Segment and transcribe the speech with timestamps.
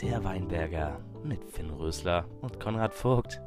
[0.00, 3.42] Der Weinberger mit Finn Rösler und Konrad Vogt.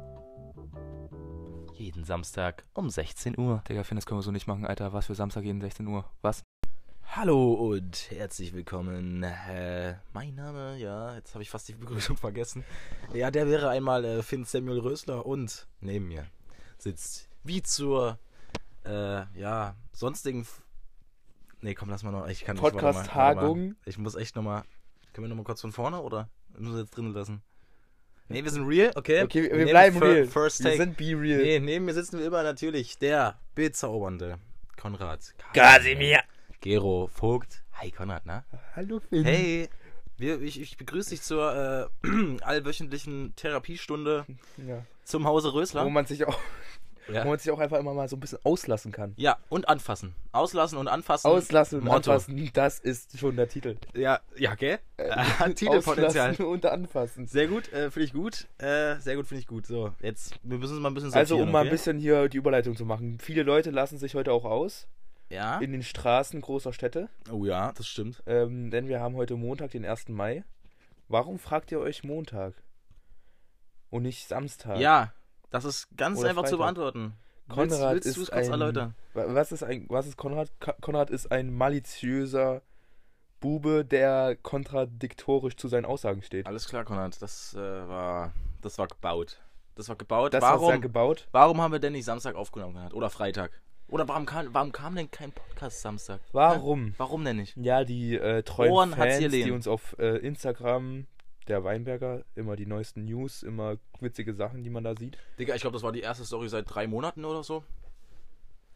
[1.74, 3.64] Jeden Samstag um 16 Uhr.
[3.68, 4.92] Digga, Finn, das können wir so nicht machen, Alter.
[4.92, 6.04] Was für Samstag jeden 16 Uhr?
[6.20, 6.42] Was?
[7.04, 9.22] Hallo und herzlich willkommen.
[9.22, 12.64] Äh, mein Name, ja, jetzt habe ich fast die Begrüßung vergessen.
[13.12, 16.26] Ja, der wäre einmal äh, Finn Samuel Rösler und neben mir
[16.78, 18.18] sitzt wie zur,
[18.84, 20.46] äh, ja, sonstigen.
[21.62, 22.26] Nee, komm, lass mal noch.
[22.28, 22.70] Ich kann mal.
[22.70, 23.76] Podcast-Tagung.
[23.86, 24.62] Ich muss echt nochmal.
[25.12, 27.42] Können wir nochmal kurz von vorne oder müssen wir jetzt drin lassen?
[28.28, 29.22] Nee, wir sind real, okay?
[29.22, 30.26] Okay, wir nehmen bleiben real.
[30.26, 30.82] First Wir take.
[30.82, 31.42] sind be real.
[31.42, 34.38] Nee, neben mir sitzen wir immer natürlich der bezaubernde
[34.80, 35.34] Konrad.
[35.52, 36.20] Kasimir.
[36.60, 37.62] Gero Vogt.
[37.74, 38.44] Hi Konrad, na?
[38.74, 39.24] Hallo, Finn.
[39.24, 39.68] Hey,
[40.16, 42.08] wir, ich, ich begrüße dich zur äh,
[42.42, 44.24] allwöchentlichen Therapiestunde
[44.66, 44.84] Ja.
[45.04, 45.84] zum Hause Rösler.
[45.84, 46.38] Wo man, sich auch,
[47.06, 47.24] wo ja.
[47.24, 49.14] man sich auch einfach immer mal so ein bisschen auslassen kann.
[49.16, 50.14] ja, und anfassen.
[50.32, 51.26] Auslassen und anfassen.
[51.28, 52.12] Auslassen und Motto.
[52.12, 53.76] anfassen, das ist schon der Titel.
[53.94, 54.78] Ja, ja, gell?
[54.96, 56.30] Äh, Titelpotenzial.
[56.30, 57.26] Auslassen und anfassen.
[57.26, 58.46] Sehr gut, äh, finde ich gut.
[58.58, 59.66] Äh, sehr gut, finde ich gut.
[59.66, 61.70] So, jetzt, wir müssen es mal ein bisschen Also, um mal ein okay?
[61.72, 63.18] bisschen hier die Überleitung zu machen.
[63.20, 64.86] Viele Leute lassen sich heute auch aus
[65.28, 65.58] Ja?
[65.58, 67.08] in den Straßen großer Städte.
[67.30, 68.22] Oh ja, das stimmt.
[68.26, 70.08] Ähm, denn wir haben heute Montag, den 1.
[70.08, 70.44] Mai.
[71.08, 72.54] Warum fragt ihr euch Montag?
[73.90, 74.78] Und nicht Samstag?
[74.78, 75.12] Ja,
[75.52, 76.74] das ist ganz Oder einfach zu Freitag.
[76.74, 77.12] beantworten.
[77.48, 78.94] Konrad willst, willst ist du es kurz ein, erläutern?
[79.14, 80.50] Wa- Was ist ein, was ist Konrad?
[80.80, 82.62] Konrad ist ein maliziöser
[83.40, 86.46] Bube, der kontradiktorisch zu seinen Aussagen steht.
[86.46, 89.38] Alles klar, Konrad, das äh, war das war gebaut.
[89.74, 90.34] Das war gebaut.
[90.34, 91.28] Das warum, er gebaut.
[91.32, 92.94] warum haben wir denn nicht Samstag aufgenommen Konrad?
[92.94, 93.50] oder Freitag?
[93.88, 96.20] Oder warum kam, warum kam denn kein Podcast Samstag?
[96.32, 96.94] Warum?
[96.96, 97.56] Warum denn nicht?
[97.56, 101.06] Ja, die äh, treuen Ohren Fans, die uns auf äh, Instagram,
[101.48, 105.18] der Weinberger, immer die neuesten News, immer witzige Sachen, die man da sieht.
[105.38, 107.64] Digga, ich glaube, das war die erste Story seit drei Monaten oder so.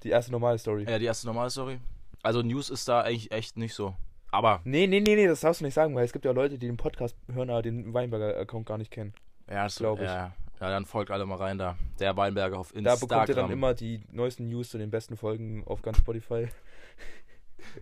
[0.03, 0.84] Die erste normale Story.
[0.89, 1.78] Ja, die erste normale Story.
[2.23, 3.95] Also News ist da eigentlich echt nicht so.
[4.31, 6.58] Aber, Nee, nee, nee, nee, das darfst du nicht sagen, weil es gibt ja Leute,
[6.58, 9.14] die den Podcast hören, aber den Weinberger-Account gar nicht kennen.
[9.48, 10.05] ja, das Glaub ich.
[10.06, 11.77] Ja, ja, dann folgt alle mal rein da.
[12.01, 13.01] Der Weinberger auf Da Instagram.
[13.08, 16.48] bekommt ihr dann immer die neuesten News zu den besten Folgen auf ganz Spotify.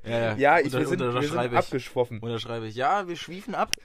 [0.04, 2.20] Ja, Ja, ich, unter, wir sind, wir sind abgeschwoffen.
[2.20, 2.75] Unterschreibe ich.
[2.75, 3.72] Ja, wir schwiefen ab.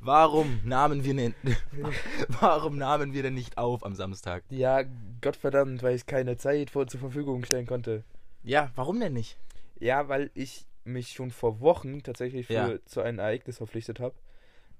[0.00, 1.34] Warum nahmen wir denn,
[2.40, 4.44] warum nahmen wir denn nicht auf am Samstag?
[4.48, 4.82] Ja,
[5.20, 8.04] Gottverdammt, weil ich keine Zeit vor, zur Verfügung stellen konnte.
[8.44, 9.36] Ja, warum denn nicht?
[9.80, 12.84] Ja, weil ich mich schon vor Wochen tatsächlich für, Ja.
[12.86, 14.14] zu einem Ereignis verpflichtet habe.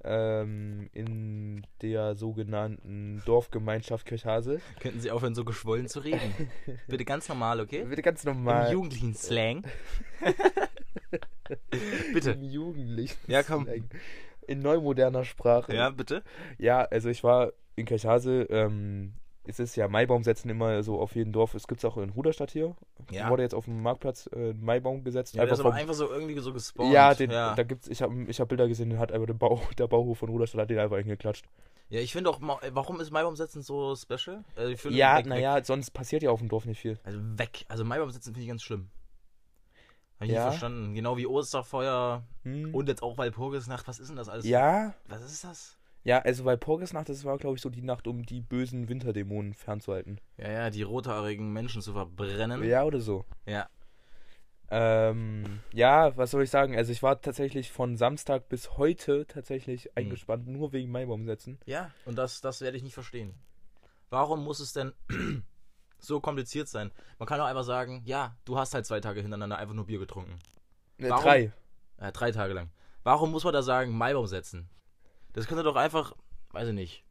[0.04, 4.60] Ähm, in der sogenannten Dorfgemeinschaft Kirchhase.
[4.78, 6.32] Könnten Sie aufhören, so geschwollen zu reden?
[6.86, 7.84] Bitte ganz normal, okay?
[7.84, 8.72] Bitte ganz Im normal.
[8.72, 9.64] jugendlichen Slang.
[12.12, 12.30] bitte.
[12.30, 13.18] Im Jugendlichen.
[13.26, 13.64] Ja, komm.
[13.64, 13.88] Slang.
[14.48, 15.74] In neumoderner Sprache.
[15.74, 16.22] Ja, bitte.
[16.58, 18.42] Ja, also ich war in Kirchhase.
[18.50, 19.12] Ähm,
[19.44, 21.54] es ist ja Maibaum setzen immer so auf jedem Dorf.
[21.54, 22.76] Es gibt es auch in Ruderstadt hier.
[23.10, 23.30] Ja.
[23.30, 25.34] Wurde jetzt auf dem Marktplatz äh, ein Maibaum gesetzt.
[25.34, 26.92] Ja, der ist vom- aber einfach so irgendwie so gespawnt.
[26.92, 27.54] Ja, den, ja.
[27.54, 30.18] da gibt's, ich habe ich hab Bilder gesehen, den hat einfach der, Bau, der Bauhof
[30.18, 31.46] von Ruderstadt hat den einfach hingeklatscht.
[31.88, 34.44] ja ich finde auch, ma- warum ist Maibaumsetzen so special?
[34.54, 36.98] Also, ich Ja, naja, sonst passiert ja auf dem Dorf nicht viel.
[37.04, 37.64] Also weg.
[37.68, 38.90] Also Maibaumsetzen finde ich ganz schlimm.
[40.18, 40.34] Hab ich Ja.
[40.36, 40.94] nicht verstanden.
[40.94, 42.74] Genau wie Osterfeuer Hm.
[42.74, 43.86] und jetzt auch Walpurgisnacht.
[43.88, 44.46] Was ist denn das alles?
[44.46, 45.78] ja, Was ist das?
[46.04, 49.54] ja, also weil Porgesnacht, das war glaube ich so die Nacht, um die bösen Winterdämonen
[49.54, 50.20] fernzuhalten.
[50.36, 52.62] Ja, ja, die rothaarigen Menschen zu verbrennen.
[52.64, 53.24] Ja, oder so.
[53.46, 53.68] Ja.
[54.70, 56.76] Ähm, ja, was soll ich sagen?
[56.76, 59.92] Also ich war tatsächlich von Samstag bis heute tatsächlich Hm.
[59.96, 61.58] eingespannt, nur wegen Maibaumsetzen.
[61.64, 63.34] Ja, und das, das werde ich nicht verstehen.
[64.10, 64.92] Warum muss es denn
[65.98, 66.90] so kompliziert sein?
[67.18, 69.98] Man kann doch einfach sagen, ja, du hast halt zwei Tage hintereinander einfach nur Bier
[69.98, 70.38] getrunken.
[70.98, 71.24] Äh, Warum?
[71.24, 71.52] drei.
[71.98, 72.70] Äh, drei Tage lang.
[73.02, 74.68] Warum muss man da sagen, Maibaum setzen?
[75.32, 76.14] Das könnte doch einfach,
[76.52, 77.04] weiß ich nicht,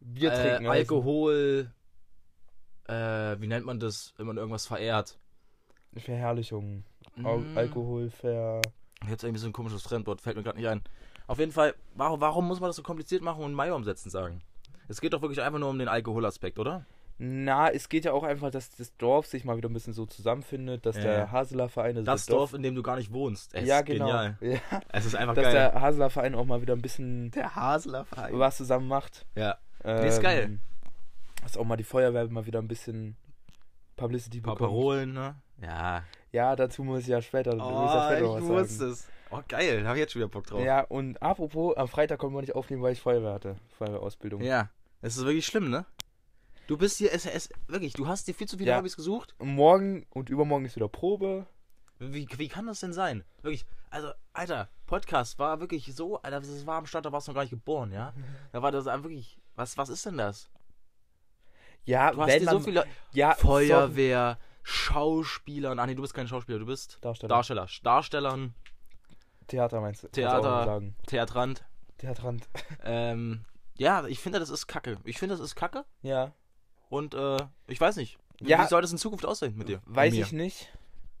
[0.00, 0.68] Bier äh, trinken.
[0.68, 0.70] heißen.
[0.70, 1.72] Alkohol,
[2.88, 5.18] äh, wie nennt man das, wenn man irgendwas verehrt?
[5.96, 6.84] Verherrlichung.
[7.22, 8.60] Al Mm, Alkohol, ver...
[9.08, 10.82] Jetzt irgendwie so ein komisches Trendwort, fällt mir gerade nicht ein.
[11.26, 14.42] Auf jeden Fall, warum, warum muss man das so kompliziert machen und Maibaum setzen sagen?
[14.88, 16.86] Es geht doch wirklich einfach nur um den Alkoholaspekt, oder?
[17.18, 20.06] Na, es geht ja auch einfach, dass das Dorf sich mal wieder ein bisschen so
[20.06, 21.02] zusammenfindet, dass Ja.
[21.02, 23.54] der Haseler Verein, also Das Dorf, in dem du gar nicht wohnst.
[23.54, 24.06] Es ja, ist genau.
[24.06, 24.38] genial.
[24.40, 25.52] Ja, Es ist einfach dass geil.
[25.52, 28.38] der Haseler Verein auch mal wieder ein bisschen Der Hasler Verein.
[28.38, 29.24] was zusammen macht.
[29.36, 29.56] Ja.
[29.84, 30.58] Ähm, ist geil.
[31.42, 33.16] Dass auch mal die Feuerwehr mal wieder ein bisschen
[33.96, 34.70] Publicity Ein paar bekommt.
[34.72, 35.36] Parolen, ne?
[35.60, 36.02] Ja.
[36.32, 38.90] Ja, dazu muss ich ja später, muss ich ja später was sagen.
[38.90, 39.08] es.
[39.30, 39.82] Oh, geil.
[39.82, 40.62] Da hab ich jetzt schon wieder Bock drauf.
[40.62, 43.56] Ja, und apropos, am Freitag konnten wir nicht aufnehmen, weil ich Feuerwehr hatte.
[43.78, 44.42] Feuerwehrausbildung.
[44.42, 44.70] Ja.
[45.02, 45.84] Es ist wirklich schlimm, ne?
[46.66, 48.78] Du bist hier, es, wirklich, du hast dir viel zu viele Ja.
[48.78, 49.34] Hobbys gesucht.
[49.38, 51.46] Morgen und übermorgen ist wieder Probe.
[51.98, 53.24] Wie, wie kann das denn sein?
[53.42, 57.32] Wirklich, also, Alter, Podcast war wirklich so, Alter, das war am Start, da warst du
[57.32, 58.12] noch gar nicht geboren, ja?
[58.52, 60.48] Da war das einfach wirklich, was, was ist denn das?
[61.84, 66.14] Ja, Du hast wenn dir so man- viele ja, Feuerwehr, Schauspieler, ach nee, du bist
[66.14, 67.28] kein Schauspieler, du bist Darsteller.
[67.28, 68.54] Darsteller, Darstellern,
[69.48, 70.06] Theater meinst du?
[70.06, 70.64] Kannst du Theater.
[70.64, 70.94] sagen.
[71.06, 71.64] Theatrant.
[71.98, 72.48] Theatrand.
[72.84, 73.44] Ähm,
[73.76, 74.98] ja, ich finde, das ist kacke.
[75.04, 75.84] Ich finde, das ist kacke.
[76.02, 76.32] Ja.
[76.92, 78.18] Und äh, ich weiß nicht.
[78.38, 78.62] Wie, Ja.
[78.62, 79.80] wie soll das in Zukunft aussehen mit dir?
[79.86, 80.70] Weiß ich nicht.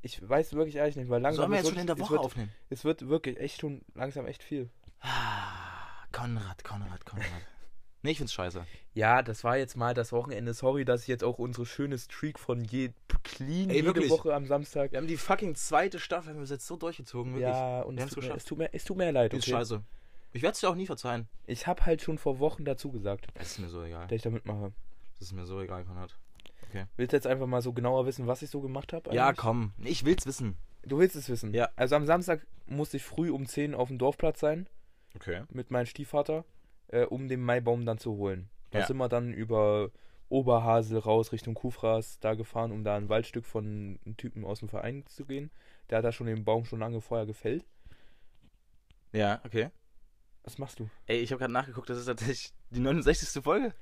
[0.02, 2.04] Ich weiß wirklich ehrlich nicht, weil langsam Sollen wir ist jetzt schon in der Woche
[2.04, 2.52] es wird, aufnehmen?
[2.68, 4.68] Es wird wirklich echt schon langsam echt viel.
[5.00, 7.26] Ah, Konrad, Konrad, Konrad.
[8.02, 8.66] nee, ich find's scheiße.
[8.92, 10.52] Ja, das war jetzt mal das Wochenende.
[10.52, 12.90] Sorry, dass ich jetzt auch unsere schöne Streak von je
[13.22, 14.10] clean Ey, jede wirklich.
[14.10, 14.90] Woche am Samstag.
[14.92, 17.48] Wir haben die fucking zweite Staffel, haben wir jetzt so durchgezogen, wirklich.
[17.48, 19.32] Ja, und es tut, mir, es, tut mir, es tut mir leid.
[19.32, 19.52] Ist Okay?
[19.52, 19.82] scheiße.
[20.32, 21.28] Ich werde es dir auch nie verzeihen.
[21.46, 24.06] Ich habe halt schon vor Wochen dazu gesagt, Es ist mir so egal.
[24.08, 24.72] dass ich da mitmache.
[25.22, 26.18] Das ist mir so egal, Konrad.
[26.96, 29.14] Willst du jetzt einfach mal so genauer wissen, was ich so gemacht habe?
[29.14, 29.72] Ja, komm.
[29.78, 30.56] Ich will's wissen.
[30.82, 31.54] Du willst es wissen?
[31.54, 31.68] Ja.
[31.76, 34.68] Also am Samstag musste ich früh um 10 auf dem Dorfplatz sein
[35.14, 35.44] Okay.
[35.52, 36.44] mit meinem Stiefvater,
[36.88, 38.48] äh, um den Maibaum dann zu holen.
[38.72, 38.86] Da Ja.
[38.86, 39.92] sind wir dann über
[40.28, 44.68] Oberhasel raus Richtung Kufras da gefahren, um da ein Waldstück von einem Typen aus dem
[44.68, 45.52] Verein zu gehen.
[45.88, 47.64] Der hat da schon den Baum schon lange vorher gefällt.
[49.12, 49.70] Ja, okay.
[50.42, 50.90] Was machst du?
[51.06, 53.40] Ey, ich habe gerade nachgeguckt, das ist tatsächlich die 69.
[53.44, 53.72] Folge.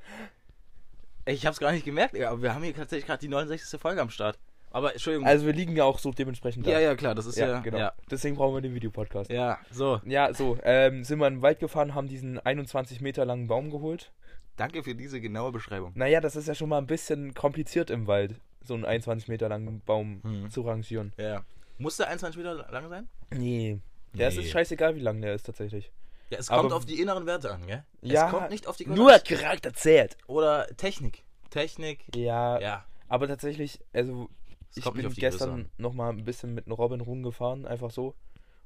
[1.26, 3.81] Ich hab's gar nicht gemerkt, aber wir haben hier tatsächlich gerade die 69.
[3.81, 4.38] Folge am Start.
[4.72, 5.26] Aber Entschuldigung.
[5.26, 6.70] Also wir liegen ja auch so dementsprechend da.
[6.70, 7.49] ja, ja, klar, das ist ja.
[7.49, 7.78] ja, genau.
[7.78, 9.28] Ja, Deswegen brauchen wir den Videopodcast.
[9.31, 10.00] ja so.
[10.05, 13.70] Ja, so, ähm, sind wir in den Wald gefahren, haben diesen 21 Meter langen Baum
[13.70, 14.12] geholt.
[14.56, 15.93] Danke für diese genaue Beschreibung.
[15.96, 19.49] Naja, das ist ja schon mal ein bisschen kompliziert im Wald, so einen 21 Meter
[19.49, 20.50] langen Baum Hm.
[20.50, 21.12] zu rangieren.
[21.19, 21.43] Ja.
[21.78, 23.08] Muss der 21 Meter lang sein?
[23.34, 23.78] Nee.
[24.16, 24.43] Es Nee.
[24.43, 25.90] ist scheißegal, wie lang der ist tatsächlich.
[26.31, 27.85] Ja, es Aber- kommt auf die inneren Werte an, gell?
[28.03, 30.17] Ja, Es kommt nicht auf die Nur Charakter zählt.
[30.27, 31.25] Oder Technik.
[31.50, 32.05] Technik.
[32.15, 32.85] Ja, Ja.
[33.09, 34.29] aber tatsächlich, also
[34.71, 35.71] Es ich bin gestern an.
[35.79, 38.15] noch mal ein bisschen mit einem Robin rumgefahren, einfach so.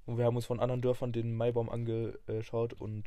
[0.07, 3.05] Und wir haben uns von anderen Dörfern den Maibaum angeschaut und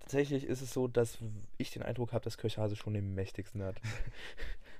[0.00, 1.16] tatsächlich ist es so, dass
[1.56, 3.76] ich den Eindruck habe, dass Kirchhase schon den mächtigsten hat.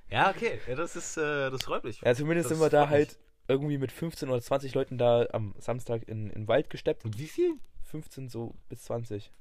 [0.07, 0.59] Ja, okay.
[0.67, 1.99] Ja, das ist, äh, das freut mich.
[2.01, 3.17] Ja, zumindest Das sind wir da halt
[3.47, 7.05] irgendwie mit 15 oder 20 Leuten da am Samstag in, in den Wald gesteppt.
[7.05, 7.55] Und wie viel?
[7.85, 9.31] 15 so bis 20.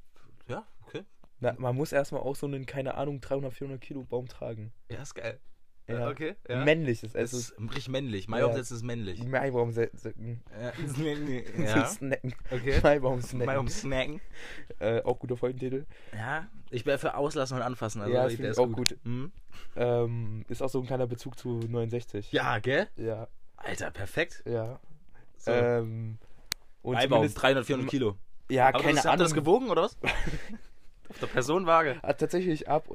[0.48, 1.02] Ja, okay.
[1.40, 4.72] Na, man muss erstmal auch so einen, keine Ahnung, 300, 400 Kilo Baum tragen.
[4.90, 5.38] Ja, ist geil.
[5.86, 6.08] Ja.
[6.08, 6.34] Okay.
[6.48, 6.64] Ja.
[6.64, 7.50] Männlich ist Es es.
[7.50, 8.24] ist richtig männlich.
[8.24, 8.30] Ja.
[8.30, 9.22] Maibaumsetzen ist männlich.
[9.22, 10.42] Maibaum snacken.
[10.58, 10.72] Ja.
[11.04, 11.64] Ja.
[11.64, 11.86] ja.
[11.86, 12.34] snacken.
[12.50, 12.80] Okay.
[12.82, 13.46] Maibaum snacken.
[13.46, 14.20] Maibaum snacken.
[14.78, 15.84] Äh, auch guter Folgentitel.
[16.14, 18.00] Ja, ich wäre für auslassen und anfassen.
[18.00, 18.96] Also Ja, das der find ich ist auch gut.
[19.04, 19.32] Hm?
[19.76, 22.32] Ähm, ist auch so ein kleiner Bezug zu 69.
[22.32, 22.88] Ja, gell?
[22.96, 23.28] Ja.
[23.56, 24.42] Alter, perfekt.
[24.46, 24.80] Ja.
[25.36, 25.50] So.
[25.50, 26.16] Ähm,
[26.80, 28.16] und Maibaum, zumindest- 300, 400 Kilo.
[28.50, 29.44] Ja, Aber keine das, habt ihr das Ahnung.
[29.44, 29.96] gewogen, oder was?
[31.08, 31.98] Auf der Personenwaage.
[32.02, 32.88] Ah, tatsächlich ab.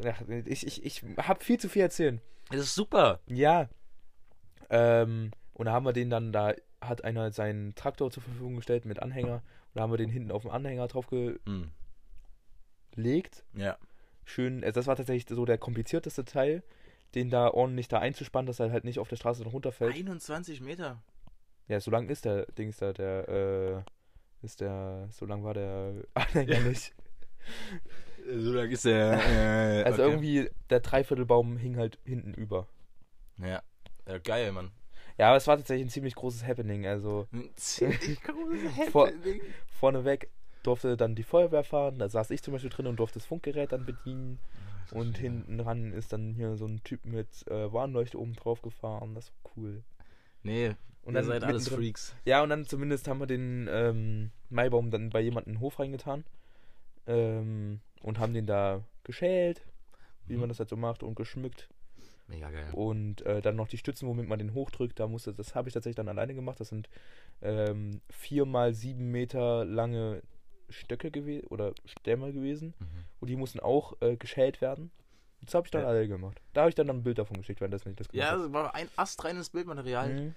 [0.45, 2.21] Ich ich, ich habe viel zu viel erzählen.
[2.49, 3.19] Das ist super.
[3.27, 3.69] Ja.
[4.69, 8.85] Ähm, und da haben wir den dann, da hat einer seinen Traktor zur Verfügung gestellt
[8.85, 9.35] mit Anhänger.
[9.35, 11.39] Und da haben wir den hinten auf den Anhänger draufgelegt.
[11.45, 11.71] Hm.
[13.61, 13.77] Ja.
[14.25, 16.63] Schön, äh, das war tatsächlich so der komplizierteste Teil,
[17.15, 19.95] den da ordentlich da einzuspannen, dass er halt nicht auf der Straße runterfällt.
[19.95, 21.01] 21 Meter.
[21.67, 23.81] Ja, so lang ist der Dings da, der, äh,
[24.41, 26.93] ist der, so lang war der Anhänger nicht.
[28.31, 29.13] So lang ist der.
[29.13, 30.11] Äh, Also okay.
[30.11, 32.67] irgendwie, der Dreiviertelbaum hing halt hinten über.
[33.37, 33.61] Ja.
[34.07, 34.17] ja.
[34.19, 34.71] Geil, Mann.
[35.17, 36.85] Ja, aber es war tatsächlich ein ziemlich großes Happening.
[36.87, 39.41] Also Ein ziemlich großes Vor- Happening.
[39.79, 40.29] vorneweg
[40.63, 43.71] durfte dann die Feuerwehr fahren, da saß ich zum Beispiel drin und durfte das Funkgerät
[43.71, 44.39] dann bedienen.
[44.91, 49.13] Und hinten ran ist dann hier so ein Typ mit äh, Warnleuchte oben drauf gefahren.
[49.15, 49.83] Das war cool.
[50.43, 52.15] Nee, Und ihr dann seid alles Freaks.
[52.25, 55.79] Ja, und dann zumindest haben wir den ähm, Maibaum dann bei jemandem in den Hof
[55.79, 56.23] reingetan.
[57.07, 59.61] Ähm, und haben den da geschält,
[60.27, 60.41] wie Mhm.
[60.41, 61.69] man das halt so macht, und geschmückt.
[62.27, 62.69] Mega geil.
[62.73, 64.99] Und äh, dann noch die Stützen, womit man den hochdrückt.
[64.99, 66.59] Da musste, das habe ich tatsächlich dann alleine gemacht.
[66.59, 66.87] Das sind
[67.41, 70.21] ähm, vier mal sieben Meter lange
[70.69, 72.75] Stöcke gewesen oder Stämme gewesen.
[72.79, 72.85] Mhm.
[73.19, 74.91] Und die mussten auch äh, geschält werden.
[75.41, 75.87] Das habe ich dann Ja.
[75.87, 76.39] alleine gemacht.
[76.53, 78.47] Da habe ich dann, dann ein Bild davon geschickt, wenn das nicht das Ja, gemacht
[78.47, 80.09] es war ein astreines Bildmaterial.
[80.13, 80.35] Mhm.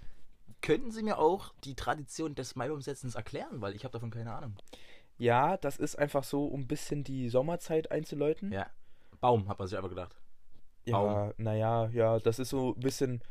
[0.63, 3.61] Könnten Sie mir auch die Tradition des Maibaumsetzens erklären?
[3.61, 4.57] Weil ich habe davon keine Ahnung.
[5.19, 8.51] Ja, das ist einfach so, um ein bisschen die Sommerzeit einzuläuten.
[8.53, 8.67] Ja.
[9.21, 10.17] Baum, hat man sich aber gedacht.
[10.85, 11.33] Ja, Baum.
[11.37, 13.23] naja, ja, das ist so ein bisschen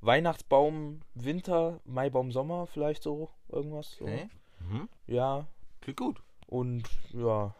[0.00, 3.92] Weihnachtsbaum, Winter, Maibaum, Sommer, vielleicht so irgendwas.
[3.96, 4.04] So.
[4.04, 4.28] Okay.
[4.60, 4.88] Mhm.
[5.06, 5.46] Ja,
[5.80, 6.22] Klingt gut.
[6.46, 7.54] und ja,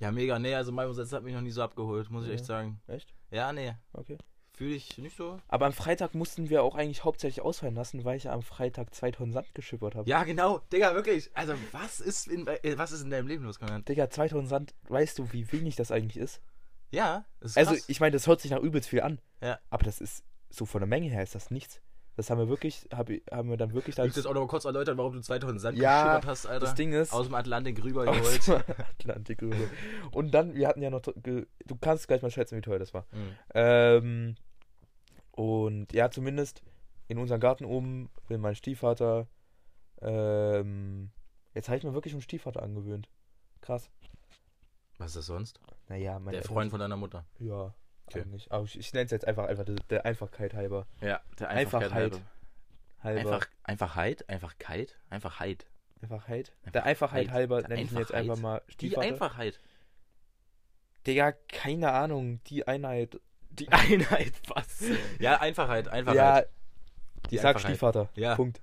[0.00, 0.38] Ja, mega.
[0.38, 2.34] Nee, also Maibaumsetzen hat mich noch nie so abgeholt, muss ich Ja.
[2.34, 2.80] echt sagen.
[2.88, 3.12] echt?
[3.30, 3.74] Ja, nee.
[3.92, 4.18] Okay.
[4.54, 5.40] Fühle ich nicht so.
[5.48, 8.94] Aber am Freitag mussten wir auch eigentlich hauptsächlich ausfallen lassen, weil ich ja am Freitag
[8.94, 10.08] zwei Tonnen Sand geschippert habe.
[10.08, 10.58] Ja, genau.
[10.72, 11.30] Digga, wirklich.
[11.34, 13.88] Also, was ist in, äh, was ist in deinem Leben los, Konrad?
[13.88, 16.40] Digga, zwei Tonnen Sand, weißt du, wie wenig das eigentlich ist?
[16.90, 17.84] Ja, ist Also, krass.
[17.88, 19.20] ich meine, das hört sich nach übelst viel an.
[19.40, 19.58] Ja.
[19.70, 21.80] Aber das ist, so von der Menge her ist das nichts.
[22.16, 24.04] Das haben wir wirklich, hab, haben wir dann wirklich da.
[24.04, 26.60] Willst du jetzt auch noch mal kurz erläutern, warum du 2000 Sand Ja, hast, Alter?
[26.66, 27.12] Das Ding ist.
[27.12, 28.46] Aus dem Atlantik rüber aus geholt.
[28.68, 29.56] dem Atlantik rüber.
[30.10, 31.00] Und dann, wir hatten ja noch.
[31.00, 31.46] Du
[31.80, 33.06] kannst gleich mal schätzen, wie teuer das war.
[33.12, 33.36] Mhm.
[33.54, 34.34] Ähm,
[35.30, 36.62] und ja, zumindest
[37.08, 39.26] in unserem Garten oben will mein Stiefvater
[40.02, 41.10] ähm,
[41.54, 43.08] Jetzt habe ich mir wirklich einen Stiefvater angewöhnt.
[43.60, 43.90] Krass.
[44.98, 45.60] Was ist das sonst?
[45.88, 47.24] Naja, meine Der Freund von deiner Mutter.
[47.38, 47.74] Ja,
[48.14, 48.22] Okay.
[48.22, 48.50] eigentlich.
[48.52, 50.86] Aber ich, ich nenne es jetzt einfach, einfach der, Einfachkeit halber.
[51.00, 51.92] Ja, der Einfachheit.
[51.92, 52.20] halber.
[53.02, 53.20] halber.
[53.20, 55.66] Einfach, Einfachheit, Einfachkeit, Einfachheit.
[56.00, 56.52] Einfachheit.
[56.72, 57.30] Der Einfachheit Einfachheit.
[57.30, 58.30] halber Der nenne ich ihn jetzt Einfachheit.
[58.30, 59.06] einfach mal Die Stiefvater.
[59.06, 59.60] Einfachheit.
[61.06, 62.40] Digga, keine Ahnung.
[62.44, 63.20] Die Einheit.
[63.50, 64.84] Die Einheit, was?
[65.18, 66.48] Ja, Einfachheit, Ja, Einfachheit.
[67.30, 67.60] Die ich sag.
[67.60, 68.08] Stiefvater.
[68.14, 68.34] Ja.
[68.34, 68.60] Punkt.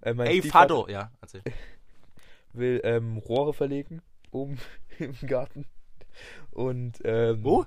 [0.00, 0.88] Äh, mein Ey, Fado.
[0.88, 1.42] Ja, erzähl.
[2.52, 4.02] will ähm, Rohre verlegen.
[4.30, 4.58] Oben
[4.98, 5.66] im Garten.
[6.50, 7.66] Und, ähm, Wo?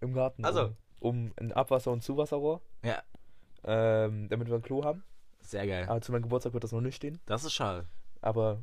[0.00, 0.44] Im Garten.
[0.44, 0.74] Ach so.
[1.00, 2.60] Um, um ein Abwasser- und Zuwasserrohr.
[2.82, 3.02] Ja.
[3.64, 5.02] Ähm, damit wir ein Klo haben.
[5.40, 5.86] Sehr geil.
[5.88, 7.20] Aber zu meinem Geburtstag wird das noch nicht stehen.
[7.26, 7.86] Das ist schade.
[8.20, 8.62] Aber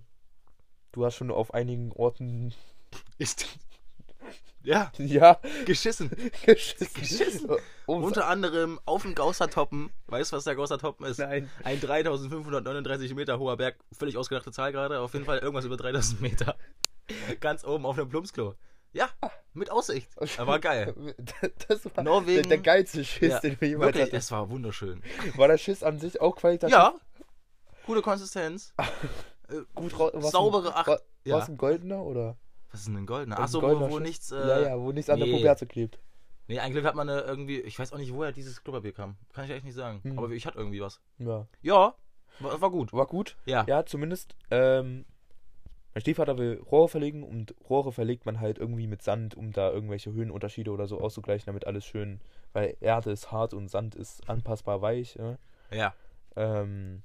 [0.91, 2.53] du hast schon auf einigen Orten.
[3.17, 3.57] Ist.
[4.63, 6.09] Ja, ja, geschissen.
[6.45, 7.01] geschissen.
[7.01, 7.49] Geschissen.
[7.85, 9.91] Unter anderem auf dem Gaussertoppen.
[10.07, 11.19] Weißt du, was der Gaussertoppen ist?
[11.19, 11.51] Nein.
[11.63, 13.77] Ein 3539 Meter hoher Berg.
[13.91, 15.01] Völlig ausgedachte Zahl gerade.
[15.01, 16.55] Auf jeden Fall irgendwas über 3000 Meter.
[17.39, 18.55] Ganz oben auf einem Plumpsklo.
[18.95, 19.09] Ja,
[19.53, 20.09] mit Aussicht.
[20.39, 20.95] Aber geil.
[21.67, 22.43] Das war Norwegen.
[22.43, 24.15] der, der geilste Schiss, Ja, den wir jemals Wirklich, hatten.
[24.15, 25.03] es war wunderschön.
[25.35, 26.93] War der Schiss an sich auch qualitativ Ja,
[27.85, 28.73] gute Konsistenz.
[29.47, 31.35] Äh, gut Saubere Acht- War, ja.
[31.35, 32.35] war's ein goldener oder?
[32.71, 33.37] Was ist denn ein goldener?
[33.39, 34.31] Achso, wo, wo nichts.
[34.31, 35.37] Äh, ja, ja, wo nichts an der nee.
[35.37, 35.99] Puberze klebt.
[36.47, 37.59] Nee, ein Glück hat man eine irgendwie.
[37.61, 39.17] Ich weiß auch nicht, woher dieses Klopapier kam.
[39.33, 39.99] Kann ich echt nicht sagen.
[40.03, 40.17] Hm.
[40.17, 40.99] Aber ich hatte irgendwie was.
[41.19, 41.45] Ja.
[41.61, 41.93] Ja,
[42.39, 42.91] war, war gut.
[42.91, 43.35] War gut.
[43.45, 43.65] Ja.
[43.67, 44.35] Ja, zumindest.
[44.49, 45.05] Ähm,
[45.95, 49.71] mein Stiefvater will Rohre verlegen und Rohre verlegt man halt irgendwie mit Sand, um da
[49.71, 52.19] irgendwelche Höhenunterschiede oder so auszugleichen, damit alles schön.
[52.51, 55.15] Weil Erde ist hart und Sand ist anpassbar weich.
[55.15, 55.37] Ja?
[55.71, 55.93] Ja.
[56.35, 57.01] Ähm,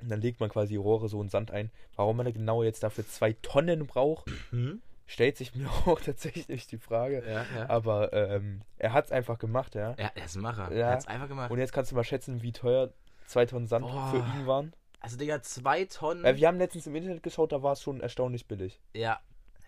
[0.00, 1.72] und dann legt man quasi Rohre so in Sand ein.
[1.96, 4.80] Warum man genau jetzt dafür zwei Tonnen braucht, Hm?
[5.06, 7.24] stellt sich mir auch tatsächlich die Frage.
[7.26, 7.68] Ja, ja.
[7.68, 9.96] Aber ähm, er hat es einfach gemacht, ja.
[9.98, 10.70] Ja, er ist ein Macher.
[10.72, 10.86] Ja.
[10.86, 11.50] Er hat's einfach gemacht.
[11.50, 12.92] Und jetzt kannst du mal schätzen, wie teuer
[13.26, 14.10] zwei Tonnen Sand Boah.
[14.12, 14.72] für ihn waren.
[15.00, 16.24] Also, Digga, zwei Tonnen.
[16.24, 18.80] Äh, wir haben letztens im Internet geschaut, da war es schon erstaunlich billig.
[18.94, 19.20] ja.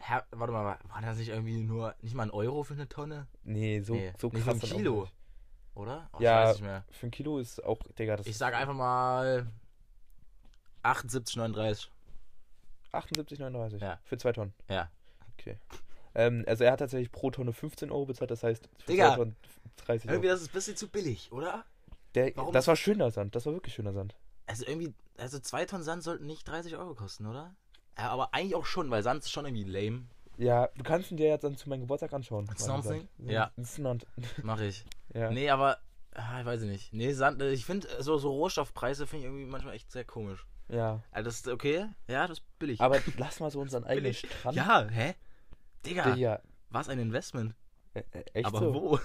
[0.03, 1.95] Herr, warte mal, war das nicht irgendwie nur.
[2.01, 3.27] Nicht mal ein Euro für eine Tonne?
[3.45, 4.45] Nee, so, Nee, so krass.
[4.45, 5.07] so ein Kilo.
[5.75, 6.09] Oder?
[6.15, 6.45] Oh, Ja.
[6.45, 6.85] Ich weiß nicht mehr.
[6.91, 9.47] Für ein Kilo ist auch, Digga, das Ich sag einfach mal.
[10.83, 11.89] 78,39.
[12.93, 13.99] 78,39 Ja.
[14.05, 14.55] für zwei Tonnen.
[14.69, 14.91] Ja.
[15.39, 15.59] Okay.
[16.15, 19.11] Ähm, also er hat tatsächlich pro Tonne 15 Euro bezahlt, das heißt für Digga.
[19.11, 19.37] zwei Tonnen
[19.77, 20.35] 30 Irgendwie, Euro.
[20.37, 21.65] das ist ein bisschen zu billig, oder?
[22.15, 24.17] Der, warum- das war schöner Sand, das war wirklich schöner Sand.
[24.51, 27.55] Also irgendwie, also zwei Tonnen Sand sollten nicht 30 Euro kosten, oder?
[27.97, 30.09] Ja, aber eigentlich auch schon, weil Sand ist schon irgendwie lame.
[30.39, 32.51] Ja, du kannst ihn dir jetzt dann zu meinem Geburtstag anschauen.
[32.57, 33.09] Sand.
[33.19, 33.53] Ja.
[33.59, 34.07] Sand.
[34.43, 34.85] Mach ich.
[35.15, 35.31] Ja.
[35.31, 35.79] Nee, aber,
[36.15, 36.93] ah, ich weiß nicht.
[36.93, 40.45] Nee, Sand, äh, ich finde, so, so Rohstoffpreise finde ich irgendwie manchmal echt sehr komisch.
[40.69, 41.01] ja.
[41.13, 42.81] Also das ist okay, ja, das ist billig.
[42.81, 44.15] Aber lass mal so unseren eigenen.
[44.15, 44.57] Strand.
[44.57, 45.15] Ja, hä?
[45.87, 47.55] Digga, Digga, was ein Investment.
[47.95, 48.03] äh,
[48.33, 48.75] echt aber so?
[48.75, 48.99] wo?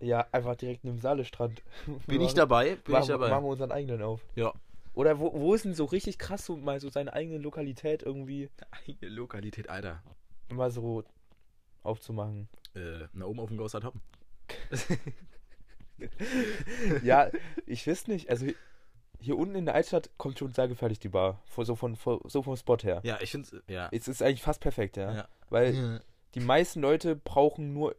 [0.00, 1.62] Ja, einfach direkt neben Saale-Strand.
[2.08, 2.74] Bin ich dabei?
[2.74, 3.30] Bin machen, ich dabei.
[3.30, 4.20] Machen wir unseren eigenen auf.
[4.34, 4.52] Ja.
[4.94, 8.50] Oder wo, wo ist denn so richtig krass, so mal so seine eigene Lokalität irgendwie
[8.70, 10.02] Eigene Lokalität, Alter.
[10.50, 11.04] mal so
[11.82, 12.48] aufzumachen?
[12.74, 14.02] Äh, na oben auf dem Ghost Hoppen.
[17.02, 17.30] ja,
[17.66, 18.30] ich weiß nicht.
[18.30, 18.46] Also
[19.20, 21.42] hier- unten in der Altstadt kommt schon sehr gefährlich die Bar.
[21.46, 23.00] Vor- So, von, so vom Spot her.
[23.04, 23.88] Ja, ich finde ja.
[23.92, 25.14] Es ist eigentlich fast perfekt, ja.
[25.14, 25.28] Ja.
[25.48, 26.00] Weil Ja.
[26.34, 27.94] die meisten Leute brauchen nur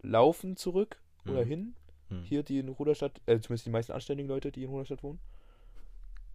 [0.00, 1.48] laufen zurück oder Mhm.
[1.48, 1.74] hin.
[2.08, 2.22] Hm.
[2.22, 5.18] Hier, die in Ruderstadt, äh, zumindest die meisten anständigen Leute, die in Ruderstadt wohnen.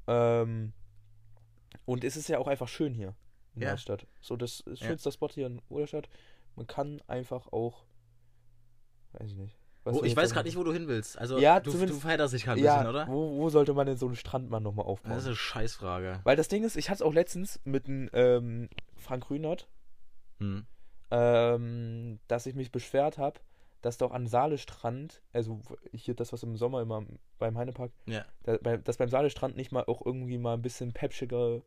[0.08, 0.74] Ähm,
[1.86, 3.16] und es ist ja auch einfach schön hier
[3.56, 3.72] in Ja.
[3.72, 4.08] der Stadt.
[4.22, 4.88] So, das ist Ja.
[4.88, 6.10] schönster Spot hier in Ruderstadt.
[6.56, 7.84] Man kann einfach auch,
[9.14, 9.58] weiß ich nicht.
[9.86, 11.18] Was Wo, ich weiß gerade nicht, wo du hin willst.
[11.18, 13.08] Also, Ja, du, du verhedderst dich gerade ein ja, bisschen, oder?
[13.08, 15.12] Wo, wo sollte man denn so einen Strandmann nochmal aufbauen?
[15.12, 16.22] Das ist eine Scheißfrage.
[16.24, 19.68] Weil das Ding ist, ich hatte es auch letztens mit einem ähm, Frank Grünert,
[20.40, 20.66] Hm.
[21.12, 23.40] ähm, dass ich mich beschwert habe,
[23.84, 25.62] dass doch an Saalestrand, also
[25.94, 27.04] hier das, was im Sommer immer
[27.38, 28.26] beim Heinepark, Ja.
[28.44, 31.62] da, bei, dass beim Saalestrand nicht mal auch irgendwie mal ein bisschen pepschigere,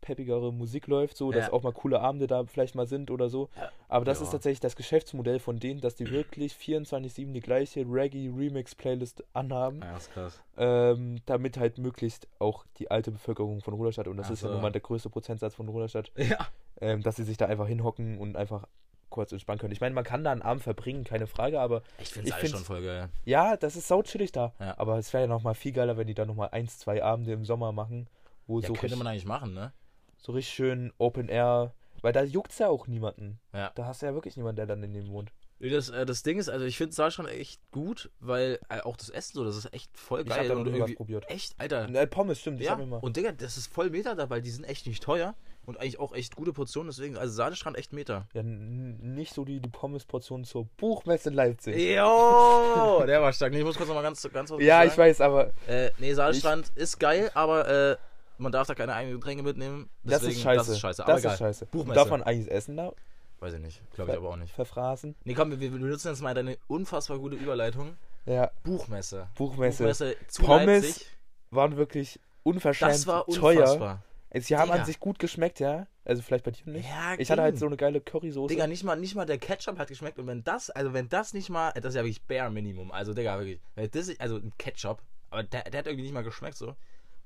[0.00, 1.52] peppigere Musik läuft, so, dass Ja.
[1.52, 3.48] auch mal coole Abende da vielleicht mal sind oder so.
[3.56, 3.70] Ja.
[3.88, 9.24] Aber das ist tatsächlich das Geschäftsmodell von denen, dass die wirklich 24-7 die gleiche Reggae-Remix-Playlist
[9.32, 10.42] anhaben, Ja, ist krass.
[10.56, 14.48] ähm, damit halt möglichst auch die alte Bevölkerung von Ruderstadt, und das Ach ist ja
[14.48, 14.52] so.
[14.52, 16.38] nun mal der größte Prozentsatz von Ruderstadt, Ja.
[16.80, 18.66] ähm, dass sie sich da einfach hinhocken und einfach
[19.10, 19.72] kurz entspannen können.
[19.72, 22.50] Ich meine, man kann da einen Abend verbringen, keine Frage, aber Ich finde Ich es
[22.50, 23.08] schon voll geil.
[23.24, 24.52] ja, das ist sauchillig da.
[24.60, 24.78] Ja.
[24.78, 27.44] Aber es wäre ja nochmal viel geiler, wenn die da nochmal eins, zwei Abende im
[27.44, 28.08] Sommer machen,
[28.46, 29.72] wo Ja, so, könnte richtig, man eigentlich machen, ne?
[30.18, 31.72] so richtig schön Open Air,
[32.02, 33.38] weil da juckt's ja auch niemanden.
[33.52, 33.70] Ja.
[33.74, 35.30] Da hast du ja wirklich niemanden, der dann in dem wohnt.
[35.58, 38.80] Das, äh, das Ding ist, also ich finde es da schon echt gut, weil äh,
[38.80, 40.48] auch das Essen so, das ist echt voll Ich hab geil.
[40.48, 41.30] da noch und nie was irgendwie, probiert.
[41.30, 41.88] echt, Alter.
[41.88, 42.98] Ne, Pommes, stimmt, ich ja, hab mir mal.
[42.98, 45.34] und Digga, das ist voll Meter dabei, die sind echt nicht teuer
[45.66, 48.26] und eigentlich auch echt gute Portionen, deswegen, also Saalestrand echt Meter.
[48.34, 51.74] Ja, nicht so die, die Pommes-Portion zur Buchmesse in Leipzig.
[51.76, 53.52] Jo, der war stark.
[53.52, 54.90] Nee, ich muss kurz noch mal ganz, ganz was Ja, sagen.
[54.90, 57.96] ich weiß, aber Äh, nee, Saalstrand ist geil, aber äh,
[58.38, 59.88] man darf da keine eigenen Getränke mitnehmen.
[60.04, 60.56] Das ist Deswegen- scheiße.
[60.58, 61.02] Das ist scheiße.
[61.02, 61.32] Aber Das egal.
[61.32, 61.66] ist scheiße.
[61.66, 61.94] Buchmesse.
[61.94, 62.92] Darf man eigentlich essen da?
[63.40, 63.80] Weiß ich nicht.
[63.94, 64.54] Glaube ich aber auch nicht.
[64.54, 65.14] Verfraßen?
[65.24, 67.96] Nee, komm, wir, wir benutzen jetzt mal deine unfassbar gute Überleitung.
[68.24, 68.50] Ja.
[68.64, 69.28] Buchmesse.
[69.36, 69.82] Buchmesse.
[69.84, 71.06] Buchmesse zu Pommes Leipzig.
[71.50, 74.00] waren wirklich unverschämt Das war teuer.
[74.40, 74.80] Sie haben Digga.
[74.80, 75.86] an sich gut geschmeckt, ja.
[76.04, 76.88] Also vielleicht bei dir nicht.
[76.88, 78.52] Ja, Ich hatte halt so eine geile Currysoße.
[78.54, 80.18] Digga, nicht mal, nicht mal der Ketchup hat geschmeckt.
[80.18, 82.92] Und wenn das, also wenn das nicht mal, das ist ja wirklich Bare Minimum.
[82.92, 83.60] Also, Digga, wirklich.
[83.92, 86.74] Das, also ein Ketchup, aber der, der hat irgendwie nicht mal geschmeckt so.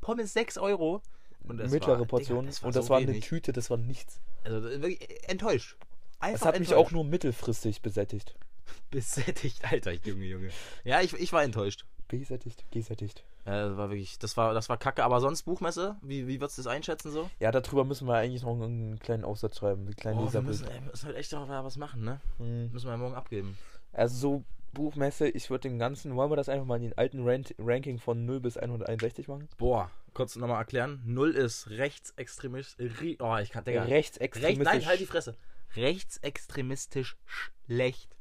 [0.01, 1.03] Pommes 6 Euro.
[1.47, 2.47] Und das mittlere war, Portion.
[2.47, 3.19] Digga, das und das so war eine.
[3.21, 4.21] Tüte, das war nichts.
[4.45, 5.77] Also wirklich enttäuscht.
[6.19, 6.89] Einfach Das hat mich enttäuscht.
[6.89, 8.35] auch nur mittelfristig besättigt.
[8.91, 10.51] besättigt, Alter, Junge, Junge.
[10.85, 11.85] Ja, ich, ich war enttäuscht.
[12.11, 13.25] Besättigt, gesättigt.
[13.47, 15.05] Ja, das war wirklich, das war, das war kacke.
[15.05, 17.31] Aber sonst Buchmesse, wie, wie würdest du das einschätzen so?
[17.39, 19.83] Ja, darüber müssen wir eigentlich noch einen kleinen Aufsatz schreiben.
[19.87, 20.49] Einen kleinen Oh, wir Leserbrief.
[20.49, 22.21] müssen, ey, wir müssen halt echt noch was machen, ne?
[22.39, 22.71] Hm.
[22.73, 23.57] Müssen wir morgen abgeben.
[23.93, 27.27] Also so Buchmesse, ich würde den ganzen, wollen wir das einfach mal in den alten
[27.27, 29.49] Rant Ranking von 0 bis 161 machen?
[29.59, 31.03] Boah, kurz nochmal erklären.
[31.07, 32.93] Null ist rechtsextremistisch.
[33.21, 33.83] Oh, ich kann, Digga.
[33.83, 34.65] Recht, Rechtsextremistisch.
[34.67, 35.37] nein, halt die Fresse.
[35.77, 38.17] Rechtsextremistisch schlecht.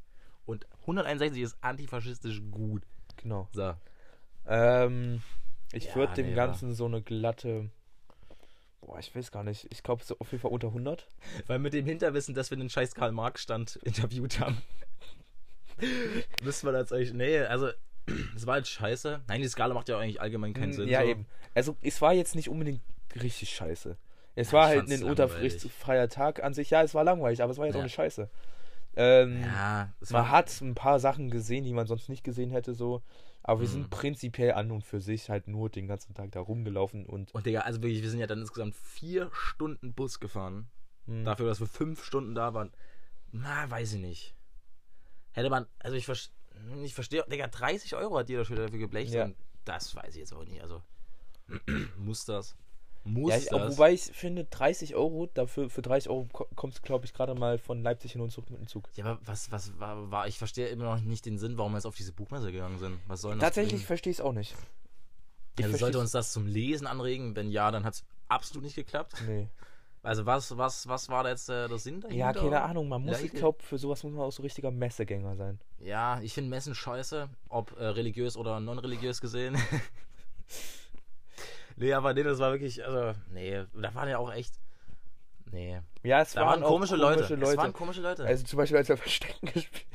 [0.46, 2.84] Und 161 ist antifaschistisch gut.
[3.22, 3.48] Genau.
[3.54, 3.74] So.
[4.48, 5.22] Ähm,
[5.72, 7.70] ich Ja, würde dem nee, Ganzen so eine glatte,
[8.82, 11.08] boah, ich weiß gar nicht, ich glaube so auf jeden Fall unter 100.
[11.48, 14.58] Weil mit dem Hinterwissen, dass wir den scheiß Karl-Marx-Stand interviewt haben,
[16.44, 17.14] müssen wir das eigentlich.
[17.14, 17.70] Nee, also,
[18.36, 19.22] es war halt scheiße.
[19.28, 20.86] Nein, die Skala macht ja eigentlich allgemein keinen Sinn.
[20.86, 21.08] Hm, ja, so.
[21.08, 21.26] eben.
[21.54, 22.82] Also es war jetzt nicht unbedingt
[23.22, 23.98] richtig scheiße.
[24.36, 26.70] Es Ja, war halt ein unterfreier Tag an sich.
[26.70, 27.80] Ja, es war langweilig, aber es war jetzt Ja.
[27.82, 28.30] auch nicht scheiße.
[29.01, 33.01] Ähm, Ja, man hat ein paar Sachen gesehen, die man sonst nicht gesehen hätte, so.
[33.44, 33.72] Aber wir Mhm.
[33.74, 37.46] sind prinzipiell an und für sich halt nur den ganzen Tag da rumgelaufen und Und
[37.46, 40.68] Digga, also wirklich, wir sind ja dann insgesamt vier Stunden Bus gefahren.
[41.06, 42.72] hm, Dafür, dass wir fünf Stunden da waren.
[43.32, 44.36] Na, weiß ich nicht.
[45.32, 46.32] Hätte man, also ich, vers-
[46.84, 49.13] ich verstehe, Digga, 30 Euro hat jeder schon dafür geblecht.
[49.13, 49.29] Ja.
[49.63, 50.62] Das weiß ich jetzt auch nicht.
[50.62, 50.82] Also,
[51.98, 52.56] muss das?
[53.10, 53.78] Muss ja, ich, das?
[53.78, 57.34] wobei ich finde, 30 Euro, dafür für 30 Euro ko- kommst du, glaube ich, gerade
[57.36, 58.88] mal von Leipzig hin und zurück mit dem Zug.
[58.96, 61.77] ja, aber was, was war, war, ich verstehe immer noch nicht den Sinn, warum wir
[61.77, 63.00] jetzt auf diese Buchmesse gegangen sind.
[63.07, 64.55] Was soll Tatsächlich verstehe ich es auch nicht.
[65.57, 67.36] Ich Also sollte uns das zum Lesen anregen?
[67.36, 69.16] Wenn ja, dann hat es absolut nicht geklappt.
[69.27, 69.50] Nee.
[70.01, 72.18] Also was, was, was war da jetzt äh, der Sinn dahinter?
[72.18, 73.38] Ja, keine Ahnung, man muss, ich Leute?
[73.38, 75.60] glaube, für sowas muss man auch so richtiger Messegänger sein.
[75.79, 79.57] Ja, ich finde Messen scheiße, ob äh, religiös oder non-religiös gesehen.
[81.79, 84.53] nee, aber nee, das war wirklich, also, nee, da waren ja auch echt,
[85.51, 85.81] nee.
[86.03, 87.24] Ja, es Da waren, auch komische, Leute.
[87.33, 88.25] Es waren komische Leute.
[88.25, 89.85] Also zum Beispiel, als wir Verstecken gespielt,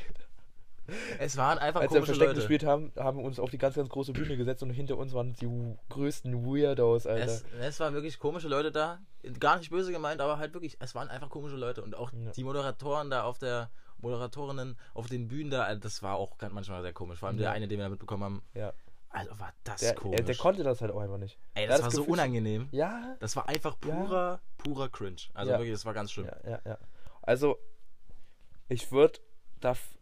[1.18, 2.40] es waren einfach als wir komische Verstecken Leute.
[2.40, 5.14] gespielt haben, haben wir uns auf die ganz, ganz große Bühne gesetzt und hinter uns
[5.14, 5.49] waren die
[5.88, 7.25] größten Weirdos, Alter.
[7.25, 8.99] Es, es waren wirklich komische Leute da.
[9.40, 11.83] Gar nicht böse gemeint, aber halt wirklich, es waren einfach komische Leute.
[11.83, 12.33] Und auch Ja.
[12.33, 16.92] die Moderatoren da auf der, Moderatorinnen auf den Bühnen da, das war auch manchmal sehr
[16.92, 17.18] komisch.
[17.18, 17.53] Vor allem der Ja.
[17.53, 18.42] eine, den wir da mitbekommen haben.
[18.55, 18.73] Ja.
[19.14, 20.18] Also war das Der, komisch.
[20.18, 21.38] er, der konnte das halt auch einfach nicht.
[21.55, 22.68] Ey, das hat war so unangenehm.
[22.72, 23.94] Ja, Das war einfach Ja.
[23.94, 25.16] purer, purer Cringe.
[25.35, 25.59] Also Ja.
[25.59, 26.27] wirklich, das war ganz schlimm.
[26.27, 26.79] ja, ja, ja.
[27.22, 27.57] Also,
[28.68, 29.20] ich würde,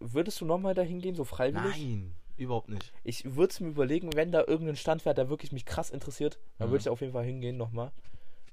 [0.01, 1.77] würdest du nochmal dahin gehen, so freiwillig?
[1.77, 2.93] Nein, überhaupt nicht.
[3.05, 6.39] Ich würde es mir überlegen, wenn da irgendein Stand wäre, der wirklich mich krass interessiert,
[6.59, 6.73] dann Mhm.
[6.73, 7.93] würde ich auf jeden Fall hingehen nochmal.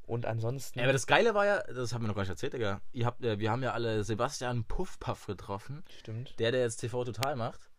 [0.05, 0.79] Und ansonsten.
[0.79, 2.81] Ja, aber das Geile war ja, das haben wir noch gar nicht erzählt, Digga.
[2.91, 5.83] Ihr habt, äh, wir haben ja alle Sebastian Puffpuff getroffen.
[5.99, 6.37] stimmt.
[6.39, 7.69] Der, der jetzt TV Total macht.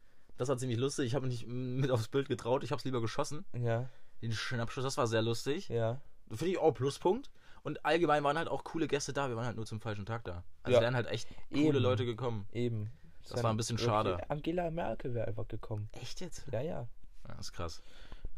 [0.40, 1.04] Das war ziemlich lustig.
[1.06, 2.64] Ich habe mich nicht mit aufs Bild getraut.
[2.64, 3.44] Ich habe es lieber geschossen.
[3.52, 3.90] Ja,
[4.22, 5.68] Den Schnappschuss, das war sehr lustig.
[5.68, 6.00] ja.
[6.30, 7.30] Finde ich auch Pluspunkt.
[7.62, 9.28] Und allgemein waren halt auch coole Gäste da.
[9.28, 10.44] Wir waren halt nur zum falschen Tag da.
[10.62, 10.82] Also Ja.
[10.82, 11.76] wären halt echt coole Eben.
[11.78, 12.46] Leute gekommen.
[12.52, 12.90] Eben.
[13.28, 14.18] Das war ein bisschen schade.
[14.30, 15.90] Angela Merkel wäre einfach gekommen.
[16.00, 16.46] Echt jetzt?
[16.50, 16.88] Ja, ja.
[17.28, 17.82] Ja, das ist krass.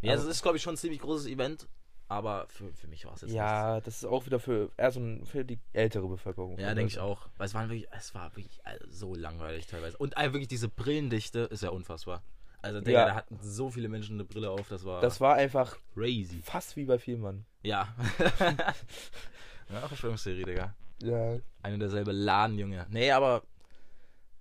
[0.00, 1.68] Ja, Aber- das ist, glaube ich, schon ein ziemlich großes Event.
[2.12, 5.00] Aber für, für mich war es jetzt Ja, das ist auch wieder für eher so
[5.00, 6.50] ein, für die ältere Bevölkerung.
[6.50, 6.62] nichts.
[6.62, 7.26] Ja, denke ich auch.
[7.38, 9.96] Weil es, waren wirklich, es war wirklich äh, so langweilig teilweise.
[9.96, 12.22] Und äh, wirklich diese Brillendichte ist ja unfassbar.
[12.60, 13.06] Also, Digga, Ja.
[13.06, 14.68] da hatten so viele Menschen eine Brille auf.
[14.68, 16.42] Das war Das war einfach crazy.
[16.42, 17.46] fast wie bei Vielmann.
[17.62, 17.88] Ja.
[19.70, 20.74] ja, Verschwörungstheorie, Digga.
[21.02, 21.38] Ja.
[21.62, 22.86] Eine derselbe Laden, Junge.
[22.90, 23.42] Nee, aber.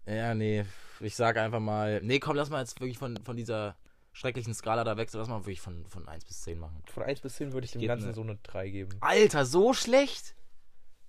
[0.05, 0.65] Ja, nee.
[0.99, 2.01] Ich sag einfach mal.
[2.03, 3.75] Nee, komm, lass mal jetzt wirklich von, von dieser
[4.13, 5.10] schrecklichen Skala da weg.
[5.13, 6.82] Lass mal wirklich von, von 1 bis 10 machen.
[6.91, 8.97] Von 1 bis 10 würde ich dem Ganzen ne- so eine 3 geben.
[9.02, 10.36] Alter, so schlecht?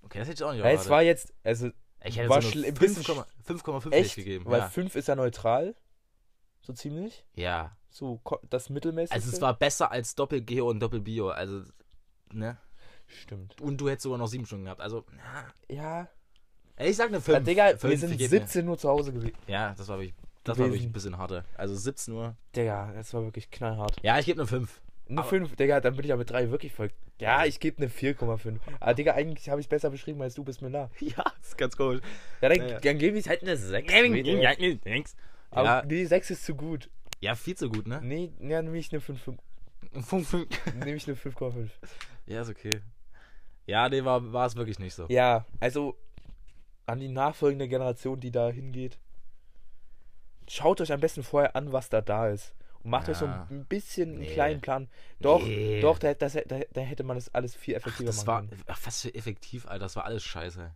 [0.02, 1.70] Okay, das hätte ich auch nicht Ja, es war jetzt, also,
[2.04, 4.44] Ich hätte war so schl- eine ein bisschen 5,5 5,5 hätte ich echt, gegeben.
[4.46, 4.68] weil Ja.
[4.68, 5.74] 5 ist ja neutral.
[6.62, 7.24] So ziemlich.
[7.34, 7.76] ja.
[7.94, 9.12] So das mittelmäßige.
[9.14, 11.28] Also, es war besser als Doppel-Geo und Doppel-Bio.
[11.28, 11.62] Also,
[12.32, 12.56] ne?
[13.06, 13.60] Stimmt.
[13.60, 14.80] Und du hättest sogar noch 7 Stunden gehabt.
[14.80, 15.44] Also, na.
[15.68, 16.08] Ja.
[16.78, 17.44] Ich sag eine ja 5.
[17.44, 19.36] Digga, wir 5 sind geht 17 Uhr zu Hause gewesen.
[19.46, 20.14] Ja, das war wirklich.
[20.44, 20.72] Das war Gewesen.
[20.74, 21.44] wirklich ein bisschen harter.
[21.56, 22.36] Also 17 Uhr.
[22.56, 23.96] Digga, das war wirklich knallhart.
[24.02, 24.80] Ja, ich gebe eine 5.
[25.08, 26.90] Eine Aber- 5, Digga, dann bin ich aber mit 3 wirklich voll.
[27.20, 28.58] Ja, ich gebe eine 4,5.
[28.80, 30.90] Aber Digga, eigentlich habe ich es besser beschrieben als du bist mir nah.
[31.00, 32.00] Ja, das ist ganz komisch.
[32.40, 32.80] Ja, dann, Ja, ja.
[32.80, 35.16] dann gebe ich halt eine 6.
[35.50, 36.88] Aber Ja, nee, 6 ist zu gut.
[37.20, 38.00] ja, viel zu gut, ne?
[38.02, 39.22] Nee, ja, nehme ich eine 5,
[40.02, 40.48] Fünf, fünf.
[40.74, 41.68] nehme ich eine 5,5.
[42.26, 42.80] Ja, ist okay.
[43.66, 45.06] Ja, nee, war, war es wirklich nicht so.
[45.08, 45.96] Ja, also
[46.86, 48.98] an die nachfolgende Generation, die da hingeht.
[50.48, 52.54] Schaut euch am besten vorher an, was da da ist.
[52.82, 53.46] Und macht euch so Ja.
[53.50, 54.32] ein bisschen einen Nee.
[54.32, 54.88] kleinen Plan.
[55.20, 55.80] Doch, Nee.
[55.80, 58.50] doch, da, das, da, da hätte man das alles viel Ach, effektiver das war, machen
[58.50, 58.62] können.
[58.66, 59.84] ach, was für effektiv, Alter.
[59.84, 60.70] Das war alles scheiße.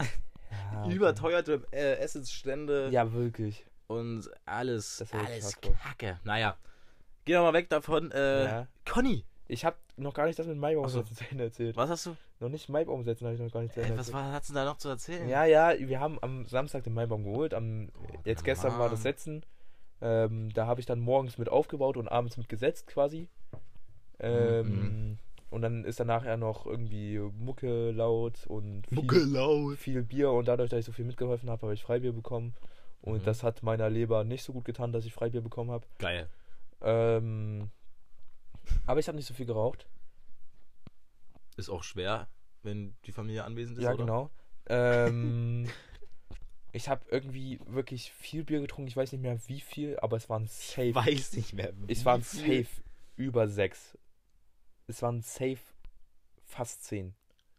[0.00, 0.86] Ja.
[0.88, 3.64] Überteuerte äh, Essensstände Ja, wirklich.
[3.86, 5.58] und alles, Das alles.
[5.82, 6.20] Kacke.
[6.24, 6.56] Naja,
[7.24, 8.10] gehen wir mal weg davon.
[8.12, 8.66] Äh, Ja.
[8.86, 11.02] Conny, Ich habe noch gar nicht das mit Maibaum Ach so.
[11.04, 11.74] zu Ende erzählt.
[11.76, 12.16] was hast du?
[12.40, 14.24] Noch nicht Maibaum setzen habe ich noch gar nicht zu Ende Ey, was erzählt.
[14.24, 15.28] war, hast du da noch zu erzählen?
[15.28, 17.52] Ja, ja, wir haben am Samstag den Maibaum geholt.
[17.54, 17.90] Am,
[18.24, 19.02] jetzt Oh, gestern war das Mann.
[19.02, 19.46] Setzen.
[20.00, 23.28] Ähm, da habe ich dann morgens mit aufgebaut und abends mit gesetzt quasi.
[24.20, 25.18] Ähm, Mhm.
[25.50, 29.70] Und dann ist dann nachher noch irgendwie Mucke laut und viel, Muckelau.
[29.76, 30.30] viel Bier.
[30.30, 32.54] Und dadurch, dass ich so viel mitgeholfen habe, habe ich Freibier bekommen.
[33.00, 33.24] Und Mhm.
[33.24, 35.86] das hat meiner Leber nicht so gut getan, dass ich Freibier bekommen habe.
[35.98, 36.28] Geil.
[36.82, 37.70] Ähm,
[38.86, 39.86] aber ich habe nicht so viel geraucht.
[41.58, 42.28] Ist auch schwer,
[42.62, 43.98] wenn die Familie anwesend ist, Ja, oder?
[44.04, 44.30] genau.
[44.66, 45.68] Ähm,
[46.72, 48.88] ich habe irgendwie wirklich viel Bier getrunken.
[48.88, 50.94] Ich weiß nicht mehr wie viel, aber es waren safe.
[50.94, 51.72] Weiß nicht mehr.
[51.88, 52.64] Es waren viel.
[52.64, 52.82] safe
[53.16, 53.98] über sechs.
[54.86, 55.58] Es waren safe
[56.44, 57.14] fast zehn.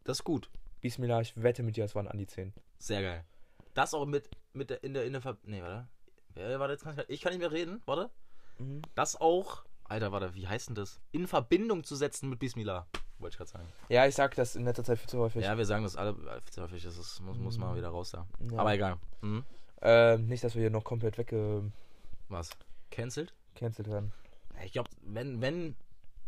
[0.06, 0.50] Das ist gut.
[0.82, 2.54] Bismillah, ich wette mit dir, es waren an die zehn.
[2.78, 3.26] Sehr geil.
[3.74, 5.88] Das auch mit, mit der, in der, in der Ver Nee, warte.
[6.36, 7.82] Wer warte, jetzt kann ich, ich kann nicht mehr reden.
[7.86, 8.10] Warte.
[8.96, 9.66] Das auch.
[9.84, 11.02] Alter, warte, wie heißt denn das?
[11.12, 12.88] In Verbindung zu setzen mit Bismillah.
[13.20, 13.68] Wollte ich gerade sagen.
[13.90, 15.44] Ja, ich sag das in letzter Zeit viel zu häufig.
[15.44, 16.84] Ja, wir sagen das alle viel zu häufig.
[16.84, 18.26] Das ist, muss, muss mal wieder raus da.
[18.52, 18.60] Ja.
[18.60, 18.98] Aber egal.
[19.22, 19.44] Mhm.
[19.82, 21.72] Ähm, nicht, dass wir hier noch komplett weggecancelt
[22.30, 22.50] Was?
[22.92, 23.34] Cancelled?
[23.88, 24.12] werden.
[24.56, 25.76] Ja, Ich glaube, wenn, wenn,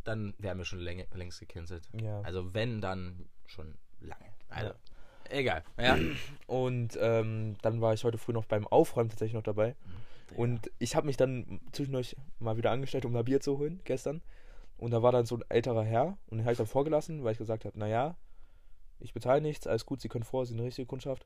[0.04, 1.84] dann wären wir schon länge, längst gecancelt.
[1.94, 2.22] Ja.
[2.22, 4.26] Also wenn, dann schon lange.
[4.50, 4.74] Also,
[5.30, 5.64] egal.
[5.78, 5.98] Ja.
[6.48, 9.76] Und ähm, dann war ich heute früh noch beim Aufräumen tatsächlich noch dabei.
[10.36, 14.22] Und ich habe mich dann zwischendurch mal wieder angestellt, um ein Bier zu holen, gestern.
[14.82, 17.34] Und da war dann so ein älterer Herr und den habe ich dann vorgelassen, weil
[17.34, 18.16] ich gesagt habe, naja,
[19.00, 21.26] ich bezahle nichts, alles gut, Sie können vor, Sie sind eine richtige Kundschaft.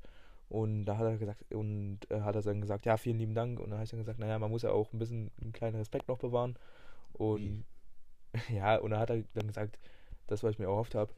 [0.49, 3.59] Und da hat er gesagt, und äh, hat er dann gesagt, ja, vielen lieben Dank.
[3.61, 5.77] Und dann habe ich dann gesagt, naja, man muss ja auch ein bisschen einen kleinen
[5.77, 6.57] Respekt noch bewahren.
[7.13, 7.63] Und
[8.49, 9.79] ja, und dann hat er dann gesagt,
[10.27, 11.13] das, was ich mir erhofft habe,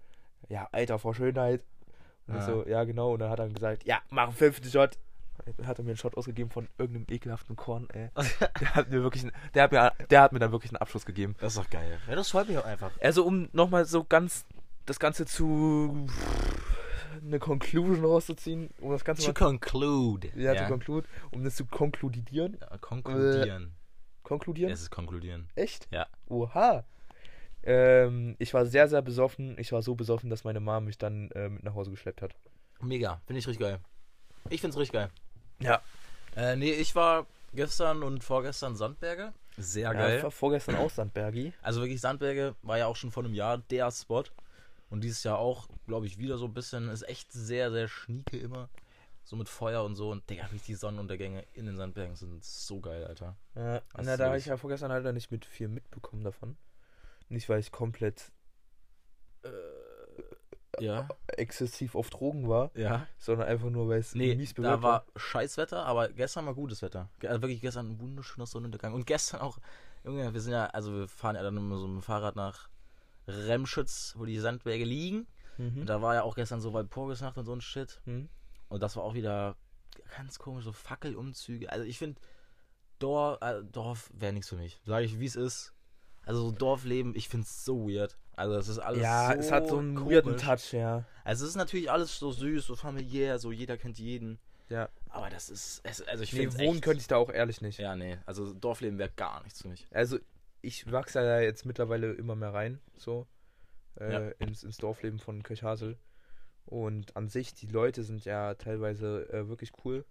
[0.48, 1.64] ja, Alter vor Schönheit.
[2.28, 2.42] Und Ah.
[2.42, 3.14] so, ja, genau.
[3.14, 5.00] Und dann hat er gesagt, ja, mach einen fünften Shot.
[5.66, 8.10] Hat er mir einen Shot ausgegeben von irgendeinem ekelhaften Korn, ey.
[8.60, 11.06] Der hat mir wirklich, einen- der hat mir, der hat mir dann wirklich einen Abschluss
[11.06, 11.36] gegeben.
[11.40, 12.00] Das ist doch geil.
[12.08, 12.92] Ja, das freut mich auch einfach.
[13.02, 14.46] Also um nochmal so ganz
[14.86, 16.08] das Ganze zu
[17.22, 20.30] eine Conclusion rauszuziehen, um das Ganze To mal, conclude.
[20.36, 22.58] ja, zu conclude, um das zu konkludieren.
[22.62, 23.74] Ja, konkludieren.
[24.24, 24.72] Konkludieren?
[24.72, 25.50] Es ist konkludieren.
[25.56, 25.88] Echt?
[25.92, 26.08] Ja.
[26.28, 26.84] Oha.
[27.64, 29.58] Ähm, ich war sehr, sehr besoffen.
[29.58, 32.36] Ich war so besoffen, dass meine Mom mich dann äh, mit nach Hause geschleppt hat.
[32.82, 33.20] Mega.
[33.26, 33.80] Finde ich richtig geil.
[34.50, 35.10] Ich find's richtig geil.
[35.60, 35.82] Ja.
[36.36, 39.34] Äh, nee, ich war gestern und vorgestern Sandberge.
[39.58, 40.18] Sehr Ja, geil.
[40.18, 41.52] ich war vorgestern auch Sandbergi.
[41.62, 44.24] Also wirklich, Sandberge war ja auch schon vor einem Jahr der Spot.
[44.90, 46.90] Und dieses Jahr auch, glaube ich, wieder so ein bisschen.
[46.90, 48.70] Ist echt sehr, sehr schnieke immer.
[49.24, 50.12] So mit Feuer und so.
[50.12, 53.36] Und Digga, die Sonnenuntergänge in den Sandbergen sind so geil, Alter.
[53.56, 56.56] Ja, na, da habe ich ja vorgestern leider nicht mit viel mitbekommen davon.
[57.30, 58.32] Nicht, weil ich komplett
[60.80, 61.08] Ja.
[61.28, 63.08] exzessiv auf Drogen war, Ja.
[63.18, 66.82] sondern einfach nur, weil es Nee, mies da bewölkt war Scheißwetter, aber gestern war gutes
[66.82, 67.10] Wetter.
[67.24, 68.94] Also wirklich gestern ein wunderschöner Sonnenuntergang.
[68.94, 69.58] Und gestern auch,
[70.04, 72.70] Junge, wir sind ja, also wir fahren ja dann immer so mit dem Fahrrad nach
[73.28, 75.28] Remschütz, wo die Sandberge liegen.
[75.58, 75.82] Mhm.
[75.82, 78.00] Und da war ja auch gestern so Walpurgisnacht und so ein Shit.
[78.06, 78.30] Mhm.
[78.70, 79.56] Und das war auch wieder
[80.16, 81.72] ganz komisch, so Fackelumzüge.
[81.72, 82.22] Also ich finde,
[83.00, 84.80] Dorf, äh, Dorf wäre nichts für mich.
[84.86, 85.74] Sage ich, wie es ist.
[86.28, 88.18] Also so Dorfleben, ich finde es so weird.
[88.36, 90.14] Also es ist alles Ja, so es hat so einen komisch.
[90.16, 91.06] weirden Touch, ja.
[91.24, 94.38] Also es ist natürlich alles so süß, so familiär, so jeder kennt jeden.
[94.70, 94.90] Ja.
[95.10, 97.80] Aber das ist, es, also ich Nee, finde wohnen könnte ich da auch ehrlich nicht.
[97.80, 99.88] Ja, nee, also Dorfleben wäre gar nichts für mich.
[99.92, 100.20] Also,
[100.62, 103.26] ich wachse ja jetzt mittlerweile immer mehr rein, so,
[104.00, 104.20] äh, Ja.
[104.40, 105.98] ins, ins Dorfleben von Kirchhasel.
[106.66, 110.04] Und an sich, die Leute sind ja teilweise äh, wirklich cool.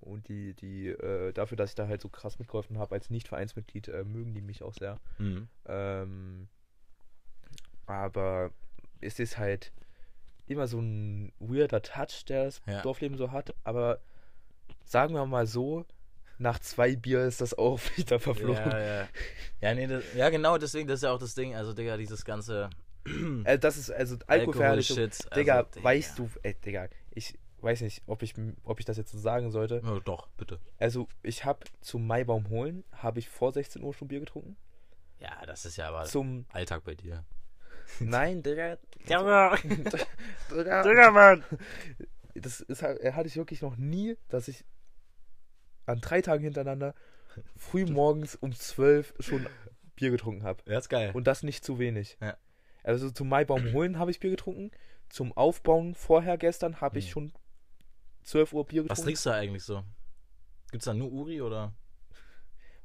[0.00, 3.88] Und die, die, äh, dafür, dass ich da halt so krass mitgeholfen habe als Nicht-Vereinsmitglied,
[3.88, 4.98] äh, mögen die mich auch sehr.
[5.18, 5.48] Mhm.
[5.66, 6.48] Ähm,
[7.86, 8.50] aber
[9.00, 9.72] es ist halt
[10.46, 12.82] immer so ein weirder Touch, der das Ja.
[12.82, 13.54] Dorfleben so hat.
[13.64, 14.00] Aber
[14.84, 15.84] sagen wir mal so,
[16.38, 18.54] nach zwei Bier ist das auch wieder verflogen.
[18.70, 19.08] Ja, ja.
[19.60, 21.54] Ja, nee, das, ja, genau, deswegen, das ist ja auch das Ding.
[21.54, 22.70] Also, Digga, dieses ganze
[23.44, 24.98] Äh, das ist also Alkoholverherrlichung.
[24.98, 25.36] Alkohol-Shit.
[25.36, 29.12] Digga, also, weißt du, ey, Digga, ich weiß nicht, ob ich, ob ich das jetzt
[29.12, 29.80] so sagen sollte.
[29.84, 30.60] Ja, doch, bitte.
[30.78, 34.56] Also, ich habe zum Maibaum holen, habe ich vor 16 Uhr schon Bier getrunken.
[35.18, 37.24] Ja, das ist ja aber Zum, Alltag bei dir.
[38.00, 38.76] nein, Digga,
[39.08, 39.56] Digga,
[40.50, 41.44] Digga, Digga, Mann.
[42.34, 44.64] das ist, halt- hatte ich wirklich noch nie, dass ich
[45.86, 46.94] an drei Tagen hintereinander
[47.56, 49.46] früh morgens um 12 schon
[49.96, 50.62] Bier getrunken habe.
[50.70, 51.10] Ja, ist geil.
[51.14, 52.16] Und das nicht zu wenig.
[52.20, 52.36] Ja.
[52.82, 54.70] Also zum Maibaum holen habe ich Bier getrunken.
[55.10, 57.10] Zum Aufbauen vorher gestern habe ich Hm.
[57.10, 57.32] schon
[58.30, 59.04] 12 Uhr Bier Was getrunken.
[59.06, 59.82] trinkst du eigentlich so?
[60.70, 61.72] Gibt's da nur Uri oder?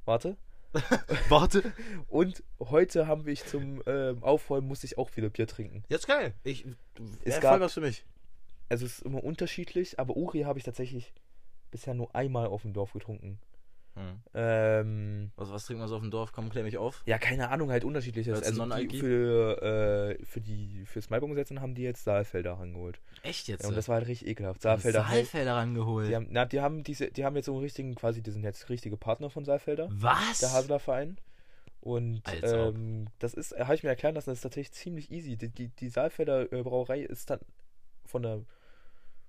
[0.05, 0.38] Warte.
[1.29, 1.71] Warte.
[2.08, 5.84] Und heute haben wir zum ähm, Aufräumen musste ich auch wieder Bier trinken.
[5.88, 6.34] Jetzt geil.
[6.43, 8.05] Ich, Es es gab- voll was für mich.
[8.67, 11.13] Also es ist immer unterschiedlich, aber Uri habe ich tatsächlich
[11.71, 13.39] bisher nur einmal auf dem Dorf getrunken.
[13.95, 14.19] Hm.
[14.34, 16.31] Ähm, Was, was trinkt man so auf dem Dorf?
[16.34, 17.01] Komm, klär mich auf.
[17.05, 18.38] ja, keine Ahnung, halt unterschiedliches.
[18.38, 19.62] Als Also die, für,
[20.19, 22.99] äh, für die fürs Maibaumsetzen haben die jetzt Saalfelder rangeholt.
[23.23, 23.63] Echt jetzt?
[23.63, 24.62] Ja, und das war halt richtig ekelhaft.
[24.62, 26.10] Saalfelder, Saalfelder halt, Saalfelder rangeholt.
[26.10, 28.43] die haben, na, die haben diese, die haben jetzt so einen richtigen, quasi, die sind
[28.43, 30.39] jetzt richtige Partner von Saalfelder, was?
[30.39, 31.17] der Haseler Verein.
[31.79, 35.38] Und ähm, das ist, habe ich mir erklären lassen, das ist tatsächlich ziemlich easy.
[35.38, 37.39] Die, die, die Saalfelder äh, Brauerei ist dann
[38.05, 38.41] von der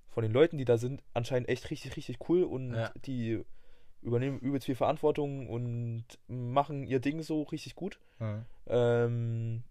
[0.09, 2.91] von den Leuten, die da sind, anscheinend echt richtig, richtig cool und Ja.
[3.05, 3.43] die
[4.07, 7.99] übernehmen übelst viel Verantwortung und machen ihr Ding so richtig gut.
[8.19, 8.45] Hm.
[8.69, 9.63] Ähm,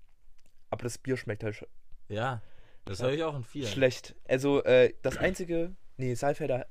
[0.70, 1.66] aber das Bier schmeckt halt
[2.10, 2.42] Ja,
[2.86, 3.06] das Ja.
[3.06, 3.68] höre ich auch in vielen.
[3.68, 4.14] schlecht.
[4.28, 6.68] Also äh, das einzige, nee, Saalfelder,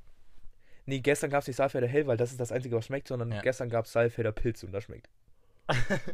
[0.85, 3.31] nee, gestern gab es nicht Saalfelder Hell, weil das ist das einzige, was schmeckt, sondern
[3.31, 3.41] Ja.
[3.41, 5.09] gestern gab es Saalfelder Pilz und das schmeckt.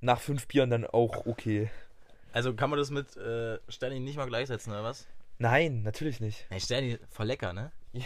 [0.00, 1.70] Nach fünf Bieren dann auch okay.
[2.32, 5.06] Also kann man das mit äh, Sterni nicht mal gleichsetzen, oder was?
[5.38, 6.46] Nein, natürlich nicht.
[6.50, 7.70] Hey, Sterni, voll lecker, ne?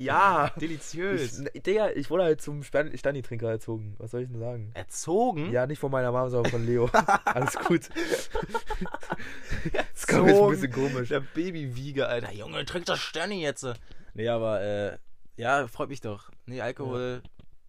[0.00, 0.50] Ja.
[0.60, 1.42] Deliziös.
[1.52, 3.94] Ich, Digga, ich wurde halt zum Stani-Trinker erzogen.
[3.98, 4.70] Was soll ich denn sagen?
[4.74, 5.52] Erzogen?
[5.52, 6.86] Ja, nicht von meiner Mama, sondern von Leo.
[7.26, 7.90] Alles gut.
[9.92, 11.08] Das kommt jetzt ein bisschen komisch.
[11.10, 12.32] Der Babywieger, Alter.
[12.32, 13.66] Junge, trink das Sterni jetzt.
[14.14, 14.98] Nee, aber, äh,
[15.36, 16.30] ja, freut mich doch.
[16.46, 17.22] Nee, Alkohol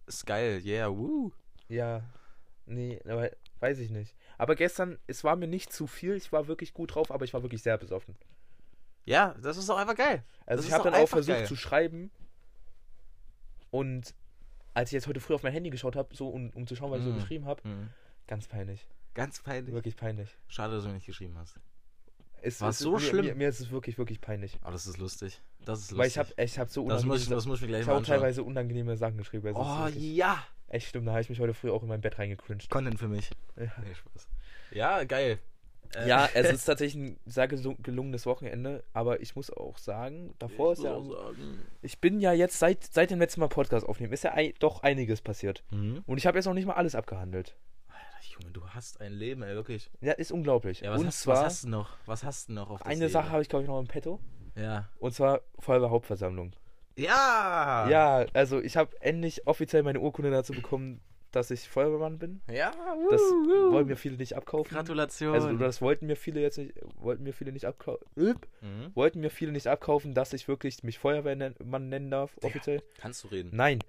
[0.06, 0.62] ist geil.
[0.64, 1.32] Yeah, woo.
[1.68, 2.02] Ja.
[2.64, 4.14] Nee, aber weiß ich nicht.
[4.38, 6.14] Aber gestern, es war mir nicht zu viel.
[6.16, 8.16] Ich war wirklich gut drauf, aber ich war wirklich sehr besoffen.
[9.04, 10.24] Ja, das ist doch einfach geil.
[10.46, 11.46] Also Das ich habe dann auch versucht geil.
[11.46, 12.10] zu schreiben.
[13.72, 14.14] Und
[14.74, 16.90] als ich jetzt heute früh auf mein Handy geschaut habe, so um, um zu schauen,
[16.92, 17.16] was ich so Mm.
[17.16, 17.88] geschrieben habe, Hm.
[18.26, 18.86] ganz peinlich.
[19.14, 19.74] Ganz peinlich.
[19.74, 20.30] Wirklich peinlich.
[20.46, 21.58] Schade, dass du nicht geschrieben hast.
[22.42, 23.24] Es, War es so ist, mir, schlimm?
[23.26, 24.58] Mir, mir ist es wirklich, wirklich peinlich.
[24.62, 25.40] Aber das ist lustig.
[25.64, 25.98] Das ist lustig.
[25.98, 27.70] Weil ich habe ich hab so das, muss ich, unangenehme, das muss ich
[28.02, 29.46] ich teilweise unangenehme Sachen geschrieben.
[29.48, 30.42] Also Oh, ja.
[30.68, 32.68] echt schlimm, da habe ich mich heute früh auch in mein Bett reingecringed.
[32.68, 33.30] Content für mich.
[33.56, 33.64] Ja.
[33.84, 34.28] Nee, Spaß.
[34.72, 35.38] Ja, geil.
[35.96, 40.34] Äh, Ja, es ist tatsächlich ein sehr gelu- gelungenes Wochenende, aber ich muss auch sagen,
[40.38, 40.94] davor ich ist ja.
[40.94, 41.62] auch sagen.
[41.82, 44.82] Ich bin ja jetzt seit, seit dem letzten Mal Podcast aufnehmen, ist ja ei, doch
[44.82, 45.62] einiges passiert.
[45.70, 46.02] Mhm.
[46.06, 47.56] Und ich habe jetzt noch nicht mal alles abgehandelt.
[47.88, 49.90] Alter, Junge, du hast ein Leben, ey, wirklich.
[50.00, 50.80] Ja, ist unglaublich.
[50.80, 51.90] Ja, was, Und hast, zwar, was hast du noch?
[52.06, 53.08] Was hast du noch auf eine?
[53.08, 54.18] Sache habe ich, glaube ich, noch im Petto.
[54.56, 54.88] Ja.
[54.98, 56.52] Und zwar Feuerwehrhauptversammlung.
[56.96, 57.86] Ja!
[57.88, 61.00] Ja, also ich habe endlich offiziell meine Urkunde dazu bekommen,
[61.32, 62.40] dass ich Feuerwehrmann bin.
[62.50, 62.70] Ja,
[63.10, 63.72] Das wuhu.
[63.72, 64.70] wollen mir viele nicht abkaufen.
[64.72, 65.34] Gratulation.
[65.34, 68.06] Also das wollten mir viele jetzt nicht, wollten mir viele nicht abkaufen.
[68.16, 68.92] Mhm.
[68.94, 72.82] Wollten mir viele nicht abkaufen, dass ich wirklich mich Feuerwehrmann nennen darf, offiziell.
[72.98, 73.50] Kannst du reden.
[73.52, 73.80] Nein.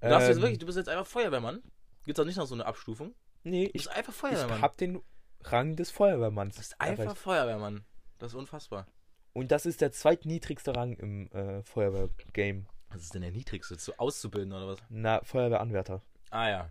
[0.00, 1.62] Du, darfst jetzt Ähm, wirklich, du bist jetzt einfach Feuerwehrmann.
[2.04, 3.14] Gibt's auch nicht noch so eine Abstufung?
[3.44, 4.62] Nee, Du ich, bist einfach ich Feuerwehrmann.
[4.62, 5.00] hab den
[5.44, 6.54] Rang des Feuerwehrmanns.
[6.56, 7.18] du bist einfach erreicht.
[7.18, 7.84] Feuerwehrmann.
[8.18, 8.86] Das ist unfassbar.
[9.32, 12.66] Und das ist der zweitniedrigste Rang im äh, Feuerwehr-Game.
[12.90, 13.76] Was ist denn der niedrigste?
[13.76, 14.78] Zu auszubilden oder was?
[14.88, 16.02] Na, Feuerwehranwärter.
[16.30, 16.70] Ah ja.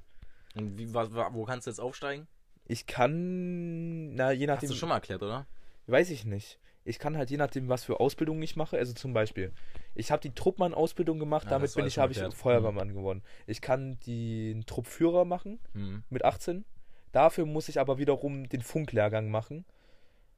[0.55, 2.27] Und wie, wo kannst du jetzt aufsteigen?
[2.65, 5.47] Ich kann, na, je Hast nachdem, du schon mal erklärt, oder?
[5.87, 6.59] weiß ich nicht.
[6.83, 8.77] Ich kann halt je nachdem, was für Ausbildungen ich mache.
[8.77, 9.51] Also zum Beispiel,
[9.93, 12.19] ich habe die Truppmann-Ausbildung gemacht, Ja, damit bin ich, habe ich.
[12.35, 13.23] Feuerwehrmann geworden.
[13.45, 16.03] Ich kann den Truppführer machen Mhm.
[16.09, 16.65] mit 18.
[17.11, 19.65] Dafür muss ich aber wiederum den Funklehrgang machen.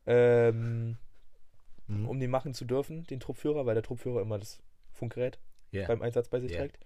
[0.05, 0.97] Ähm,
[1.87, 2.07] Mhm.
[2.07, 5.39] um den machen zu dürfen, den Truppführer, weil der Truppführer immer das Funkgerät
[5.71, 5.87] Ja.
[5.87, 6.59] beim Einsatz bei sich Ja.
[6.59, 6.77] trägt.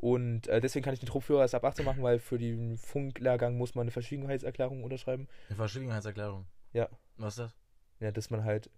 [0.00, 3.58] Und äh, deswegen kann ich den Truppführer erst ab 18 machen, weil für den Funklehrgang
[3.58, 5.28] muss man eine Verschwiegenheitserklärung unterschreiben.
[5.48, 6.46] Eine Verschwiegenheitserklärung.
[6.72, 6.88] Ja.
[7.18, 7.56] Was ist das?
[8.00, 8.70] Ja, dass man halt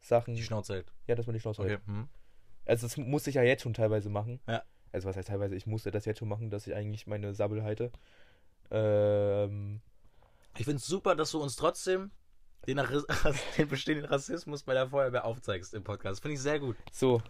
[0.00, 0.34] Sachen.
[0.34, 0.92] Die Schnauze hält.
[1.08, 1.80] ja, dass man die Schnauze hält.
[1.82, 1.90] Okay.
[1.90, 2.08] Mhm.
[2.64, 4.38] Also das musste ich ja jetzt schon teilweise machen.
[4.46, 4.62] Ja.
[4.92, 7.64] Also was heißt teilweise, ich musste das jetzt schon machen, dass ich eigentlich meine Sabbel
[7.64, 7.90] halte.
[8.70, 9.80] Ähm,
[10.56, 12.10] Ich finde es super, dass du uns trotzdem
[12.66, 12.76] den,
[13.58, 16.22] den bestehenden Rassismus bei der Feuerwehr aufzeigst im Podcast.
[16.22, 16.76] Finde ich sehr gut.
[16.92, 17.20] so,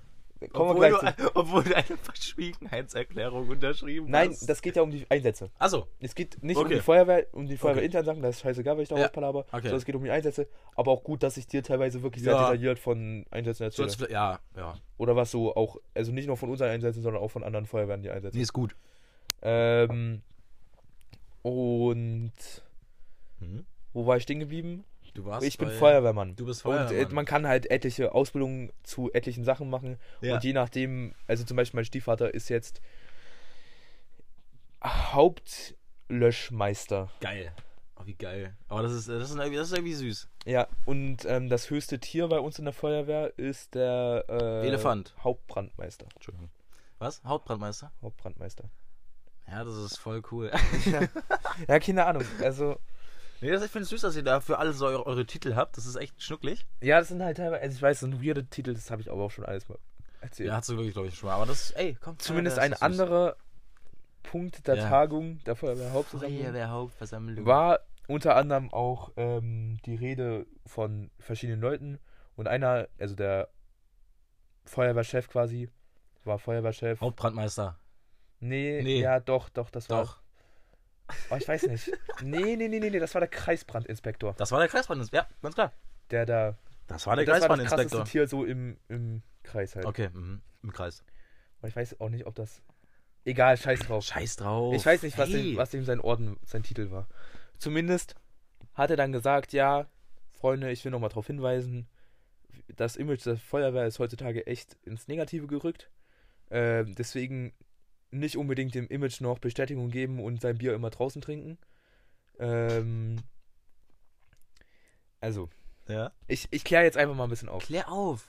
[0.48, 1.30] kommen Obwohl wir du, gleich zu.
[1.36, 4.48] obwohl du eine Verschwiegenheitserklärung unterschrieben Nein, hast.
[4.48, 5.50] das geht ja um die Einsätze.
[5.58, 6.74] Achso, Es geht nicht um Okay.
[6.76, 7.60] die Feuerwehr, um die Okay.
[7.60, 9.06] Feuerwehrinternen Sachen, das ist scheißegal, wenn ich da Ja.
[9.06, 9.44] Okay.
[9.52, 10.48] sondern es geht um die Einsätze.
[10.74, 12.40] Aber auch gut, dass ich dir teilweise wirklich sehr Ja.
[12.50, 13.88] detailliert von Einsätzen erzähle.
[13.90, 14.74] sonst, ja, ja.
[14.98, 18.02] Oder was so auch, also nicht nur von unseren Einsätzen, sondern auch von anderen Feuerwehren,
[18.02, 18.38] die Einsätze.
[18.38, 18.76] ist gut.
[19.42, 20.22] Ähm,
[21.42, 22.32] und
[23.40, 23.64] Mhm.
[23.92, 24.84] wo war ich stehen geblieben?
[25.14, 26.36] Du warst ich bin bei- Feuerwehrmann.
[26.36, 27.10] Du bist Und Feuerwehrmann.
[27.10, 29.98] äh, man kann halt etliche Ausbildungen zu etlichen Sachen machen.
[30.20, 30.34] Ja.
[30.34, 32.80] Und je nachdem, also zum Beispiel mein Stiefvater ist jetzt
[36.08, 37.10] Hauptlöschmeister.
[37.20, 37.52] Geil.
[37.96, 38.56] Oh, wie geil.
[38.68, 40.28] Aber das ist, das ist, irgendwie, das ist irgendwie süß.
[40.44, 45.14] Ja, und ähm, das höchste Tier bei uns in der Feuerwehr ist der äh, Elefant.
[45.22, 46.06] Hauptbrandmeister.
[46.14, 46.50] Entschuldigung.
[46.98, 47.22] Was?
[47.24, 47.92] Hautbrandmeister?
[48.02, 48.64] Hauptbrandmeister.
[49.48, 50.50] Ja, das ist voll cool.
[51.68, 52.24] Ja, keine Ahnung.
[52.40, 52.78] Also,
[53.42, 55.76] Nee, das, ich finde es süß, dass ihr dafür alle so eure, eure Titel habt.
[55.76, 56.64] Das ist echt schnucklig.
[56.80, 59.10] Ja, das sind halt teilweise, also ich weiß, das sind weirde Titel, das habe ich
[59.10, 59.78] aber auch schon alles mal
[60.20, 60.48] erzählt.
[60.48, 61.34] Ja, hast du wirklich, glaube ich, schon mal.
[61.34, 62.18] Aber das, ey, komm.
[62.18, 63.36] Zumindest ein anderer
[64.22, 64.88] Punkt der Ja.
[64.88, 67.44] Tagung, der Feuerwehrhauptversammlung, Feuerwehrhauptversammlung.
[67.46, 71.98] war unter anderem auch ähm, die Rede von verschiedenen Leuten
[72.36, 73.48] und einer, also der
[74.64, 75.68] Feuerwehrchef quasi,
[76.24, 77.00] war Feuerwehrchef.
[77.00, 77.78] Hauptbrandmeister.
[78.40, 79.00] Nee, Nee.
[79.00, 80.16] ja, doch, doch, das war.
[81.30, 81.90] Oh, ich weiß nicht.
[82.22, 84.34] Nee, nee, nee, nee, nee, das war der Kreisbrandinspektor.
[84.34, 85.28] Das war der Kreisbrandinspektor.
[85.28, 85.72] Ja, ganz klar.
[86.10, 86.58] Der da.
[86.86, 88.04] Das war der das war das Kreisbrandinspektor.
[88.04, 89.86] Tier so im, im Kreis halt.
[89.86, 90.42] Okay, mhm.
[90.62, 91.04] im Kreis.
[91.58, 92.62] Aber ich weiß auch nicht, ob das.
[93.24, 94.04] Egal, scheiß drauf.
[94.04, 94.74] Scheiß drauf.
[94.74, 95.50] Ich weiß nicht, was, Hey.
[95.50, 97.08] dem, was dem sein Orden, sein Titel war.
[97.56, 98.16] Zumindest
[98.74, 99.86] hat er dann gesagt, ja,
[100.28, 101.86] Freunde, ich will nochmal darauf hinweisen,
[102.76, 105.90] das Image der Feuerwehr ist heutzutage echt ins Negative gerückt.
[106.50, 107.52] Ähm, deswegen
[108.12, 111.58] nicht unbedingt dem Image noch Bestätigung geben und sein Bier immer draußen trinken.
[112.38, 113.16] Ähm,
[115.20, 115.48] also,
[115.88, 116.12] Ja.
[116.28, 117.64] ich, ich kläre jetzt einfach mal ein bisschen auf.
[117.64, 118.26] Klär auf.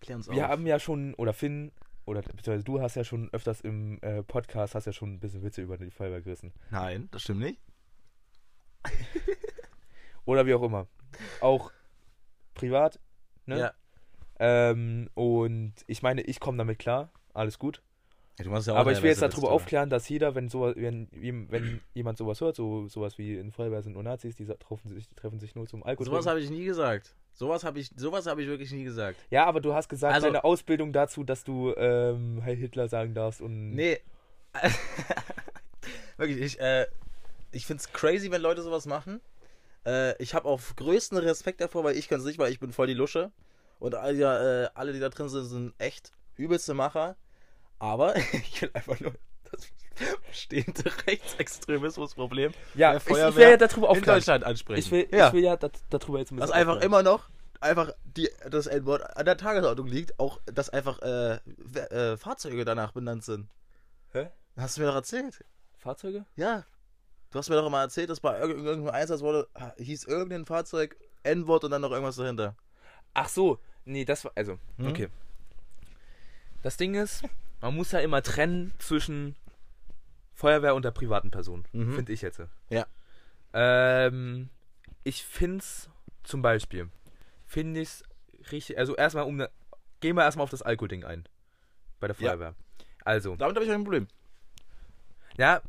[0.00, 0.50] Klär uns Wir auf.
[0.50, 1.72] haben ja schon, oder Finn,
[2.04, 5.42] oder beziehungsweise du hast ja schon öfters im äh, Podcast, hast ja schon ein bisschen
[5.42, 6.52] Witze über die Feuerwehr gerissen.
[6.70, 7.60] Nein, das stimmt nicht.
[10.24, 10.86] Oder wie auch immer.
[11.40, 11.72] Auch
[12.54, 13.00] privat.
[13.46, 13.58] Ne?
[13.58, 13.74] Ja.
[14.38, 17.10] Ähm, und ich meine, ich komme damit klar.
[17.32, 17.82] Alles gut.
[18.38, 20.74] Ja, du machst ja auch Aber ich will jetzt darüber aufklären, dass jeder, wenn sowas,
[20.76, 24.90] wenn, wenn jemand sowas hört, so sowas wie in Feuerwehr sind nur Nazis, die treffen
[24.90, 26.06] sich, treffen sich nur zum Alkohol.
[26.06, 27.14] Sowas habe ich nie gesagt.
[27.32, 29.18] Sowas habe ich, sowas habe ich wirklich nie gesagt.
[29.30, 33.14] ja, aber du hast gesagt, Also- deine Ausbildung dazu, dass du ähm, Heil Hitler sagen
[33.14, 34.00] darfst und Nee.
[36.16, 36.86] wirklich, ich, äh,
[37.52, 39.20] ich finde es crazy, wenn Leute sowas machen.
[39.86, 42.72] Äh, ich habe auch größten Respekt davor, weil ich kann es nicht, weil ich bin
[42.72, 43.30] voll die Lusche.
[43.78, 47.16] Und alle, äh, alle, die da drin sind, sind echt übelste Macher.
[47.78, 49.12] Aber ich will einfach nur
[49.50, 49.66] das
[50.28, 54.02] bestehende Rechtsextremismusproblem ja, der ich, ich Feuerwehr will ja darüber in.
[54.02, 54.78] Deutschland ansprechen.
[54.80, 55.28] Ich will, ja.
[55.28, 56.92] ich will ja dat, darüber jetzt ein dass bisschen einfach aufklären.
[56.92, 57.28] immer noch
[57.60, 61.36] einfach die, das N-Wort an der Tagesordnung liegt, auch dass einfach äh,
[61.90, 63.48] äh, Fahrzeuge danach benannt sind.
[64.12, 64.28] Hä?
[64.56, 65.44] Hast du mir doch erzählt?
[65.78, 66.26] Fahrzeuge?
[66.36, 66.64] Ja.
[67.30, 70.44] Du hast mir doch immer erzählt, dass bei irg- irgendeinem Einsatz wurde, ha- hieß irgendein
[70.46, 72.54] Fahrzeug N-Wort und dann noch irgendwas dahinter.
[73.14, 74.88] Ach so, nee, das war, also, Hm?
[74.88, 75.08] okay.
[76.62, 77.22] Das Ding ist,
[77.66, 79.34] man muss ja immer trennen zwischen
[80.34, 81.94] Feuerwehr und der privaten Person, Mhm.
[81.94, 82.40] finde ich jetzt.
[82.70, 82.86] Ja.
[83.52, 84.48] Ähm,
[85.04, 85.88] ich find's
[86.22, 86.90] zum Beispiel,
[87.46, 88.02] finde ich's
[88.52, 89.50] richtig, also erstmal um, ne,
[90.00, 91.28] gehen wir erstmal auf das Alkoholding ein.
[92.00, 92.30] Bei der Ja.
[92.30, 92.54] Feuerwehr.
[93.04, 94.06] Also, Damit habe ich ein Problem.
[95.38, 95.62] ja,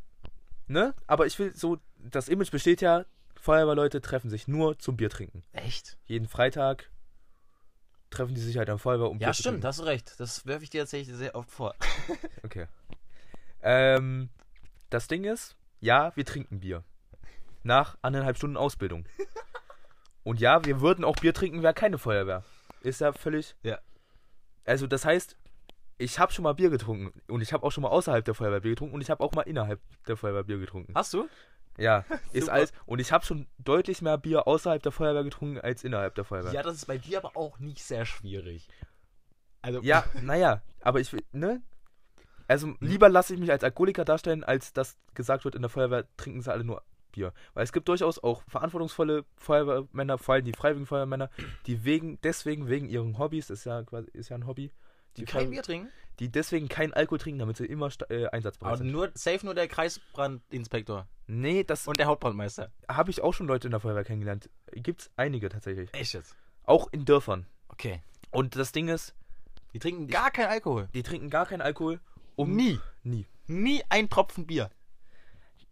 [0.68, 3.06] ne, aber ich will so, das Image besteht ja,
[3.40, 5.44] Feuerwehrleute treffen sich nur zum Bier trinken.
[5.54, 5.98] Echt?
[6.06, 6.90] Jeden Freitag
[8.10, 10.20] treffen die sich halt am Feuerwehr um Ja, stimmt, hast du recht.
[10.20, 11.76] Das werfe ich dir tatsächlich sehr oft vor.
[12.44, 12.68] Okay.
[13.62, 14.30] Ähm,
[14.90, 16.84] das Ding ist, ja, wir trinken Bier.
[17.64, 19.06] Nach anderthalb Stunden Ausbildung.
[20.24, 22.44] Und ja, wir würden auch Bier trinken, wäre keine Feuerwehr.
[22.82, 23.56] Ist ja völlig.
[23.64, 23.80] Ja.
[24.66, 25.38] Also, das heißt,
[25.98, 27.12] ich habe schon mal Bier getrunken.
[27.28, 28.96] Und ich habe auch schon mal außerhalb der Feuerwehr Bier getrunken.
[28.96, 30.94] Und ich habe auch mal innerhalb der Feuerwehr Bier getrunken.
[30.96, 31.28] Hast du?
[31.78, 32.74] Ja, ist alles.
[32.86, 36.52] Und ich habe schon deutlich mehr Bier außerhalb der Feuerwehr getrunken als innerhalb der Feuerwehr.
[36.52, 38.68] Ja, das ist bei dir aber auch nicht sehr schwierig.
[39.62, 41.62] Also, Ja, naja, aber ich will, ne?
[42.48, 46.06] Also lieber lasse ich mich als Alkoholiker darstellen, als dass gesagt wird, in der Feuerwehr
[46.16, 47.34] trinken sie alle nur Bier.
[47.54, 51.30] Weil es gibt durchaus auch verantwortungsvolle Feuerwehrmänner, vor allem die freiwilligen Feuerwehrmänner,
[51.66, 54.72] die wegen, deswegen wegen ihren Hobbys, ist ja quasi, ist ja ein Hobby,
[55.18, 55.92] die die, kein Bier trinken?
[56.20, 58.92] Die deswegen keinen Alkohol trinken, damit sie immer äh, einsatzbereit Aber sind.
[58.92, 62.72] nur, safe nur der Kreisbrandinspektor Nee, das und der Hauptbrandmeister.
[62.90, 64.50] habe ich auch schon Leute in der Feuerwehr kennengelernt.
[64.72, 65.94] Gibt's einige tatsächlich.
[65.94, 66.36] Echt jetzt?
[66.64, 67.46] Auch in Dörfern.
[67.68, 68.02] Okay.
[68.32, 69.14] Und das Ding ist,
[69.74, 70.88] Die trinken gar keinen Alkohol.
[70.94, 72.00] die trinken gar keinen Alkohol.
[72.36, 72.80] Um Nie.
[73.04, 73.26] Nie.
[73.48, 74.70] Nie ein Tropfen Bier.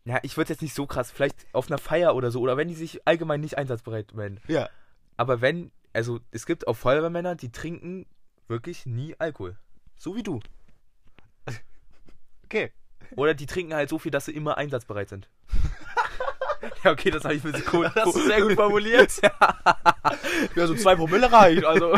[0.03, 2.67] Ja, ich würde jetzt nicht so krass, vielleicht auf einer Feier oder so, oder wenn
[2.67, 4.39] die sich allgemein nicht einsatzbereit melden.
[4.47, 4.69] Ja.
[5.17, 8.05] Aber wenn, also es gibt auch Feuerwehrmänner, die trinken
[8.47, 9.57] wirklich nie Alkohol.
[9.97, 10.39] So wie du.
[12.45, 12.71] Okay.
[13.15, 15.27] Oder die trinken halt so viel, dass sie immer einsatzbereit sind.
[16.83, 17.91] ja, okay, das habe ich mir cool.
[17.95, 19.11] Das du sehr gut formuliert.
[20.55, 21.65] ja, so zwei Promille reicht.
[21.65, 21.95] Also.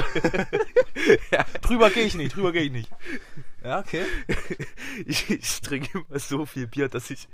[1.31, 2.89] ja, drüber gehe ich nicht, drüber gehe ich nicht.
[3.63, 4.05] Ja, okay.
[5.05, 7.27] ich, ich trinke immer so viel Bier, dass ich,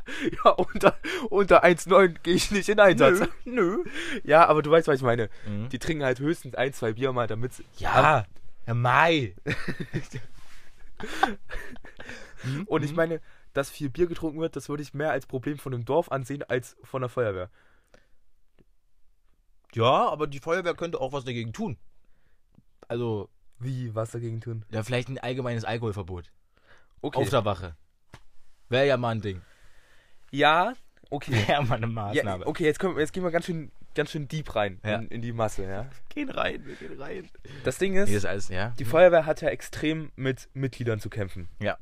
[0.43, 0.97] ja, unter,
[1.29, 3.27] unter 1,9 gehe ich nicht in Einsatz.
[3.45, 3.83] Nö.
[4.23, 5.29] Ja, aber du weißt, was ich meine.
[5.47, 5.69] Mhm.
[5.69, 8.25] Die trinken halt höchstens ein, zwei Bier mal, damit sie- Ja.
[8.65, 9.35] Ja, Mai.
[12.65, 13.21] Und ich meine,
[13.53, 16.43] dass viel Bier getrunken wird, das würde ich mehr als Problem von einem Dorf ansehen
[16.43, 17.49] als von der Feuerwehr.
[19.73, 21.77] Ja, aber die Feuerwehr könnte auch was dagegen tun.
[22.87, 23.29] Also,
[23.59, 24.65] Wie, was dagegen tun?
[24.69, 26.31] ja, vielleicht ein allgemeines Alkoholverbot.
[27.01, 27.19] Okay.
[27.19, 27.75] Auf der Wache.
[28.69, 29.41] Wäre ja mal ein Ding.
[30.31, 30.73] ja,
[31.09, 31.31] okay.
[31.47, 32.45] Wäre ja mal eine Ja, Maßnahme.
[32.47, 34.95] okay, jetzt, können, jetzt gehen wir ganz schön ganz schön deep rein Ja.
[34.95, 35.89] in, in die Masse, ja.
[36.09, 37.29] Gehen rein, wir gehen rein.
[37.63, 38.73] Das Ding ist, ist alles, ja.
[38.79, 41.47] die Feuerwehr hat ja extrem mit Mitgliedern zu kämpfen.
[41.61, 41.77] Ja.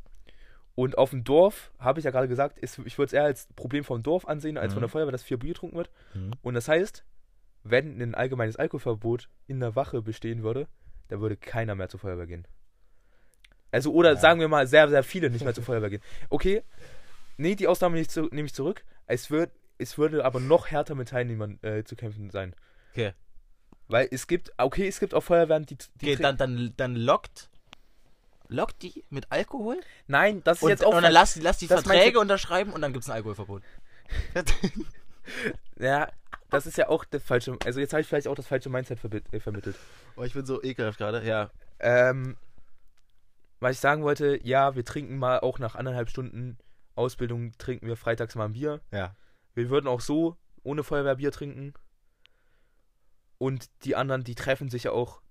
[0.76, 3.48] Und auf dem Dorf, habe ich ja gerade gesagt, ist, ich würde es eher als
[3.56, 4.76] Problem vom Dorf ansehen, als Mhm.
[4.76, 5.90] von der Feuerwehr, dass viel Bier getrunken wird.
[6.14, 6.32] Mhm.
[6.42, 7.04] Und das heißt,
[7.64, 10.68] wenn ein allgemeines Alkoholverbot in der Wache bestehen würde,
[11.10, 12.48] dann würde keiner mehr zur Feuerwehr gehen.
[13.72, 14.16] Also, oder Ja.
[14.18, 16.02] sagen wir mal, sehr, sehr viele nicht mehr zur Feuerwehr gehen.
[16.30, 16.64] Okay,
[17.38, 17.96] nee, die Ausnahme
[18.32, 18.84] nehme ich zurück.
[19.08, 19.52] Es, wird,
[19.82, 22.56] es würde aber noch härter mit Teilnehmern äh, zu kämpfen sein.
[22.92, 23.14] Okay.
[23.88, 25.78] Weil es gibt, okay, es gibt auch Feuerwehren, die.
[25.96, 27.50] die Okay, dann, dann, dann lockt.
[28.48, 29.80] Lockt die mit Alkohol?
[30.08, 30.94] Nein, das ist Und, jetzt auch.
[30.94, 33.64] und dann lass, lass die Verträge unterschreiben und dann gibt es ein Alkoholverbot.
[35.80, 36.10] ja,
[36.50, 37.58] das ist ja auch das falsche.
[37.66, 39.76] Also, jetzt habe ich vielleicht auch das falsche Mindset verbi- äh, vermittelt.
[40.18, 41.26] oh, ich bin so ekelhaft gerade.
[41.26, 41.50] Ja.
[41.80, 42.36] Ähm,
[43.60, 46.58] was ich sagen wollte, ja, wir trinken mal auch nach anderthalb Stunden
[46.96, 48.82] Ausbildung, trinken wir freitags mal ein Bier.
[48.92, 49.16] Ja.
[49.54, 51.74] Wir würden auch so ohne Feuerwehr Bier trinken.
[53.38, 55.22] Und die anderen, die treffen sich ja auch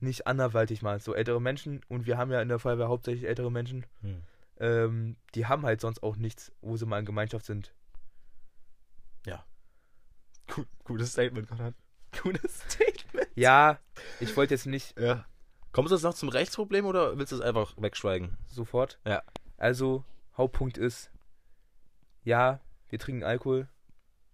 [0.00, 1.00] nicht anderweitig mal.
[1.00, 4.22] So ältere Menschen, und wir haben ja in der Feuerwehr hauptsächlich ältere Menschen, Hm.
[4.58, 7.74] ähm, die haben halt sonst auch nichts, wo sie mal in Gemeinschaft sind.
[10.54, 11.74] Gut, gutes Statement, Konrad.
[12.22, 13.28] Gutes Statement.
[13.34, 13.78] Ja,
[14.20, 15.24] ich wollte jetzt nicht Ja.
[15.72, 18.36] Kommst du jetzt noch zum Rechtsproblem oder willst du es einfach wegschweigen?
[18.46, 19.00] sofort.
[19.06, 19.22] Ja.
[19.56, 20.04] Also,
[20.36, 21.10] Hauptpunkt ist,
[22.24, 22.60] ja,
[22.94, 23.66] wir trinken Alkohol.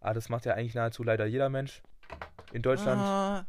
[0.00, 1.82] Aber das macht ja eigentlich nahezu leider jeder Mensch
[2.52, 3.00] in Deutschland.
[3.00, 3.46] Ah.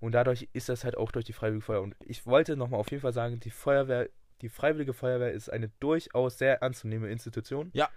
[0.00, 1.82] Und dadurch ist das halt auch durch die Freiwillige Feuerwehr.
[1.82, 4.08] Und ich wollte nochmal auf jeden Fall sagen, die Feuerwehr,
[4.42, 7.70] die Freiwillige Feuerwehr ist eine durchaus sehr ernstzunehmende Institution.
[7.72, 7.88] Ja,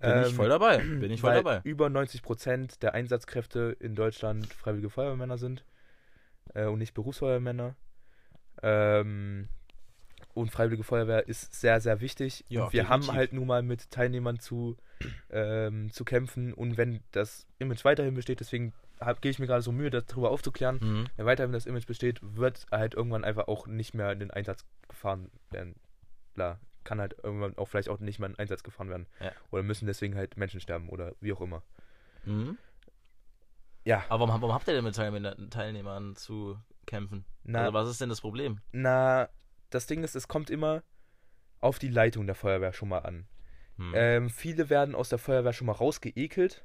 [0.00, 0.78] Bin ich Ähm, voll dabei.
[0.78, 1.60] Bin ich voll weil dabei.
[1.64, 5.64] über 90 Prozent der Einsatzkräfte in Deutschland Freiwillige Feuerwehrmänner sind
[6.54, 7.76] äh, und nicht Berufsfeuerwehrmänner.
[8.62, 9.48] Ähm,
[10.34, 12.44] und Freiwillige Feuerwehr ist sehr, sehr wichtig.
[12.48, 13.08] Ja, und wir definitiv.
[13.08, 14.76] haben halt nun mal mit Teilnehmern zu,
[15.30, 16.52] ähm, zu kämpfen.
[16.54, 18.72] Und wenn das Image weiterhin besteht, deswegen
[19.20, 21.06] gehe ich mir gerade so Mühe, darüber aufzuklären, Mhm.
[21.16, 24.64] wenn weiterhin das Image besteht, wird halt irgendwann einfach auch nicht mehr in den Einsatz
[24.88, 25.74] gefahren werden.
[26.34, 29.06] Klar, kann halt irgendwann auch vielleicht auch nicht mehr in den Einsatz gefahren werden.
[29.20, 29.32] Ja.
[29.50, 31.62] Oder müssen deswegen halt Menschen sterben oder wie auch immer.
[32.24, 32.56] Mhm.
[33.84, 36.56] Ja, Aber warum, warum habt ihr denn mit Teilnehmern, Teilnehmern zu
[36.86, 37.24] kämpfen?
[37.42, 38.60] na, Also was ist denn das Problem?
[38.70, 39.28] na,
[39.74, 40.82] das Ding ist, es kommt immer
[41.60, 43.26] auf die Leitung der Feuerwehr schon mal an.
[43.76, 43.92] Hm.
[43.94, 46.64] Ähm, viele werden aus der Feuerwehr schon mal rausgeekelt,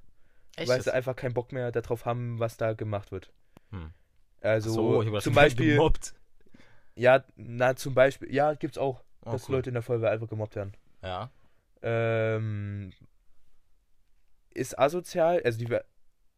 [0.55, 0.67] Echt?
[0.67, 3.31] weil sie einfach keinen Bock mehr darauf haben, was da gemacht wird.
[3.71, 3.91] Hm.
[4.41, 6.13] Also so, ich zum Beispiel, gemobbt.
[6.95, 9.55] ja, na zum Beispiel, ja, gibt's auch, Oh, dass cool.
[9.55, 10.73] Leute in der Feuerwehr einfach gemobbt werden.
[11.03, 11.29] Ja.
[11.81, 12.93] ähm,
[14.51, 15.77] ist asozial, also die,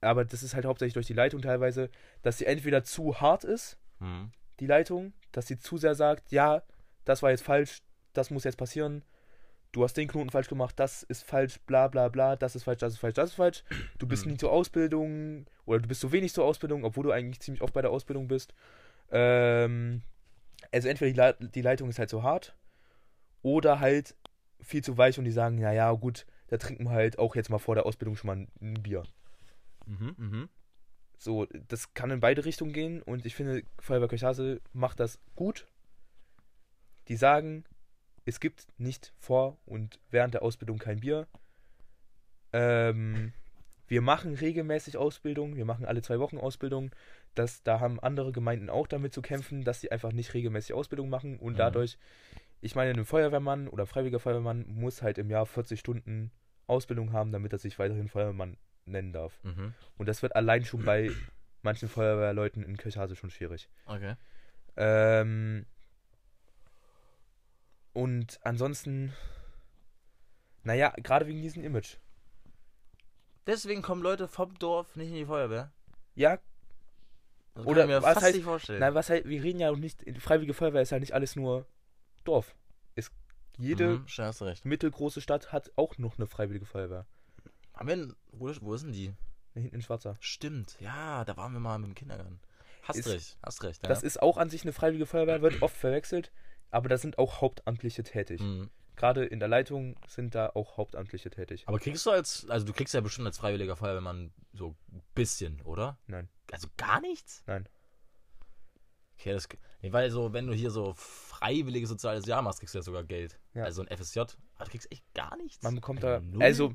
[0.01, 1.89] aber das ist halt hauptsächlich durch die Leitung teilweise,
[2.21, 4.31] dass sie entweder zu hart ist, Hm.
[4.59, 6.63] Die Leitung, dass sie zu sehr sagt, ja,
[7.05, 7.79] das war jetzt falsch,
[8.13, 9.03] das muss jetzt passieren,
[9.71, 12.79] du hast den Knoten falsch gemacht, das ist falsch, bla bla bla, das ist falsch,
[12.79, 13.63] das ist falsch, das ist falsch,
[13.97, 14.31] du bist Hm.
[14.31, 17.73] nie zur Ausbildung oder du bist so wenig zur Ausbildung, obwohl du eigentlich ziemlich oft
[17.73, 18.53] bei der Ausbildung bist.
[19.11, 20.01] Ähm,
[20.71, 22.55] also entweder die, Le die Leitung ist halt so hart
[23.41, 24.15] oder halt
[24.61, 27.49] viel zu weich und die sagen, ja, ja, gut, da trinken wir halt auch jetzt
[27.49, 29.03] mal vor der Ausbildung schon mal ein, ein Bier.
[29.85, 30.49] Mhm, mhm.
[31.19, 35.67] So, das kann in beide Richtungen gehen und ich finde, Feuerwehr Kirchhase macht das gut.
[37.09, 37.65] Die sagen,
[38.23, 41.27] es gibt nicht vor und während der Ausbildung kein Bier.
[42.53, 43.33] Ähm,
[43.87, 46.91] wir machen regelmäßig Ausbildung, wir machen alle zwei Wochen Ausbildung.
[47.35, 51.09] Das, da haben andere Gemeinden auch damit zu kämpfen, dass sie einfach nicht regelmäßig Ausbildung
[51.09, 51.57] machen und Mhm.
[51.57, 51.97] dadurch,
[52.61, 56.31] ich meine, ein Feuerwehrmann oder freiwilliger Feuerwehrmann muss halt im Jahr 40 Stunden
[56.65, 58.55] Ausbildung haben, damit er sich weiterhin Feuerwehrmann
[58.89, 59.39] nennen darf.
[59.43, 59.73] Mhm.
[59.97, 61.11] Und das wird allein schon bei
[61.61, 63.69] manchen Feuerwehrleuten in Kirchhase schon schwierig.
[63.85, 64.15] Okay.
[64.77, 65.65] Ähm,
[67.93, 69.13] und ansonsten,
[70.63, 71.97] naja, gerade wegen diesem Image.
[73.47, 75.71] Deswegen kommen Leute vom Dorf nicht in die Feuerwehr.
[76.15, 76.39] Ja,
[77.55, 78.79] Das Oder kann ich mir was fast heißt- nicht vorstellen.
[78.79, 81.65] nein, was halt, wir reden ja auch nicht, Freiwillige Feuerwehr ist ja nicht alles nur
[82.23, 82.55] Dorf.
[82.95, 83.11] Es,
[83.57, 84.05] jede Mhm,
[84.63, 87.05] mittelgroße Stadt hat auch noch eine Freiwillige Feuerwehr.
[87.79, 89.13] Haben wir einen, wo, wo ist denn die?
[89.53, 90.17] Hinten in Schwarzer.
[90.19, 92.41] Stimmt, ja, da waren wir mal mit dem Kindergarten.
[92.83, 93.83] Hast Ist- recht, hast recht.
[93.83, 93.89] Ja.
[93.89, 96.31] Das ist auch an sich eine Freiwillige Feuerwehr, wird oft verwechselt,
[96.71, 98.41] aber da sind auch Hauptamtliche tätig.
[98.41, 98.69] Mhm.
[98.97, 101.63] Gerade in der Leitung sind da auch Hauptamtliche tätig.
[101.67, 105.61] Aber kriegst du als, also du kriegst ja bestimmt als freiwilliger Feuerwehrmann so ein bisschen,
[105.61, 105.97] oder?
[106.07, 106.27] Nein.
[106.51, 107.43] Also gar nichts?
[107.47, 107.69] Nein.
[109.17, 109.47] Okay, das,
[109.81, 113.03] nee, weil so, wenn du hier so freiwilliges soziales Jahr machst, kriegst du ja sogar
[113.05, 113.39] Geld.
[113.53, 113.63] Ja.
[113.63, 115.61] Also ein FSJ, aber du kriegst echt gar nichts.
[115.63, 116.43] Man bekommt da, Null?
[116.43, 116.73] also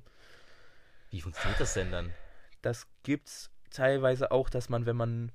[1.15, 2.12] Wie funktioniert das denn dann?
[2.65, 5.33] das gibt's teilweise auch, dass man, wenn man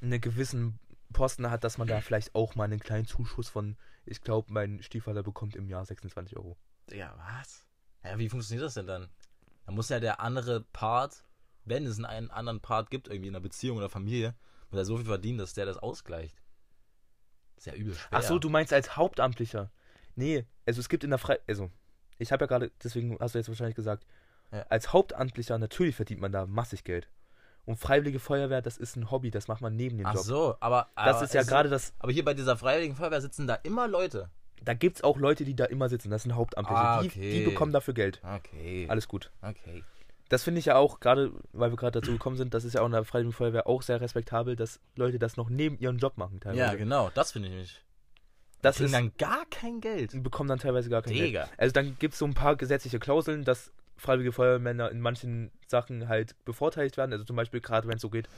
[0.00, 0.78] einen gewissen
[1.12, 4.82] Posten hat, dass man da vielleicht auch mal einen kleinen Zuschuss von, ich glaube, mein
[4.82, 6.56] Stiefvater bekommt im Jahr 26 Euro.
[6.90, 7.66] Ja, was?
[8.04, 9.08] Ja, wie funktioniert das denn dann?
[9.66, 11.24] Da muss ja der andere Part,
[11.64, 14.34] wenn es einen anderen Part gibt, irgendwie in einer Beziehung oder Familie,
[14.70, 16.40] muss er so viel verdienen, dass der das ausgleicht.
[17.56, 18.18] Ist ja übel schwer.
[18.18, 19.70] Ach so, du meinst als Hauptamtlicher.
[20.14, 21.38] Nee, also es gibt in der Frei...
[21.46, 21.70] Also,
[22.18, 24.04] ich habe ja gerade, deswegen hast du jetzt wahrscheinlich gesagt,
[24.52, 24.64] Ja.
[24.68, 27.08] als Hauptamtlicher natürlich verdient man da massig Geld.
[27.64, 30.22] Und Freiwillige Feuerwehr, das ist ein Hobby, das macht man neben dem Ach Job.
[30.24, 30.88] so, aber.
[30.94, 33.88] Das aber ist ja gerade das, Aber hier bei dieser Freiwilligen Feuerwehr sitzen da immer
[33.88, 34.30] Leute.
[34.62, 36.80] da gibt es auch Leute, die da immer sitzen, das sind Hauptamtliche.
[36.80, 37.32] Ah, die, okay.
[37.40, 38.20] die bekommen dafür Geld.
[38.22, 38.86] Okay.
[38.88, 39.30] Alles gut.
[39.42, 39.82] Okay.
[40.28, 42.82] Das finde ich ja auch, gerade weil wir gerade dazu gekommen sind, das ist ja
[42.82, 46.16] auch in der Freiwilligen Feuerwehr auch sehr respektabel, dass Leute das noch neben ihren Job
[46.18, 46.60] machen teilweise.
[46.62, 47.84] Ja, genau, das finde ich nicht.
[48.62, 50.12] Das Kriegen ist, dann gar kein Geld.
[50.12, 51.28] die bekommen dann teilweise gar kein Geld.
[51.28, 51.48] Digga.
[51.58, 56.08] Also dann gibt es so ein paar gesetzliche Klauseln, dass freiwillige Feuermänner in manchen Sachen
[56.08, 57.12] halt bevorteiligt werden.
[57.12, 58.28] Also zum Beispiel gerade wenn es so geht,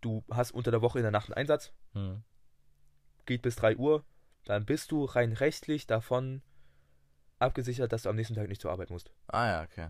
[0.00, 2.22] du hast unter der Woche in der Nacht einen Einsatz, Hm.
[3.26, 4.04] geht bis 3 Uhr,
[4.44, 6.42] dann bist du rein rechtlich davon
[7.38, 9.10] abgesichert, dass du am nächsten Tag nicht zur Arbeit musst.
[9.28, 9.88] Ah ja, okay.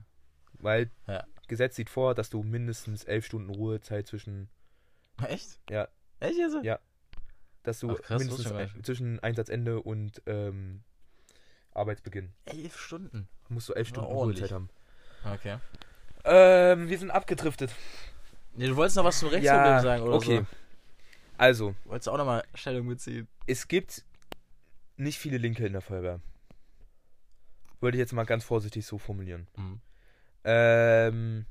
[0.55, 1.25] Weil Ja.
[1.49, 4.49] Gesetz sieht vor, dass du mindestens elf Stunden Ruhezeit zwischen,
[5.23, 5.61] Echt?
[5.71, 5.89] Ja.
[6.21, 6.57] Echt jetzt?
[6.65, 6.79] Ja.
[7.65, 10.85] Dass du Ach, krass, mindestens ein, zwischen Einsatzende und ähm,
[11.73, 13.29] Arbeitsbeginn Elf Stunden.
[13.49, 14.43] musst du elf Ja, Stunden ordentlich.
[14.43, 14.69] Ruhezeit haben.
[15.25, 15.59] Okay.
[16.25, 17.75] Ähm, wir sind abgedriftet.
[18.55, 20.39] Nee, du wolltest noch was zum Rechtsproblem sagen, oder okay.
[20.39, 20.47] so?
[21.37, 23.27] Also, Wolltest du auch nochmal Stellung beziehen?
[23.47, 24.05] es gibt
[24.97, 26.21] nicht viele Linke in der Feuerwehr.
[27.81, 29.49] Würde ich jetzt mal ganz vorsichtig so formulieren.
[29.57, 29.81] Mhm.
[30.45, 31.47] Ähm,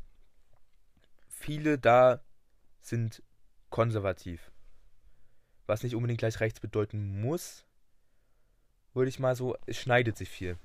[1.28, 2.22] viele da
[2.80, 3.22] sind
[3.70, 4.52] konservativ.
[5.66, 7.66] Was nicht unbedingt gleich rechts bedeuten muss,
[8.94, 10.58] würde ich mal so, es schneidet sich viel.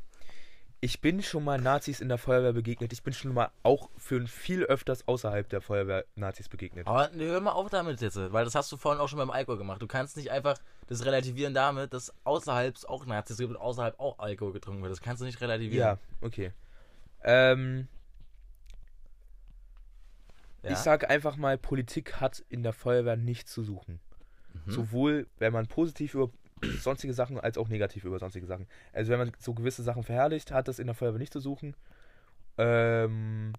[0.81, 2.93] Ich bin schon mal Nazis in der Feuerwehr begegnet.
[2.93, 6.87] Ich bin schon mal auch für viel öfters außerhalb der Feuerwehr Nazis begegnet.
[6.87, 9.31] Aber nee, hör mal auf damit jetzt, weil das hast du vorhin auch schon beim
[9.31, 9.83] Alkohol gemacht.
[9.83, 13.99] Du kannst nicht einfach das relativieren damit, dass außerhalb es auch Nazis gibt und außerhalb
[13.99, 14.93] auch Alkohol getrunken wird.
[14.93, 15.79] Das kannst du nicht relativieren.
[15.79, 16.53] Ja, okay.
[17.25, 17.89] Ähm,
[20.63, 20.73] Ja?
[20.73, 24.01] Ich sage einfach mal, Politik hat in der Feuerwehr nichts zu suchen.
[24.69, 24.73] Mhm.
[24.73, 26.31] Sowohl, wenn man positiv über
[26.81, 28.67] sonstige Sachen als auch negativ über sonstige Sachen.
[28.93, 31.75] Also wenn man so gewisse Sachen verherrlicht, hat das in der Feuerwehr nicht zu suchen.
[32.59, 33.55] Ähm,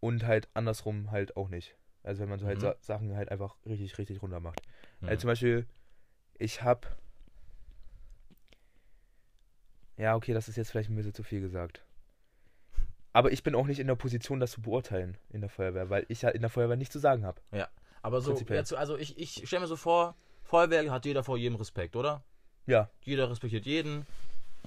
[0.00, 1.76] und halt andersrum halt auch nicht.
[2.02, 2.62] Also wenn man so halt Mhm.
[2.62, 4.62] Sa Sachen halt einfach richtig, richtig runter macht.
[5.00, 5.08] Mhm.
[5.08, 5.66] Also zum Beispiel,
[6.38, 6.96] ich hab.
[9.98, 11.84] Ja, okay, das ist jetzt vielleicht ein bisschen zu viel gesagt.
[13.12, 16.04] Aber ich bin auch nicht in der Position, das zu beurteilen in der Feuerwehr, weil
[16.08, 17.40] ich ja in der Feuerwehr nichts zu sagen habe.
[18.06, 21.56] Aber so, jetzt, also ich, ich stelle mir so vor, Feuerwehr hat jeder vor jedem
[21.56, 22.22] Respekt, oder?
[22.64, 24.06] Ja, Jeder respektiert jeden.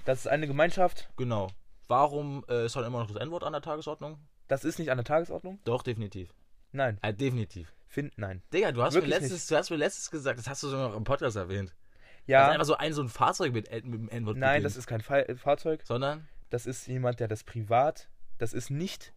[0.04, 1.08] das ist eine Gemeinschaft.
[1.16, 1.48] Genau.
[1.88, 4.18] Warum äh, ist halt immer noch das N-Wort an der Tagesordnung?
[4.46, 5.58] Das ist nicht an der Tagesordnung.
[5.64, 6.34] Doch, definitiv.
[6.72, 7.72] Nein, Äh, definitiv.
[7.88, 8.42] find, nein.
[8.52, 10.96] Digga, du hast, mir letztes, du hast mir letztes gesagt, das hast du sogar noch
[10.96, 11.74] im Podcast erwähnt.
[12.26, 14.86] Ja, Also einfach so ein, so ein Fahrzeug mit, mit dem N-Wort nein, das ist
[14.86, 15.80] kein Fa äh, Fahrzeug.
[15.84, 16.28] Sondern?
[16.50, 18.10] Das ist jemand, der das privat.
[18.36, 19.14] Das ist nicht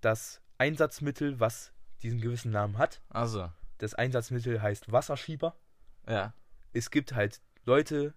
[0.00, 1.71] das Einsatzmittel, was
[2.02, 3.00] diesen gewissen Namen hat.
[3.10, 5.56] Also, Das Einsatzmittel heißt Wasserschieber.
[6.08, 6.32] ja.
[6.72, 8.14] es gibt halt Leute,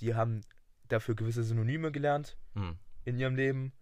[0.00, 0.42] die haben
[0.88, 2.76] dafür gewisse Synonyme gelernt Hm.
[3.04, 3.72] in ihrem Leben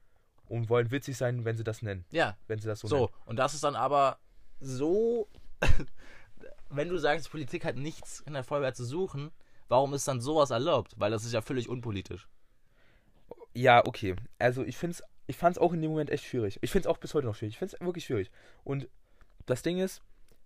[0.47, 2.05] und wollen witzig sein, wenn sie das nennen.
[2.11, 2.97] Ja, Wenn sie das so, so.
[2.97, 3.09] nennen.
[3.27, 4.19] Und das ist dann aber
[4.61, 5.29] so,
[6.71, 9.31] wenn du sagst, Politik hat nichts in der Feuerwehr zu suchen,
[9.69, 10.95] warum ist dann sowas erlaubt?
[10.99, 12.29] Weil das ist ja völlig unpolitisch.
[13.55, 14.17] Ja, okay.
[14.39, 16.59] Also ich find's, ich fand's auch in dem Moment echt schwierig.
[16.61, 17.55] Ich find's auch bis heute noch schwierig.
[17.55, 18.31] Ich find's wirklich schwierig.
[18.65, 18.89] Und
[19.47, 20.03] das Ding ist,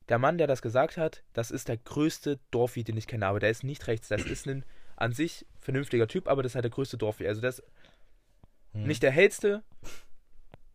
[0.09, 3.26] der Mann, der das gesagt hat, das ist der größte Dorfi, den ich kenne.
[3.26, 4.09] Aber der ist nicht rechts.
[4.09, 4.64] Das ist ein
[4.96, 7.26] an sich vernünftiger Typ, aber das ist halt der größte Dorfi.
[7.26, 7.62] Also das
[8.72, 8.84] Hm.
[8.84, 9.62] nicht der hellste,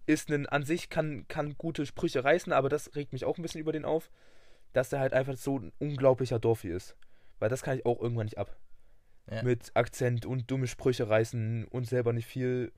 [0.05, 3.41] ist ein an sich kann kann gute Sprüche reißen, aber das regt mich auch ein
[3.41, 4.09] bisschen über den auf,
[4.73, 6.95] dass er halt einfach so ein unglaublicher Dorfi ist,
[7.39, 8.57] weil das kann ich auch irgendwann nicht ab.
[9.31, 9.43] Ja.
[9.43, 12.73] Mit Akzent und dumme Sprüche reißen und selber nicht viel.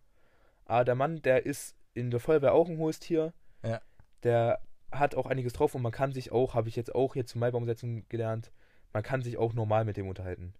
[0.66, 3.34] Aber der Mann, der ist in der Feuerwehr auch ein hohes Tier.
[3.64, 3.82] Ja.
[4.22, 4.60] Der
[5.00, 7.39] hat auch einiges drauf und man kann sich auch, habe ich jetzt auch jetzt zur
[7.39, 8.52] Maibaumsetzung gelernt,
[8.93, 10.54] man kann sich auch normal mit dem unterhalten.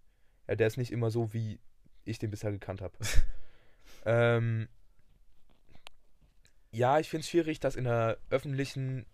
[0.48, 1.58] Ja, der ist nicht immer so, wie
[2.04, 2.94] ich den bisher gekannt habe.
[4.04, 4.68] ähm,
[6.70, 9.06] ja, ich finde es schwierig, dass in einer öffentlichen,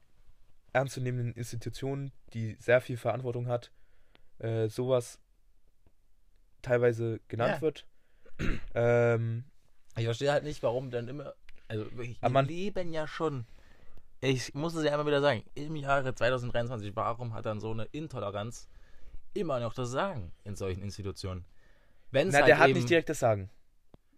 [0.73, 3.71] ernstzunehmenden Institution, die sehr viel Verantwortung hat,
[4.39, 5.21] äh, sowas
[6.63, 7.61] teilweise genannt Ja.
[7.61, 7.87] wird.
[8.75, 9.45] ähm,
[9.97, 11.35] Ich verstehe halt nicht, warum dann immer.
[11.69, 13.47] Also wirklich, wir man- leben ja schon.
[14.25, 17.85] Ich muss es ja immer wieder sagen, im Jahre 2023, warum hat dann so eine
[17.87, 18.69] Intoleranz
[19.35, 21.45] immer noch das Sagen in solchen Institutionen?
[22.13, 23.51] Wenn es na, halt der hat nicht direkt das Sagen.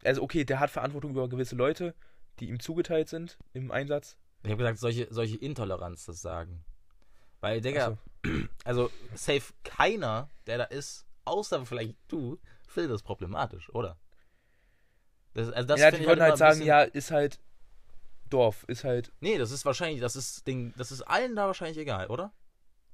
[0.05, 1.95] Also okay, der hat Verantwortung über gewisse Leute,
[2.39, 4.19] die ihm zugeteilt sind im Einsatz.
[4.43, 6.63] Ich habe gesagt, solche, solche Intoleranz das Sagen.
[7.41, 8.31] Weil, Digga, Ach
[8.65, 12.39] also safe keiner, der da ist, außer vielleicht du,
[12.69, 13.97] findet das problematisch, oder?
[15.33, 17.41] Das, also das ja, die ich würden immer halt sagen, ja, ist halt
[18.35, 18.65] Dorf.
[18.69, 19.13] Ist halt.
[19.21, 22.33] Nee, das ist wahrscheinlich, das ist den, das ist allen da wahrscheinlich egal, oder?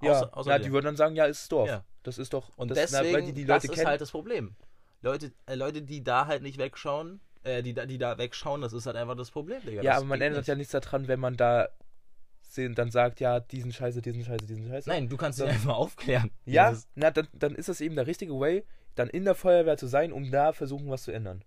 [0.02, 1.68] Ja, Außer- außer na, die würden dann sagen, ja, ist Dorf.
[1.68, 1.84] Ja.
[2.02, 2.50] Das ist doch.
[2.56, 3.86] Und das, na, deswegen, weil die, die das ist kennen.
[3.86, 4.54] halt das Problem.
[5.02, 8.72] Leute, äh, Leute, die da halt nicht wegschauen, äh, die, da, die da wegschauen, das
[8.72, 9.82] ist halt einfach das Problem, Digga.
[9.82, 10.48] ja, das aber man ändert nicht.
[10.48, 11.68] ja nichts daran, wenn man da
[12.42, 14.88] sehen, dann sagt, ja, diesen Scheiße, diesen Scheiße, diesen Scheiße.
[14.88, 16.30] Nein, du kannst dich Das- einfach aufklären.
[16.44, 18.64] Ja, na, dann, dann ist das eben der richtige Way,
[18.94, 21.44] dann in der Feuerwehr zu sein, um da versuchen, was zu ändern.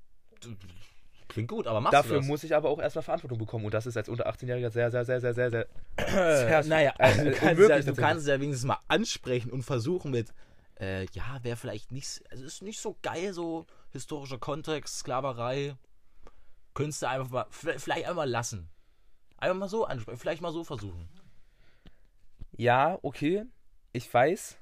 [1.33, 2.27] Klingt gut, aber machst Dafür du das?
[2.27, 3.65] muss ich aber auch erstmal Verantwortung bekommen.
[3.65, 5.67] Und das ist als unter 18-Jähriger sehr, sehr, sehr, sehr, sehr, sehr,
[5.97, 9.63] sehr Äh, naja, äh, du, äh, kannst ja, du kannst ja wenigstens mal ansprechen und
[9.63, 10.31] versuchen mit,
[10.79, 15.75] äh, ja, wäre vielleicht nicht, also ist nicht so geil, so historischer Kontext, Sklaverei.
[16.75, 18.69] Könntest du einfach mal, vielleicht vielleicht einfach mal lassen.
[19.37, 21.09] Einfach mal so ansprechen, vielleicht mal so versuchen.
[22.55, 23.45] Ja, okay,
[23.91, 24.59] ich weiß.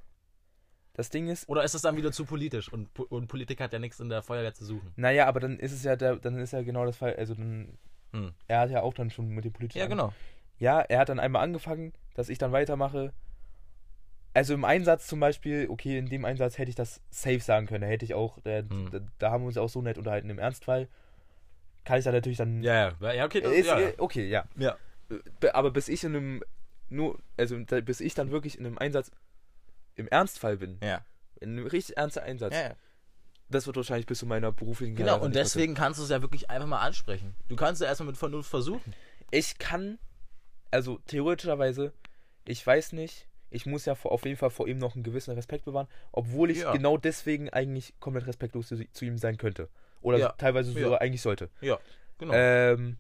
[0.94, 3.80] Das Ding ist, Oder ist das dann wieder zu politisch und, und Politik hat ja
[3.80, 4.92] nichts in der Feuerwehr zu suchen?
[4.98, 7.78] naja, aber dann ist es ja der, dann ist ja genau das Fall, also dann,
[8.14, 8.34] Hm.
[8.50, 10.14] er hat ja auch dann schon mit dem politischen Ja, genau.
[10.60, 13.14] Ja, er hat dann einmal angefangen, dass ich dann weitermache.
[14.34, 17.82] Also im Einsatz zum Beispiel, okay, in dem Einsatz hätte ich das safe sagen können.
[17.82, 18.90] Da hätte ich auch, da, Hm.
[18.92, 20.30] da, da haben wir uns auch so nett unterhalten.
[20.30, 20.88] Im Ernstfall
[21.86, 22.62] kann ich da natürlich dann.
[22.64, 23.88] Ja, ja, ja, okay, das, ist, ja, ja.
[23.90, 24.44] äh, Okay, ja.
[24.58, 24.78] ja.
[25.40, 26.44] Be- Aber bis ich in einem,
[26.90, 29.12] nur, also bis ich dann wirklich in einem Einsatz
[29.96, 31.06] im Ernstfall bin, Ja.
[31.40, 32.76] in einem richtig ernsten Einsatz, ja, ja.
[33.50, 35.60] das wird wahrscheinlich bis zu meiner beruflichen Genau, Karriere und nicht passieren.
[35.62, 37.36] deswegen kannst du es ja wirklich einfach mal ansprechen.
[37.48, 38.94] Du kannst ja erstmal mit Vernunft versuchen.
[39.32, 40.00] Ich kann,
[40.72, 41.94] also theoretischerweise,
[42.46, 45.34] ich weiß nicht, ich muss ja vor, auf jeden Fall vor ihm noch einen gewissen
[45.34, 46.72] Respekt bewahren, obwohl ich Ja.
[46.72, 49.70] genau deswegen eigentlich komplett respektlos zu, zu ihm sein könnte.
[50.02, 50.32] Oder Ja.
[50.34, 50.86] teilweise Ja.
[50.86, 51.50] sogar eigentlich sollte.
[51.60, 51.78] Ja,
[52.18, 52.34] genau.
[52.34, 52.98] Ähm,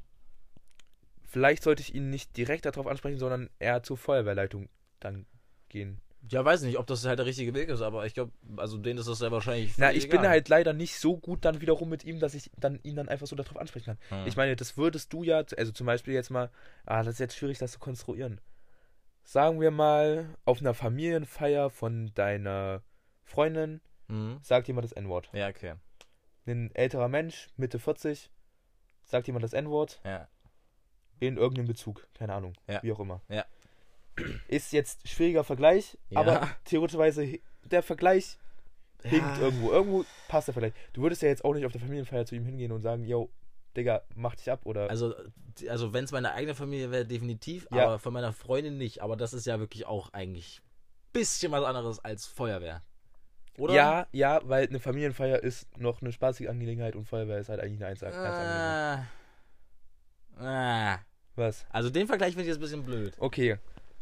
[1.23, 4.69] vielleicht sollte ich ihn nicht direkt darauf ansprechen, sondern eher zur Feuerwehrleitung
[4.99, 5.25] dann
[5.69, 6.01] gehen.
[6.29, 8.99] Ja, weiß nicht, ob das halt der richtige Weg ist, aber ich glaube, also denen
[8.99, 9.77] ist das ja wahrscheinlich.
[9.77, 10.29] Na, ich bin egal.
[10.31, 13.25] halt leider nicht so gut dann wiederum mit ihm, dass ich dann ihn dann einfach
[13.27, 14.19] so darauf ansprechen kann.
[14.19, 14.27] Hm.
[14.27, 16.51] Ich meine, das würdest du ja, also zum Beispiel jetzt mal,
[16.85, 18.39] ah, das ist jetzt schwierig, das zu konstruieren.
[19.23, 22.83] Sagen wir mal, auf einer Familienfeier von deiner
[23.23, 24.39] Freundin Hm.
[24.43, 25.29] sagt jemand das N-Wort.
[25.33, 25.73] Ja, okay.
[26.45, 28.29] Ein älterer Mensch, Mitte 40,
[29.05, 30.27] sagt jemand das N-Wort Ja.
[31.19, 32.83] in irgendeinem Bezug, keine Ahnung, Ja.
[32.83, 33.21] wie auch immer.
[33.29, 33.45] Ja.
[34.47, 36.19] Ist jetzt schwieriger Vergleich, Ja.
[36.21, 38.37] aber theoretischerweise der Vergleich
[39.03, 39.39] hinkt Ja.
[39.39, 39.71] irgendwo.
[39.71, 40.75] Irgendwo passt er vielleicht.
[40.93, 43.29] Du würdest ja jetzt auch nicht auf der Familienfeier zu ihm hingehen und sagen, yo,
[43.75, 44.89] Digga, mach dich ab oder.
[44.89, 45.13] Also,
[45.69, 47.85] also wenn es meine eigene Familie wäre, definitiv, Ja.
[47.85, 49.01] aber von meiner Freundin nicht.
[49.01, 52.81] Aber das ist ja wirklich auch eigentlich ein bisschen was anderes als Feuerwehr.
[53.57, 53.73] Oder?
[53.73, 57.79] Ja, ja, weil eine Familienfeier ist noch eine spaßige Angelegenheit und Feuerwehr ist halt eigentlich
[57.79, 59.05] eine Einzel Einzelangelegenheit.
[60.39, 60.97] Äh, äh.
[61.35, 61.65] Was?
[61.69, 63.13] Also den Vergleich finde ich jetzt ein bisschen blöd.
[63.19, 63.57] Okay.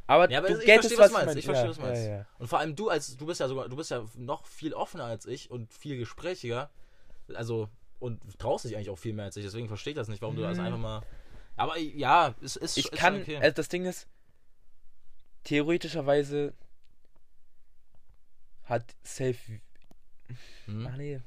[0.10, 1.36] Aber, Ja, aber du ich verstehe, was ich meinst.
[1.36, 2.07] Ich verstehe, ja, was du meinst.
[2.07, 2.26] Ja.
[2.39, 5.05] Und vor allem du als du bist ja sogar, du bist ja noch viel offener
[5.05, 6.72] als ich und viel gesprächiger.
[7.36, 10.22] Also, und traust dich eigentlich auch viel mehr als ich, deswegen verstehe ich das nicht,
[10.24, 10.64] warum du das Mhm.
[10.66, 11.01] einfach mal.
[11.57, 13.38] Aber ja, es ist, Ich ist kann, schon okay.
[13.38, 14.07] also das Ding ist,
[15.43, 16.53] theoretischerweise
[18.64, 19.62] hat Safe.
[20.66, 20.88] Hm?
[20.91, 21.22] Ach nee.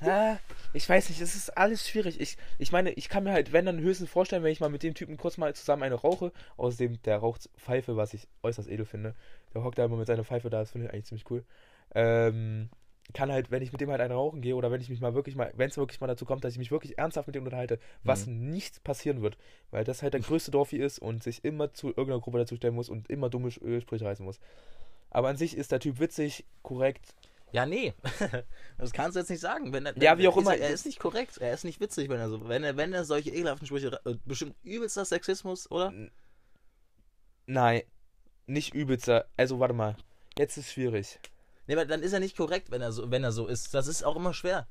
[0.00, 0.36] Ah,
[0.72, 2.20] ich weiß nicht, es ist alles schwierig.
[2.20, 4.82] Ich, ich meine, ich kann mir halt, wenn dann höchstens vorstellen, wenn ich mal mit
[4.82, 8.86] dem Typen kurz mal zusammen eine rauche, außerdem der raucht Pfeife, was ich äußerst edel
[8.86, 9.14] finde.
[9.54, 11.44] Der hockt da immer mit seiner Pfeife da, das finde ich eigentlich ziemlich cool.
[11.94, 12.68] Ähm,
[13.14, 15.14] kann halt, wenn ich mit dem halt eine rauchen gehe oder wenn ich mich mal
[15.14, 17.44] wirklich mal, wenn es wirklich mal dazu kommt, dass ich mich wirklich ernsthaft mit dem
[17.44, 19.38] unterhalte, was nicht passieren wird,
[19.70, 22.74] weil das halt der größte Dorfi ist und sich immer zu irgendeiner Gruppe dazu stellen
[22.74, 24.40] muss und immer dumme Sch- Sprüche reißen muss.
[25.10, 27.14] Aber an sich ist der Typ witzig, korrekt,
[27.52, 27.94] Ja, nee.
[28.78, 29.72] das kannst du jetzt nicht sagen.
[29.72, 30.54] Wenn, er- Ja, wenn- wie auch immer.
[30.54, 31.38] Er, er ist nicht korrekt.
[31.38, 32.48] Er ist nicht witzig, wenn er so.
[32.48, 33.98] Wenn er, wenn er solche ekelhaften Sprüche.
[34.04, 35.92] äh, Bestimmt übelster Sexismus, oder?
[37.46, 37.82] Nein,
[38.46, 39.26] nicht übelster.
[39.36, 39.96] Also warte mal.
[40.36, 41.18] Jetzt ist schwierig.
[41.66, 43.74] Nee, aber dann ist er nicht korrekt, wenn er so, wenn er so ist.
[43.74, 44.66] Das ist auch immer schwer.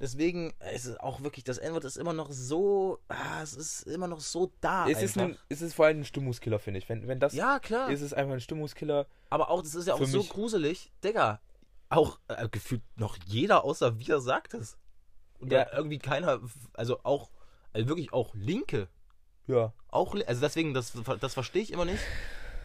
[0.00, 3.00] Deswegen ist es auch wirklich, das N-Wort ist immer noch so.
[3.08, 4.88] Ah, es ist immer noch so da.
[4.88, 6.88] es, ist ein, es ist vor allem ein Stimmungskiller, finde ich.
[6.88, 7.90] Wenn, wenn das ja, klar.
[7.90, 9.06] ist es einfach ein Stimmungskiller.
[9.30, 10.92] aber auch, das ist ja auch so gruselig.
[11.02, 11.40] Digga,
[11.88, 14.76] auch äh, gefühlt noch jeder außer wir sagt es.
[15.38, 15.66] Und Ja.
[15.72, 16.40] irgendwie keiner,
[16.74, 17.30] also auch,
[17.72, 18.88] also wirklich auch Linke.
[19.46, 19.72] Ja.
[19.88, 22.02] Auch, also deswegen, das, das verstehe ich immer nicht.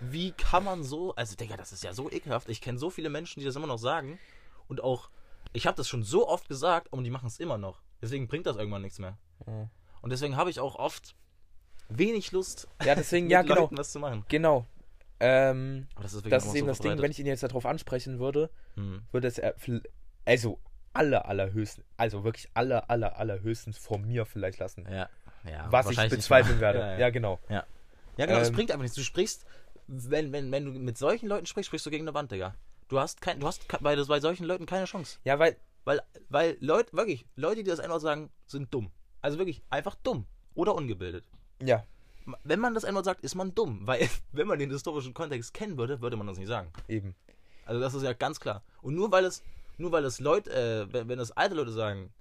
[0.02, 2.50] Wie kann man so, also Digga, das ist ja so ekelhaft.
[2.50, 4.20] Ich kenne so viele Menschen, die das immer noch sagen.
[4.68, 5.10] Und auch,
[5.54, 7.82] ich habe das schon so oft gesagt und die machen es immer noch.
[8.02, 9.18] Deswegen bringt das irgendwann nichts mehr.
[9.48, 9.70] Ja.
[10.02, 11.16] Und deswegen habe ich auch oft
[11.88, 13.62] wenig Lust, Ja, deswegen, mit ja, genau.
[13.62, 14.26] Leuten was zu machen.
[14.28, 14.66] Genau.
[15.20, 18.20] Ähm, das ist, das ist eben so das Ding, wenn ich ihn jetzt darauf ansprechen
[18.20, 19.04] würde, Hm.
[19.12, 19.56] würde es er,
[20.26, 20.60] also
[20.94, 24.86] aller, allerhöchstens, also wirklich aller, aller, allerhöchstens von mir vielleicht lassen.
[24.90, 25.10] Ja,
[25.50, 25.72] ja.
[25.72, 26.80] Was ich bezweifeln werde.
[26.80, 27.10] Ja, Ja, ja.
[27.10, 27.40] genau.
[27.50, 27.66] ja
[28.18, 28.96] genau, das Ähm, bringt einfach nichts.
[28.96, 29.46] Du sprichst,
[29.88, 32.56] wenn, wenn, wenn du mit solchen Leuten sprichst, sprichst du gegen eine Wand, Digga.
[32.90, 35.18] Du hast, kein, du hast bei, bei solchen Leuten keine Chance.
[35.24, 35.56] Ja, weil,
[35.86, 38.92] Weil, weil Leute, wirklich, Leute, die das einfach sagen, sind dumm.
[39.22, 40.26] Also wirklich einfach dumm.
[40.56, 41.26] Oder ungebildet.
[41.62, 41.84] ja,
[42.44, 43.82] wenn man das einmal sagt, ist man dumm.
[43.86, 46.72] Weil, wenn man den historischen Kontext kennen würde, würde man das nicht sagen.
[46.88, 47.16] Eben.
[47.66, 48.64] Also das ist ja ganz klar.
[48.82, 49.42] Und nur weil es,
[49.78, 52.12] nur weil es Leute, äh, wenn, wenn es alte Leute sagen,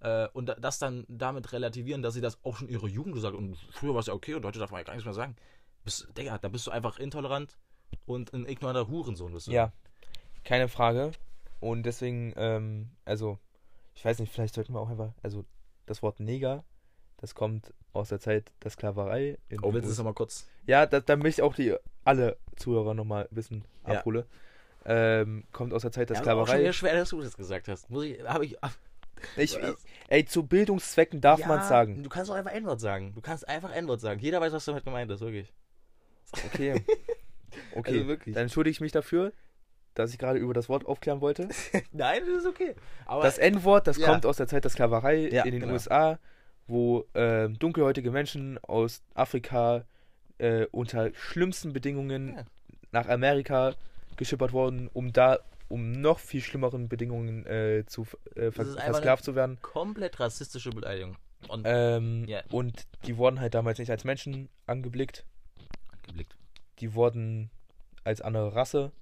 [0.00, 3.14] äh, und da- das dann damit relativieren, dass sie das auch schon in ihrer Jugend
[3.14, 5.04] gesagt haben, und früher war es ja okay und heute darf man ja gar nichts
[5.06, 5.36] mehr sagen.
[5.84, 7.56] Bist, Digga, da bist du einfach intolerant
[8.06, 9.52] und ein ignoranter Hurensohn bist du.
[9.52, 9.72] Ja,
[10.44, 11.12] keine Frage.
[11.60, 13.38] Und deswegen, ähm, also,
[13.94, 15.44] ich weiß nicht, vielleicht sollten wir auch einfach, also,
[15.86, 16.64] das Wort Neger,
[17.18, 19.38] das kommt aus der Zeit der Sklaverei.
[19.48, 20.48] in Oh, willst du das nochmal kurz?
[20.66, 23.98] Ja, da, da möchte ich auch die alle Zuhörer nochmal wissen, Ja.
[23.98, 24.26] abhole.
[24.84, 26.72] Ähm, kommt aus der Zeit der Ja, aber auch schon Sklaverei.
[26.72, 27.90] schwer, dass du das gesagt hast.
[27.90, 28.56] Muss ich, habe ich.
[29.36, 29.84] Ich, Was?
[30.08, 32.02] ey, zu Bildungszwecken darf man sagen.
[32.04, 33.12] Du kannst auch einfach N-Wort sagen.
[33.14, 34.20] Du kannst einfach N-Wort sagen.
[34.20, 35.52] Jeder weiß, was damit gemeint ist, wirklich.
[36.46, 36.84] Okay.
[37.74, 38.34] Okay, Also wirklich.
[38.34, 39.32] dann entschuldige ich mich dafür,
[39.94, 41.48] dass ich gerade über das Wort aufklären wollte.
[41.92, 42.76] Nein, das ist okay.
[43.06, 44.06] Aber Das N-Wort, das Ja.
[44.08, 45.72] kommt aus der Zeit der Sklaverei Ja, in den genau.
[45.72, 46.18] USA,
[46.68, 49.84] wo ähm, dunkelhäutige Menschen aus Afrika
[50.38, 52.44] äh, unter schlimmsten Bedingungen Ja.
[52.92, 53.74] nach Amerika
[54.16, 55.38] geschippert wurden, um da
[55.68, 58.06] um noch viel schlimmeren Bedingungen äh, zu
[58.36, 59.58] äh, ver versklavt zu werden.
[59.60, 61.16] komplett rassistische Beleidigung.
[61.48, 62.40] Und Ähm, Ja.
[62.50, 65.24] Und die wurden halt damals nicht als Menschen angeblickt,
[66.06, 66.36] geblickt.
[66.80, 67.50] die wurden
[68.04, 68.92] als andere Rasse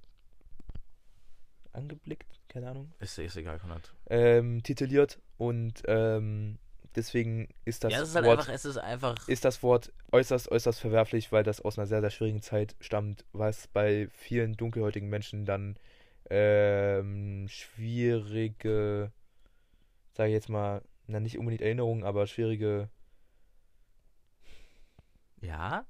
[1.72, 2.92] angeblickt, keine Ahnung.
[3.00, 3.92] Ist, ist egal, Konrad.
[4.10, 6.58] ähm, tituliert und ähm,
[6.96, 9.28] deswegen ist das, ja, ist halt Wort einfach, es ist einfach.
[9.28, 13.24] ist das Wort äußerst äußerst verwerflich, weil das aus einer sehr sehr schwierigen Zeit stammt,
[13.32, 15.76] was bei vielen dunkelhäutigen Menschen dann
[16.30, 19.12] ähm, schwierige,
[20.16, 22.88] sage ich jetzt mal, na nicht unbedingt Erinnerungen, aber schwierige
[25.40, 25.84] ja?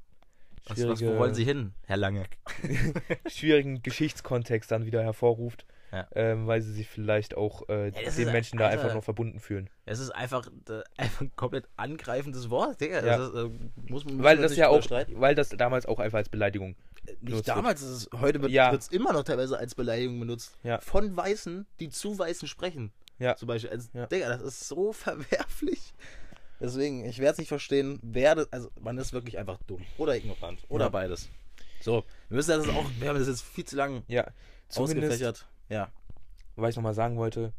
[0.66, 2.24] Was, schwierige was, wo wollen Sie hin, Herr Lange?
[3.26, 5.64] schwierigen Geschichtskontext dann wieder hervorruft,
[5.96, 6.06] Ja.
[6.14, 9.70] ähm, weil sie sich vielleicht auch äh, Ja, den Menschen da einfach- noch verbunden fühlen.
[9.86, 13.04] Es ist einfach, äh, einfach ein komplett angreifendes Wort, Digga.
[13.04, 13.16] Ja.
[13.18, 13.48] Das ist, äh,
[13.90, 15.20] muss, man- Weil das nicht ja auch, streiten.
[15.20, 18.88] weil das damals auch einfach als Beleidigung Nicht benutzt damals, ist es, heute wird es
[18.88, 20.56] immer noch teilweise als Beleidigung benutzt.
[20.80, 22.92] Von Weißen, die zu Weißen sprechen.
[23.18, 23.34] Ja.
[23.36, 23.70] Zum Beispiel.
[23.70, 24.06] Also, Ja.
[24.06, 25.94] Digga, das ist so verwerflich.
[26.60, 29.84] Deswegen, ich werde es nicht verstehen, wer das, also man ist wirklich einfach dumm.
[29.98, 30.60] Oder ignorant.
[30.68, 31.28] Oder beides.
[31.80, 34.26] So, wir müssen das auch, wir haben das jetzt viel zu lang Ja,
[34.68, 35.46] zumindest, ausgefächert.
[35.68, 35.88] Ja.
[36.56, 37.52] was ich nochmal sagen wollte,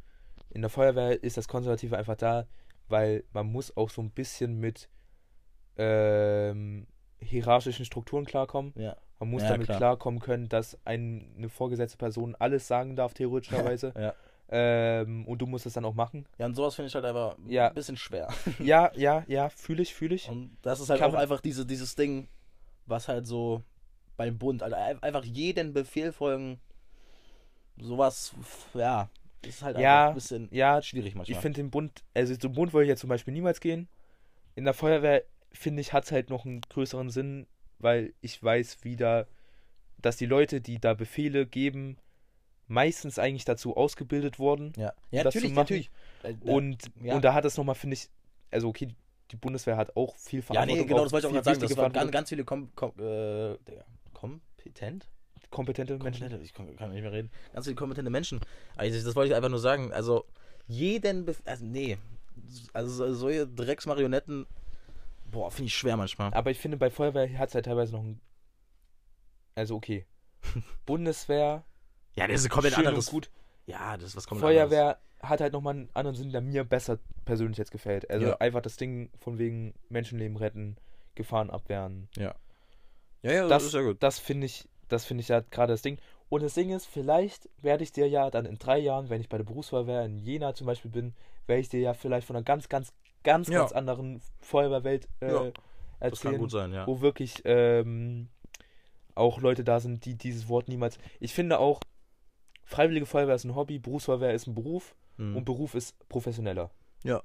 [0.50, 2.48] in der Feuerwehr ist das Konservative einfach da,
[2.88, 4.90] weil man muss auch so ein bisschen mit
[5.78, 6.88] ähm,
[7.20, 8.74] hierarchischen Strukturen klarkommen.
[8.76, 8.96] Ja.
[9.20, 9.78] Man muss Ja, damit klar.
[9.78, 13.94] klarkommen können, dass ein, eine vorgesetzte Person alles sagen darf, theoretischerweise.
[13.98, 14.14] Ja.
[14.50, 16.26] ähm, und du musst es dann auch machen.
[16.38, 17.68] Ja, und sowas finde ich halt einfach Ja.
[17.68, 18.30] ein bisschen schwer.
[18.60, 20.30] Ja, ja, ja, fühle ich, fühle ich.
[20.30, 22.30] Und das ist halt Kann auch einfach diese, dieses Ding,
[22.86, 23.64] was halt so
[24.16, 26.60] beim Bund, also ein- einfach jeden Befehl folgen,
[27.80, 28.34] sowas,
[28.74, 29.10] ja,
[29.46, 31.36] ist halt Ja, ein bisschen Ja, schwierig manchmal.
[31.38, 33.88] ich finde den Bund, also zum Bund würde ich jetzt zum Beispiel niemals gehen.
[34.56, 37.48] In der Feuerwehr, finde ich, hat es halt noch einen größeren Sinn,
[37.80, 39.28] weil ich weiß wieder,
[40.00, 41.98] dass die Leute, die da Befehle geben,
[42.68, 44.74] meistens eigentlich dazu ausgebildet wurden.
[44.76, 45.92] ja, ja natürlich, natürlich.
[46.24, 47.16] Äh, da- Und, ja.
[47.16, 48.10] und da hat es nochmal, finde ich,
[48.52, 48.90] also okay,
[49.32, 50.86] die Bundeswehr hat auch viel ja, Verantwortung.
[50.86, 51.68] nee, genau, das wollte ich auch gerade sagen.
[51.70, 53.56] Das waren ganz, ganz viele kom kom äh,
[54.14, 55.08] kompetent?
[55.50, 56.22] Kompetente Menschen.
[56.22, 57.32] Kompetente, ich kann kann nicht mehr reden.
[57.54, 58.40] Ganz viele kompetente Menschen.
[58.76, 59.92] Also, das wollte ich einfach nur sagen.
[59.94, 60.26] Also,
[60.68, 61.98] jeden Bef also, nee.
[62.74, 64.46] Also, so- solche Drecksmarionetten,
[65.32, 66.34] boah, finde ich schwer manchmal.
[66.34, 68.20] Aber ich finde, bei Feuerwehr hat es halt teilweise noch ein.
[69.56, 70.06] Also okay.
[70.86, 71.64] Bundeswehr,
[72.16, 73.08] Ja, das ist komplett anderes.
[73.10, 73.30] gut.
[73.66, 74.70] Ja, das ist was komplett anderes.
[74.70, 78.10] Feuerwehr hat halt nochmal einen anderen Sinn, der mir besser persönlich jetzt gefällt.
[78.10, 78.38] Also Ja.
[78.38, 80.78] einfach das Ding von wegen Menschenleben retten,
[81.16, 82.08] Gefahren abwehren.
[82.16, 82.36] Ja,
[83.24, 84.02] ja, Das, ist ja gut.
[84.04, 85.98] das finde ich, das finde ich ja gerade das Ding.
[86.30, 89.30] Und das Ding ist, vielleicht werde ich dir ja dann in drei Jahren, wenn ich
[89.30, 91.14] bei der Berufsfeuerwehr in Jena zum Beispiel bin,
[91.46, 92.92] werde ich dir ja vielleicht von einer ganz, ganz,
[93.24, 93.60] ganz, Ja.
[93.60, 96.86] ganz anderen Feuerwehrwelt äh, Ja, Das kann erzählen, gut sein, ja.
[96.86, 98.28] wo wirklich ähm,
[99.16, 100.98] auch Leute da sind, die dieses Wort niemals.
[101.20, 101.80] Ich finde auch,
[102.66, 105.38] Freiwillige Feuerwehr ist ein Hobby, Berufsfeuerwehr ist ein Beruf Mhm.
[105.38, 106.70] und Beruf ist professioneller.
[107.04, 107.24] Ja.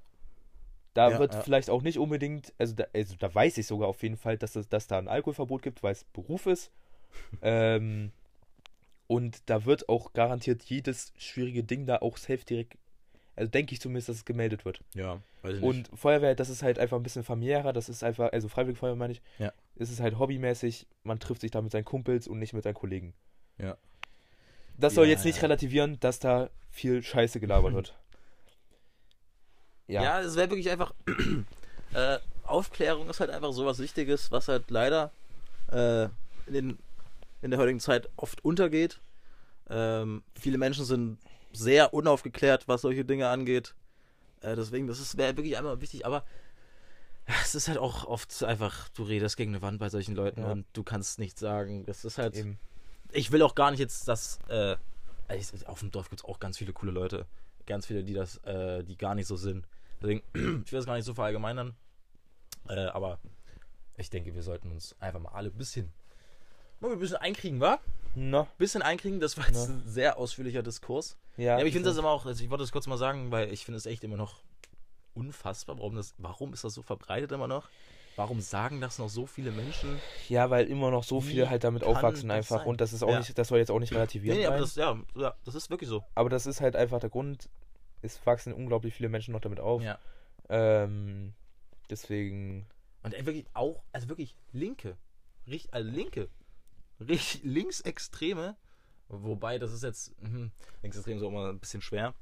[0.94, 1.40] Da Ja, wird ja.
[1.42, 4.56] vielleicht auch nicht unbedingt, also da, also da weiß ich sogar auf jeden Fall, dass,
[4.56, 6.70] es, dass da ein Alkoholverbot gibt, weil es Beruf ist.
[7.42, 8.12] Ähm,
[9.06, 12.78] und da wird auch garantiert jedes schwierige Ding da auch safe direkt,
[13.36, 14.80] also denke ich zumindest, dass es gemeldet wird.
[14.94, 18.32] ja, weiß ich Und Feuerwehr, das ist halt einfach ein bisschen familiärer, das ist einfach,
[18.32, 19.52] also Freiwillige Feuerwehr meine ich, Ja.
[19.76, 22.74] es ist halt hobbymäßig, man trifft sich da mit seinen Kumpels und nicht mit seinen
[22.74, 23.14] Kollegen.
[23.58, 23.76] Ja.
[24.78, 25.42] Das soll Ja, jetzt nicht ja.
[25.42, 27.94] relativieren, dass da viel Scheiße gelabert wird.
[29.88, 30.94] Ja, es wäre wirklich einfach.
[31.94, 35.10] äh, Aufklärung ist halt einfach sowas Wichtiges, was halt leider
[35.70, 36.04] äh,
[36.46, 36.78] in, den,
[37.42, 39.00] in der heutigen Zeit oft untergeht.
[39.68, 41.18] Ähm, viele Menschen sind
[41.52, 43.74] sehr unaufgeklärt, was solche Dinge angeht.
[44.40, 46.06] Äh, deswegen, das wäre wirklich einmal wichtig.
[46.06, 46.24] Aber
[47.42, 50.52] es ist halt auch oft einfach, du redest gegen eine Wand bei solchen Leuten Ja.
[50.52, 51.84] und du kannst nichts sagen.
[51.84, 52.36] Das ist halt.
[52.36, 52.58] Eben.
[53.12, 54.38] Ich will auch gar nicht jetzt, dass.
[54.48, 54.76] Äh,
[55.64, 57.26] auf dem Dorf gibt es auch ganz viele coole Leute.
[57.66, 59.66] Ganz viele, die das, äh, die gar nicht so sind.
[60.00, 61.74] Deswegen, ich will das gar nicht so verallgemeinern.
[62.68, 63.18] Äh, aber
[63.96, 65.90] ich denke, wir sollten uns einfach mal alle ein bisschen.
[66.82, 67.78] Mal ein bisschen einkriegen, wa?
[68.16, 69.72] Na, bisschen einkriegen, das war jetzt Ja.
[69.74, 71.16] ein sehr ausführlicher Diskurs.
[71.36, 71.44] ja.
[71.44, 73.52] Ja, aber ich finde das immer auch, also ich wollte das kurz mal sagen, weil
[73.52, 74.42] ich finde es echt immer noch
[75.14, 77.68] unfassbar, warum das, warum ist das so verbreitet immer noch?
[78.16, 80.02] Warum sagen das noch so viele Menschen?
[80.28, 82.66] Ja, weil immer noch so Wie viele halt damit aufwachsen einfach sein?
[82.66, 83.18] und das ist auch Ja.
[83.18, 84.36] nicht, das soll jetzt auch nicht relativieren.
[84.36, 86.04] Nee, nee, aber das, ja, ja, das ist wirklich so.
[86.16, 87.48] aber das ist halt einfach der Grund.
[88.02, 89.80] Es wachsen unglaublich viele Menschen noch damit auf.
[89.82, 89.98] Ja.
[90.48, 91.32] Ähm,
[91.88, 92.66] deswegen.
[93.04, 94.96] Und ey, wirklich auch, also wirklich Linke,
[95.46, 96.28] richtig, also Linke,
[97.42, 98.56] Linksextreme,
[99.08, 100.50] wobei das ist jetzt, hm,
[100.82, 102.14] Linksextrem ist auch immer ein bisschen schwer,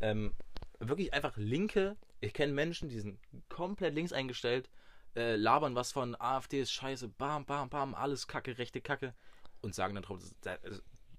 [0.00, 0.34] ähm,
[0.78, 4.70] wirklich einfach Linke, ich kenne Menschen, die sind komplett links eingestellt,
[5.16, 9.14] äh, labern was von AfD ist scheiße, bam, bam, bam, alles Kacke, rechte Kacke
[9.62, 10.20] und sagen dann drauf,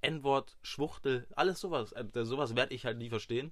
[0.01, 3.51] N-Wort, Schwuchtel, alles sowas, also, sowas werde ich halt nie verstehen.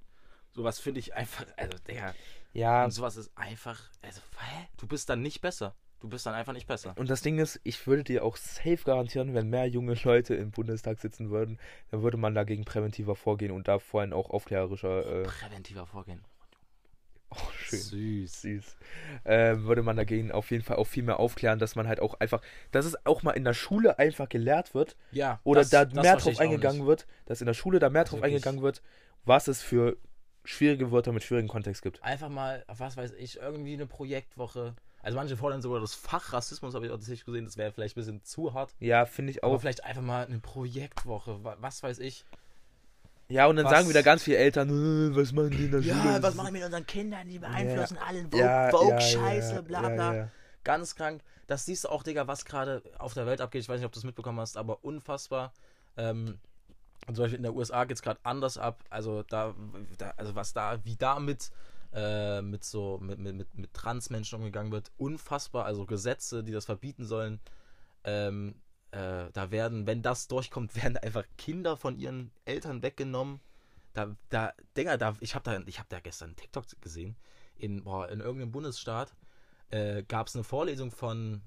[0.53, 2.15] Sowas finde ich einfach, also, Digga,
[2.53, 4.67] Ja, und sowas ist einfach, also, hä?
[4.77, 5.75] Du bist dann nicht besser.
[5.99, 6.93] Du bist dann einfach nicht besser.
[6.97, 10.51] Und das Ding ist, ich würde dir auch safe garantieren, wenn mehr junge Leute im
[10.51, 15.23] Bundestag sitzen würden, dann würde man dagegen präventiver vorgehen und da vorhin auch aufklärerischer, äh,
[15.23, 16.23] Präventiver Vorgehen.
[17.31, 18.41] oh, schön, Süß.
[18.41, 18.77] süß,
[19.25, 22.13] äh, würde man dagegen auf jeden Fall auch viel mehr aufklären, dass man halt auch
[22.19, 22.41] einfach,
[22.71, 25.39] dass es auch mal in der Schule einfach gelehrt wird Ja.
[25.43, 28.19] oder das- da das mehr drauf eingegangen wird, dass in der Schule da mehr drauf
[28.19, 28.35] wirklich.
[28.35, 28.81] eingegangen wird,
[29.25, 29.97] was es für
[30.45, 32.01] schwierige Wörter mit schwierigen Kontext gibt.
[32.01, 34.75] Einfach mal, was weiß ich, irgendwie eine Projektwoche.
[35.03, 37.95] Also manche fordern sogar das Fach Rassismus, habe ich auch tatsächlich gesehen, das wäre vielleicht
[37.95, 38.73] ein bisschen zu hart.
[38.79, 39.61] Ja, finde ich Aber auch.
[39.61, 42.25] vielleicht einfach mal eine Projektwoche, wa- was weiß ich.
[43.29, 45.81] Ja, und dann was- sagen wieder ganz viele Eltern, "Äh, was machen die in der
[45.83, 45.95] Schule?
[45.95, 47.27] Ja, was machen wir mit unseren Kindern?
[47.27, 47.97] Die beeinflussen
[48.33, 50.29] Ja, Vogue ja, Scheiße, ja, bla bla.
[50.63, 51.21] Ganz krank.
[51.45, 53.61] Das siehst du auch, Digga, was gerade auf der Welt abgeht.
[53.61, 55.53] Ich weiß nicht, ob du es mitbekommen hast, aber unfassbar.
[55.95, 56.39] Ähm,
[57.07, 58.83] und zum Beispiel in der USA geht es gerade anders ab.
[58.89, 59.53] Also da,
[59.97, 61.51] da, also was da, wie da mit,
[61.97, 65.65] äh, mit so, mit, mit, mit, mit Transmenschen umgegangen wird, unfassbar.
[65.65, 67.39] Also Gesetze, die das verbieten sollen.
[68.03, 73.39] Ähm, äh, da werden, wenn das durchkommt, werden einfach Kinder von ihren Eltern weggenommen.
[73.93, 77.15] Da, da, Digga, da, ich habe da, ich habe da gestern einen TikTok gesehen.
[77.57, 79.15] In, boah, in irgendeinem Bundesstaat
[79.71, 81.41] äh, gab es eine Vorlesung von,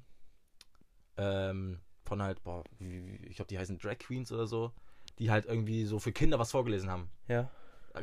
[1.17, 4.73] ähm, von halt, boah, ich glaube, die heißen Drag Queens oder so,
[5.21, 7.09] die halt irgendwie so für Kinder was vorgelesen haben.
[7.29, 7.49] Ja.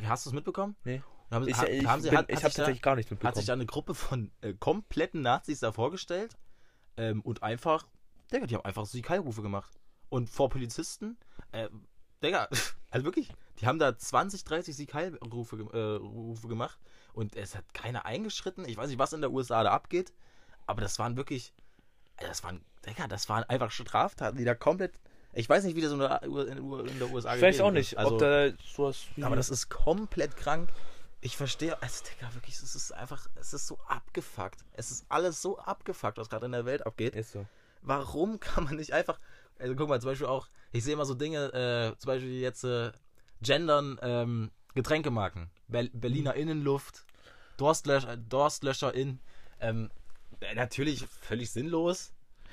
[0.03, 0.77] Hast du es mitbekommen?
[0.85, 1.01] Nee.
[1.30, 3.09] Haben, Ich, ich, haben sie, bin, hat, ich hat habe sich da- tatsächlich gar nichts
[3.09, 3.36] hat mitbekommen.
[3.36, 6.38] sich da eine Gruppe von äh, kompletten Nazis da vorgestellt
[6.95, 7.86] ähm, und einfach,
[8.32, 9.73] Digga, die haben einfach Sikalrufe gemacht.
[10.09, 11.17] Und vor Polizisten,
[11.51, 11.67] äh,
[12.23, 12.47] Digga,
[12.91, 16.80] also wirklich, die haben da 20, 30 Sikalrufe äh, Rufe gemacht
[17.13, 18.63] und es hat keiner eingeschritten.
[18.65, 20.13] Ich weiß nicht, was in der USA da abgeht,
[20.65, 21.53] aber das waren wirklich,
[22.19, 24.93] das waren, Digga, das waren einfach Straftaten, die da komplett,
[25.34, 28.13] ich weiß nicht, wie das in der, in der USA weiß gewesen auch nicht, Also,
[28.15, 30.69] ob da sowas aber das ist komplett krank.
[31.20, 34.59] Ich verstehe, also Digga, wirklich, es ist einfach, es ist so abgefuckt.
[34.74, 37.15] Es ist alles so abgefuckt, was gerade in der Welt abgeht.
[37.15, 37.45] ist so.
[37.82, 39.20] Warum kann man nicht einfach,
[39.59, 42.63] also guck mal, zum Beispiel auch, ich sehe immer so Dinge, äh, zum Beispiel jetzt
[42.63, 42.91] äh,
[43.41, 45.49] gendern ähm, Getränkemarken.
[45.68, 47.05] Ber Berliner Innenluft,
[47.57, 49.20] Durstlöscher, Durstlöscher in.
[49.59, 49.89] Ähm,
[50.41, 52.11] äh, natürlich völlig sinnlos.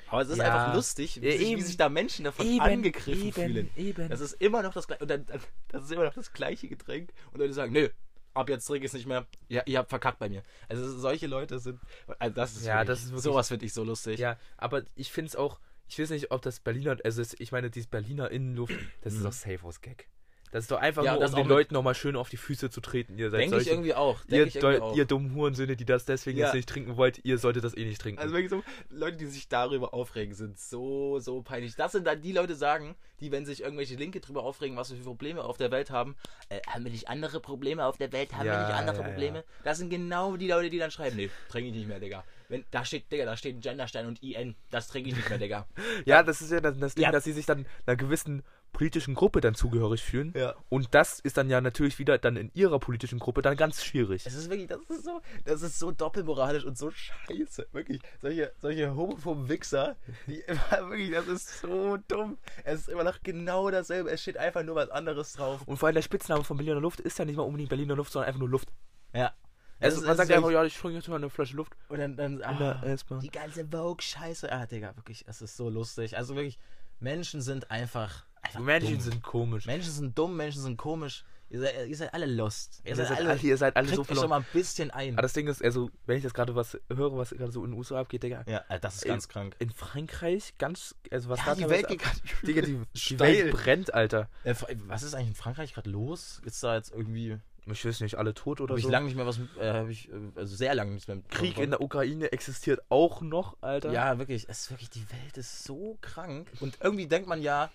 [0.09, 0.45] Aber es ist Ja.
[0.45, 1.61] einfach lustig, wie, Ja, sich, wie eben.
[1.61, 3.69] sich da Menschen davon angegriffen fühlen.
[3.75, 4.09] Eben.
[4.09, 5.03] Das ist immer noch das gleiche.
[5.03, 5.25] Und dann,
[5.67, 7.11] das ist immer noch das gleiche Getränk.
[7.31, 7.89] Und Leute sagen, nö,
[8.35, 9.25] ab jetzt trinke ich es nicht mehr.
[9.49, 10.43] Ja, ihr habt verkackt bei mir.
[10.69, 11.79] Also solche Leute sind.
[12.19, 14.19] Also das ist Ja, wirklich, das ist wirklich- sowas finde ich so lustig.
[14.19, 17.69] Ja, aber ich finde es auch, ich weiß nicht, ob das Berliner, also ich meine,
[17.69, 19.23] dieses Berliner Innenluft, das ist Mhm.
[19.23, 20.07] doch safe aus Gag.
[20.55, 22.79] Das ist doch einfach Ja, nur, um den Leuten nochmal schön auf die Füße zu
[22.79, 23.17] treten.
[23.19, 24.21] Ihr seid Denke ich irgendwie auch.
[24.21, 24.95] ihr, Denke ich irgendwie auch.
[24.95, 26.45] ihr dummen Hurensöhne, die das deswegen Ja.
[26.45, 28.21] jetzt nicht trinken wollt, ihr solltet das eh nicht trinken.
[28.21, 31.75] Also wirklich so, Leute, die sich darüber aufregen, sind so, so peinlich.
[31.75, 34.97] Das sind dann die Leute sagen, die, wenn sich irgendwelche Linke drüber aufregen, was wir
[34.97, 36.15] für Probleme auf der Welt haben,
[36.47, 38.31] äh, haben wir nicht andere Probleme auf der Welt?
[38.31, 39.03] Haben wir Ja, nicht andere.
[39.03, 39.43] Probleme?
[39.65, 42.23] Das sind genau die Leute, die dann schreiben, nee, trinke ich nicht mehr, Digga.
[42.47, 45.37] Wenn, da steht, Digga, da steht ein Genderstein und IN, das trinke ich nicht mehr,
[45.37, 45.67] Digga.
[46.05, 48.43] ja, das ist ja das, das Ding, dass sie sich dann einer gewissen
[48.75, 50.33] politischen Gruppe dann zugehörig fühlen.
[50.35, 50.53] Ja.
[50.67, 54.25] Und das ist dann ja natürlich wieder dann in ihrer politischen Gruppe dann ganz schwierig.
[54.25, 57.67] Es ist wirklich, das ist so, das ist so doppelmoralisch und so scheiße.
[57.71, 59.95] Wirklich, solche, solche homophoben Wichser,
[60.27, 62.37] die immer wirklich, das ist so dumm.
[62.65, 64.11] Es ist immer noch genau dasselbe.
[64.11, 65.61] Es steht einfach nur was anderes drauf.
[65.65, 68.11] Und vor allem der Spitzname von Berliner Luft ist ja nicht mal unbedingt Berliner Luft,
[68.11, 68.73] sondern einfach nur Luft.
[69.13, 69.33] Ja.
[69.79, 71.77] Also man sagt einfach, ja, ich trinke jetzt mal eine Flasche Luft.
[71.87, 72.41] Und dann, dann
[72.83, 73.21] S-Bahn.
[73.21, 74.51] die ganze Vogue-Scheiße.
[74.51, 76.17] Ah, Digga, wirklich, es ist so lustig.
[76.17, 76.59] Also wirklich,
[76.99, 79.01] Menschen sind einfach, einfach Menschen dumm.
[79.01, 79.65] sind komisch.
[79.65, 81.23] Menschen sind dumm, Menschen sind komisch.
[81.49, 82.81] Ihr seid, ihr seid alle lost.
[82.83, 83.37] Ihr Ihr seid seid alle.
[83.39, 84.29] ihr seid alle so euch schon verloren.
[84.29, 85.13] mal ein bisschen ein.
[85.13, 87.71] Aber das Ding ist, also, wenn ich das gerade was höre, was gerade so in
[87.71, 88.43] den USA abgeht, Digga.
[88.47, 89.55] Ja, äh, das ist ganz krank.
[89.59, 93.19] In Frankreich ganz, also was Ja, die Welt geht gerade Digga, die, die.
[93.19, 94.27] Welt brennt, Alter.
[94.43, 94.55] Äh,
[94.87, 96.41] was ist eigentlich in Frankreich gerade los?
[96.45, 97.37] Ist da jetzt irgendwie.
[97.67, 98.89] Ich weiß nicht, alle tot oder ich so.
[98.89, 99.37] lange nicht mehr was.
[99.39, 101.29] mit- Äh, hab ich, äh, also sehr lange nichts mehr mit.
[101.29, 103.91] Krieg in der Ukraine existiert auch noch, Alter.
[103.91, 104.47] Ja, wirklich.
[104.49, 106.51] Es ist wirklich, die Welt ist so krank.
[106.59, 107.69] Und irgendwie denkt man ja.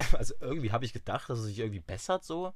[0.18, 2.52] Also irgendwie habe ich gedacht, dass es sich irgendwie bessert so.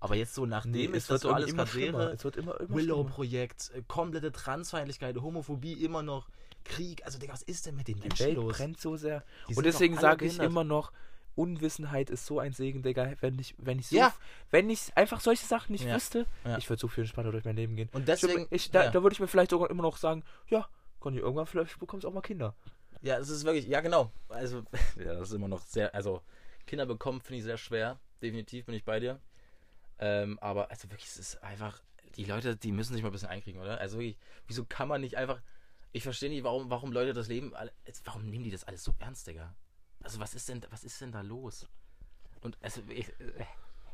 [0.00, 2.12] Aber jetzt so nachdem nee, ist es das wird so alles immer wäre.
[2.12, 2.56] Es wird immer.
[2.60, 6.28] Willow-Projekt, äh, komplette Transfeindlichkeit, Homophobie immer noch,
[6.64, 7.04] Krieg.
[7.04, 8.56] Also, Digga, was ist denn mit den Die Menschen Welt los?
[8.56, 9.24] brennt so sehr.
[9.48, 10.92] Die Und deswegen sage ich immer noch,
[11.34, 13.12] Unwissenheit ist so ein Segen, Digga.
[13.20, 14.12] Wenn ich, wenn ich so, Ja.
[14.50, 15.94] wenn ich einfach solche Sachen nicht Ja.
[15.96, 16.58] wüsste, Ja.
[16.58, 17.88] ich würde so viel entspannter durch mein Leben gehen.
[17.92, 18.46] Und Ich, deswegen.
[18.50, 18.90] ich, da, ja.
[18.90, 20.68] da würde ich mir vielleicht sogar immer noch sagen, ja,
[21.00, 22.54] Conny, irgendwann vielleicht bekommst du auch mal Kinder.
[23.02, 24.10] Ja, es ist wirklich, ja genau.
[24.28, 24.62] Also,
[24.96, 26.22] ja, das ist immer noch sehr, also
[26.68, 27.98] Kinder bekommen finde ich sehr schwer.
[28.22, 29.20] Definitiv bin ich bei dir.
[29.98, 31.82] Ähm, aber also wirklich, es ist einfach,
[32.16, 33.80] die Leute, die müssen sich mal ein bisschen einkriegen, oder?
[33.80, 34.16] Also wirklich,
[34.46, 35.40] wieso kann man nicht einfach,
[35.92, 37.52] ich verstehe nicht, warum, warum Leute das Leben,
[38.04, 39.54] warum nehmen die das alles so ernst, Digga?
[40.02, 41.66] Also was ist denn, was ist denn da los?
[42.40, 43.44] Und also, ich, äh,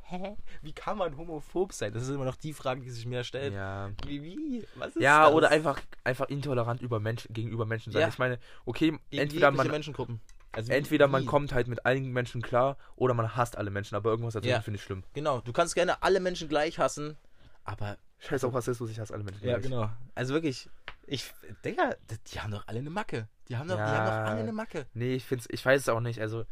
[0.02, 0.36] hä?
[0.60, 1.92] Wie kann man homophob sein?
[1.92, 3.54] Das ist immer noch die Frage, die sich mir stellt.
[3.54, 3.90] Ja.
[4.06, 4.66] Wie, wie?
[4.74, 5.34] Was ist Ja, das?
[5.34, 8.02] oder einfach, einfach intolerant über Menschen, gegenüber Menschen sein.
[8.02, 8.08] Ja.
[8.08, 10.20] Ich meine, okay, Gegen entweder man, Menschengruppen.
[10.54, 11.26] Also entweder man wie?
[11.26, 14.60] kommt halt mit allen Menschen klar oder man hasst alle Menschen, aber irgendwas dazwischen Ja.
[14.60, 15.04] finde ich schlimm.
[15.12, 17.16] Genau, du kannst gerne alle Menschen gleich hassen,
[17.64, 17.98] aber.
[18.20, 19.64] Scheiß auf Rassismus, ich hasse alle Menschen Ja, gleich.
[19.70, 19.90] genau.
[20.14, 20.70] Also wirklich,
[21.06, 21.32] ich.
[21.64, 21.94] Digga,
[22.32, 23.28] die haben doch alle eine Macke.
[23.48, 23.96] Die haben doch, die Ja.
[23.98, 24.86] haben doch alle eine Macke.
[24.94, 26.20] Nee, ich find's, ich weiß es auch nicht.
[26.20, 26.46] Also,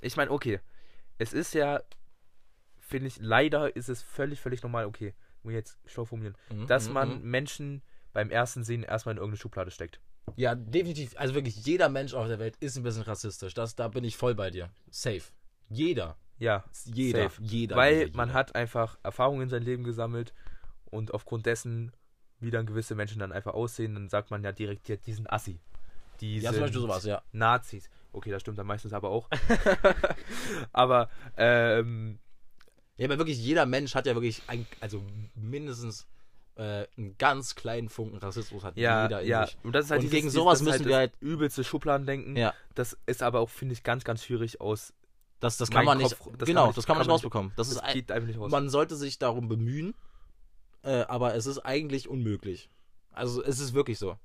[0.00, 0.60] ich meine, okay.
[1.18, 1.82] Es ist ja,
[2.78, 6.66] finde ich, leider ist es völlig, völlig normal, okay, muss ich jetzt schlau formulieren, Mhm,
[6.66, 7.30] dass mhm, man mhm.
[7.30, 10.00] Menschen beim ersten Sehen erstmal in irgendeine Schublade steckt.
[10.36, 11.14] Ja, definitiv.
[11.16, 13.54] Also wirklich, jeder Mensch auf der Welt ist ein bisschen rassistisch.
[13.54, 14.70] Das, da bin ich voll bei dir.
[14.90, 15.22] Safe.
[15.68, 16.16] Jeder.
[16.38, 17.24] Ja, Jeder.
[17.24, 17.42] Safe.
[17.42, 17.76] Jeder.
[17.76, 20.32] weil jeder, man hat einfach Erfahrungen in sein Leben gesammelt
[20.86, 21.92] und aufgrund dessen,
[22.38, 25.30] wie dann gewisse Menschen dann einfach aussehen, dann sagt man ja direkt, ja, die sind
[25.30, 25.60] Assi.
[26.20, 27.22] Die Ja, sind zum Beispiel sowas, ja.
[27.32, 27.88] Nazis.
[28.12, 29.28] Okay, das stimmt dann meistens aber auch.
[30.72, 32.18] aber, ähm,
[32.96, 35.02] Ja, aber wirklich, jeder Mensch hat ja wirklich, ein, also
[35.34, 36.06] mindestens
[36.60, 39.46] äh, einen ganz kleinen Funken Rassismus hat Ja, jeder in ja.
[39.46, 39.56] sich.
[39.62, 42.36] Und das ist halt Und dieses, gegen sowas müssen wir halt- übelste Schubladendenken.
[42.36, 42.52] Ja.
[42.74, 44.92] Das ist aber auch, finde ich, ganz, ganz schwierig aus.
[45.40, 46.18] Das, das kann man nicht.
[46.18, 47.52] Kopf- das kann genau, man nicht- das kann man kann nicht rausbekommen.
[47.56, 48.50] Das, Das, ist geht einfach nicht raus.
[48.50, 49.94] man sollte sich darum bemühen,
[50.82, 52.68] äh, aber es ist eigentlich unmöglich.
[53.12, 54.18] Also es ist wirklich so.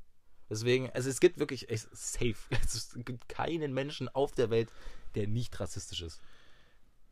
[0.50, 2.36] Deswegen, also es gibt wirklich, es ist safe.
[2.64, 4.72] Es gibt keinen Menschen auf der Welt,
[5.16, 6.20] der nicht rassistisch ist.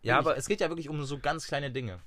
[0.01, 1.99] ja, aber es geht ja wirklich um so ganz kleine Dinge.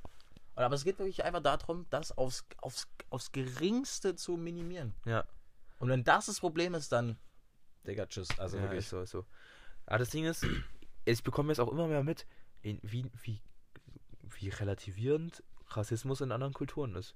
[0.57, 4.95] Aber es geht wirklich einfach darum, das aufs, aufs, aufs Geringste zu minimieren.
[5.05, 5.25] ja,
[5.79, 7.19] Und wenn das das Problem ist, dann,
[7.87, 8.29] Digga, tschüss.
[8.39, 8.81] Also ja wirklich.
[8.81, 9.27] ist so, ist so.
[9.87, 10.45] Aber das Ding ist,
[11.05, 12.27] ich bekomme jetzt auch immer mehr mit,
[12.63, 13.41] in, wie, wie,
[14.23, 17.15] wie relativierend Rassismus in anderen Kulturen ist.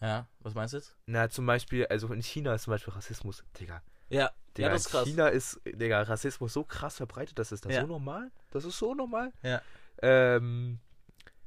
[0.00, 0.96] Ja, was meinst du jetzt?
[1.06, 3.82] Na, zum Beispiel, also in China ist zum Beispiel Rassismus, Digga.
[4.08, 5.08] Ja, Digga ja das ist in krass.
[5.08, 7.82] China ist, Digga, Rassismus so krass verbreitet, das ist das Ja.
[7.82, 8.32] so normal?
[8.50, 9.32] Das ist so normal?
[9.42, 9.62] Ja.
[10.02, 10.80] Ähm,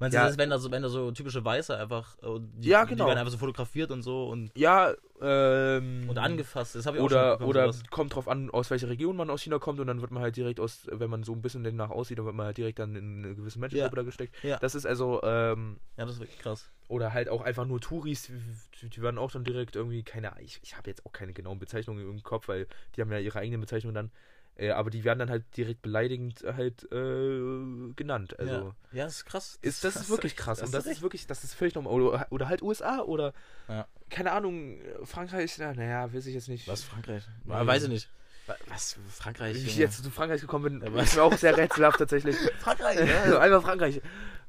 [0.04, 0.28] Meinst du, Ja.
[0.28, 3.08] das, wenn da so, wenn da so typische Weiße einfach, äh, die, Ja, die genau.
[3.08, 6.10] werden einfach so fotografiert und so und, ja, ähm.
[6.10, 6.76] und angefasst.
[6.76, 7.90] Das habe ich auch schon Oder, oder sowas.
[7.90, 10.36] kommt drauf an, aus welcher Region man aus China kommt und dann wird man halt
[10.36, 12.96] direkt aus, wenn man so ein bisschen danach aussieht, dann wird man halt direkt dann
[12.98, 14.36] in eine gewisse Menschengruppe da gesteckt.
[14.44, 14.58] Ja.
[14.58, 16.70] Das ist also, ähm, Ja, das ist wirklich krass.
[16.90, 18.30] oder halt auch einfach nur Touris,
[18.82, 21.60] die, die werden auch dann direkt irgendwie, keine ich, ich habe jetzt auch keine genauen
[21.60, 24.12] Bezeichnungen im Kopf, weil die haben ja ihre eigenen Bezeichnungen dann,
[24.56, 27.40] äh, aber die werden dann halt direkt beleidigend halt äh,
[27.96, 28.38] genannt.
[28.40, 28.76] Also ja.
[29.00, 29.58] ja, das ist krass.
[29.62, 31.02] ist das ist wirklich krass hast und das ist recht.
[31.02, 31.94] wirklich, das ist völlig normal.
[31.94, 33.34] Oder, oder halt USA oder
[33.68, 33.88] Ja.
[34.10, 36.68] keine Ahnung, Frankreich, na, naja, weiß ich jetzt nicht.
[36.68, 37.24] Was, Frankreich?
[37.48, 38.10] Ja, weiß ich nicht.
[38.46, 39.56] Wa- Was, Frankreich?
[39.56, 39.80] Wie ich Junge?
[39.80, 42.36] jetzt zu Frankreich gekommen bin, Ja, ist mir auch sehr rätselhaft tatsächlich.
[42.60, 44.02] Frankreich, Also einfach Frankreich.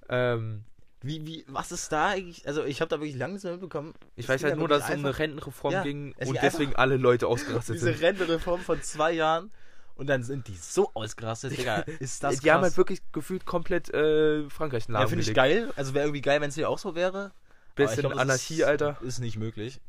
[0.09, 0.65] Ähm,
[1.01, 2.47] Wie, wie, was ist da eigentlich?
[2.47, 3.95] Also, ich habe da wirklich lange nichts mitbekommen.
[4.17, 6.75] ich Es weiß halt ja nur, dass es um eine Rentenreform Ja, ging und deswegen
[6.77, 8.03] alle Leute ausgerastet Diese sind.
[8.03, 9.51] Rentenreform von zwei Jahren
[9.97, 11.77] und dann sind die so ausgerastet, Digga.
[12.01, 12.77] Ist das die haben halt krass.
[12.79, 15.73] wirklich gefühlt komplett äh, Frankreich Ja, finde ich geil.
[15.77, 17.33] Also wäre irgendwie geil, wenn es hier auch so wäre.
[17.71, 18.99] Ich Bisschen glaub, das Anarchie, ist, Alter.
[19.03, 19.81] Ist nicht möglich.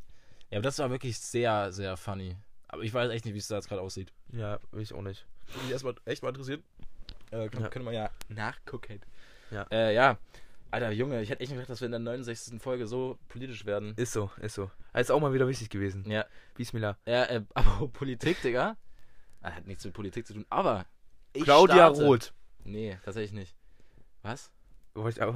[0.50, 2.36] Ja, aber das war wirklich sehr, sehr funny.
[2.68, 4.12] Aber ich weiß echt nicht, wie es da jetzt gerade aussieht.
[4.32, 5.26] Ja, will ich auch nicht.
[5.48, 6.64] Würde mich erstmal echt mal interessieren.
[7.32, 7.70] Äh, können, Ja.
[7.70, 9.02] können wir ja nachgucken.
[9.52, 9.66] Ja.
[9.72, 10.18] Äh, ja.
[10.72, 12.62] Alter, Junge, ich hätte echt nicht gedacht, dass wir in der 69.
[12.62, 13.94] Folge so politisch werden.
[13.96, 14.70] Ist so, ist so.
[14.94, 16.10] Also auch mal wieder wichtig gewesen.
[16.10, 16.26] Ja.
[16.56, 16.98] Bismillah.
[17.06, 18.76] Ja, äh, aber Politik, Digga.
[19.46, 20.88] Ah, Hat nichts mit Politik zu tun, aber.
[21.34, 22.04] Ich Claudia starte.
[22.04, 22.34] Roth.
[22.64, 23.56] Nee, tatsächlich nicht.
[24.24, 24.52] Was?
[24.96, 25.36] Wollte ich auch.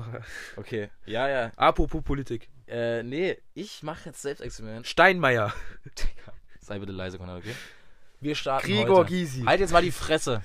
[0.56, 0.90] Okay.
[1.06, 1.52] Ja, ja.
[1.58, 2.50] Apropos Politik.
[2.66, 4.88] Äh, nee, ich mache jetzt Selbstexperiment.
[4.88, 5.54] Steinmeier.
[5.86, 7.54] Digga, sei bitte leise, Konrad, okay?
[8.20, 9.10] Wir starten Gregor heute.
[9.12, 9.44] Gysi.
[9.44, 10.42] Halt jetzt mal die Fresse.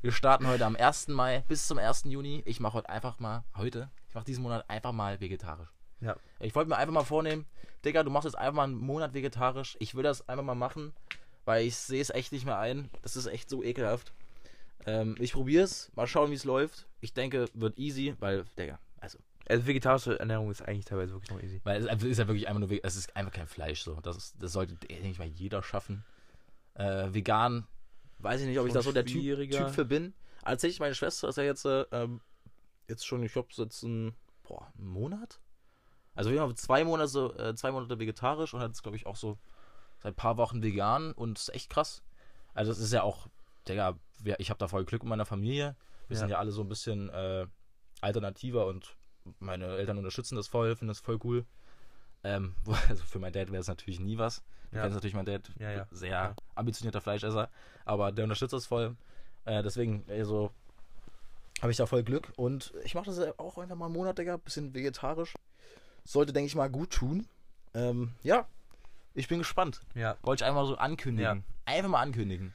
[0.00, 1.08] Wir starten heute am 1.
[1.08, 2.04] Mai bis zum 1.
[2.06, 2.42] Juni.
[2.44, 5.68] Ich mache heute einfach mal, heute, ich mache diesen Monat einfach mal vegetarisch.
[6.00, 6.16] Ja.
[6.40, 7.46] Ich wollte mir einfach mal vornehmen,
[7.84, 9.76] Digga, du machst jetzt einfach mal einen Monat vegetarisch.
[9.78, 10.92] Ich will das einfach mal machen,
[11.46, 12.90] weil ich sehe es echt nicht mehr ein.
[13.00, 14.12] Das ist echt so ekelhaft.
[14.84, 16.86] Ähm, ich probiere es, mal schauen, wie es läuft.
[17.00, 19.18] Ich denke, wird easy, weil, Digga, also,
[19.48, 21.60] Also vegetarische Ernährung ist eigentlich teilweise wirklich noch easy.
[21.64, 23.98] weil es ist ja wirklich einfach nur, es ist einfach kein Fleisch so.
[24.02, 26.04] Das, ist, das sollte, denke ich mal, jeder schaffen.
[26.74, 27.66] Äh, vegan,
[28.18, 30.12] weiß ich nicht, ob ich da so der typ, typ für bin.
[30.42, 32.20] Als ich, meine Schwester ist ja jetzt, äh, ähm,
[32.88, 35.40] jetzt schon, ich glaube, jetzt ein, boah, einen Monat?
[36.14, 39.16] Also wir haben zwei Monate, äh, zwei Monate vegetarisch und hat jetzt, glaube ich, auch
[39.16, 39.38] so
[40.06, 42.02] seit ein paar Wochen vegan und ist echt krass.
[42.54, 43.26] Also es ist ja auch,
[43.68, 43.98] Digga,
[44.38, 45.74] ich habe da voll Glück in meiner Familie.
[46.08, 46.20] Wir Ja.
[46.20, 47.46] sind ja alle so ein bisschen äh,
[48.00, 48.96] alternativer und
[49.40, 51.44] meine Eltern unterstützen das voll, finden das voll cool.
[52.22, 52.54] Ähm,
[52.88, 54.42] also für meinen Dad wäre es natürlich nie was.
[54.70, 54.82] Du Ja.
[54.82, 55.86] kennst natürlich meinen Dad, Ja, ja.
[55.90, 57.50] sehr ambitionierter Fleischesser,
[57.84, 58.96] aber der unterstützt das voll.
[59.44, 60.50] Äh, deswegen, also,
[61.62, 64.36] habe ich da voll Glück und ich mache das auch einfach mal einen Monat, Digga,
[64.36, 65.34] bisschen vegetarisch.
[66.04, 67.26] Sollte, denke ich mal, gut tun.
[67.74, 68.46] Ähm, ja,
[69.16, 69.80] ich bin gespannt.
[69.94, 70.16] Ja.
[70.22, 71.42] Wollte ich einmal so ankündigen.
[71.64, 72.52] Einfach mal ankündigen.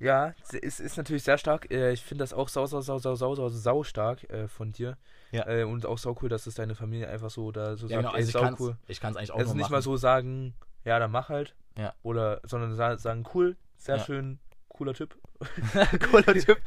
[0.00, 1.70] Ja, es ist, ist natürlich sehr stark.
[1.70, 4.72] Äh, Ich finde das auch sau, sau, sau, sau, sau, sau, sau stark äh, von
[4.72, 4.96] dir.
[5.30, 5.46] Ja.
[5.48, 8.02] Äh, Und auch sau cool, dass es deine Familie einfach so da so Ja, sagt,
[8.02, 8.76] genau, ey, also ich sau kann es cool.
[8.88, 9.72] ich kann's eigentlich auch Also nicht machen.
[9.72, 11.54] mal so sagen, ja, dann mach halt.
[11.78, 11.94] Ja.
[12.02, 14.04] Oder, sondern sa- sagen, cool, sehr Ja.
[14.04, 14.38] schön,
[14.68, 15.16] cooler Typ.
[16.10, 16.58] cooler Typ.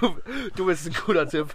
[0.00, 0.16] Du,
[0.56, 1.54] du bist ein cooler Typ.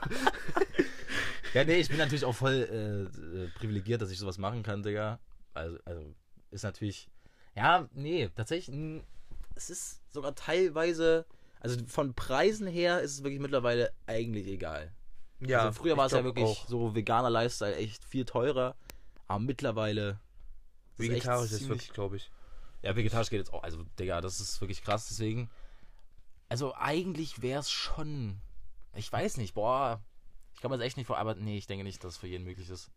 [1.53, 5.19] Ja, nee, ich bin natürlich auch voll äh, privilegiert, dass ich sowas machen kann, Digga.
[5.53, 6.13] Also, also
[6.51, 7.09] ist natürlich.
[7.55, 9.01] Ja, nee, tatsächlich.
[9.55, 11.25] Es ist sogar teilweise.
[11.59, 14.91] Also von Preisen her ist es wirklich mittlerweile eigentlich egal.
[15.39, 16.67] Ja, also früher war es ja wirklich auch.
[16.67, 18.75] so veganer Lifestyle echt viel teurer.
[19.27, 20.19] Aber mittlerweile.
[20.97, 22.31] ist Vegetarisch ist ziemlich- wirklich, glaube ich.
[22.83, 23.63] Ja, vegetarisch geht jetzt auch.
[23.63, 25.07] Also, Digga, das ist wirklich krass.
[25.09, 25.49] Deswegen.
[26.49, 28.39] Also, eigentlich wäre es schon.
[28.93, 30.01] Ich weiß nicht, boah.
[30.53, 31.17] Ich kann mir das echt nicht vor.
[31.17, 32.89] Aber nee, ich denke nicht, dass es für jeden möglich ist.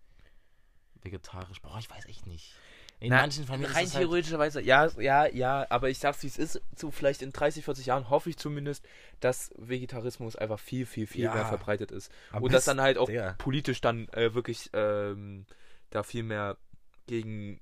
[1.03, 1.61] Vegetarisch.
[1.63, 2.55] Boah, ich weiß echt nicht.
[3.01, 6.23] In Na, manchen Familien Rein ist es halt, theoretischerweise, ja, ja, ja, aber ich sag's
[6.23, 8.85] wie es ist, so vielleicht in 30, 40 Jahren hoffe ich zumindest,
[9.21, 11.35] dass Vegetarismus einfach viel, viel, viel Ja.
[11.35, 12.13] mehr verbreitet ist.
[12.31, 13.35] Am Und dass dann halt auch Digga.
[13.39, 15.47] politisch dann äh, wirklich ähm,
[15.89, 16.59] da viel mehr
[17.07, 17.61] gegen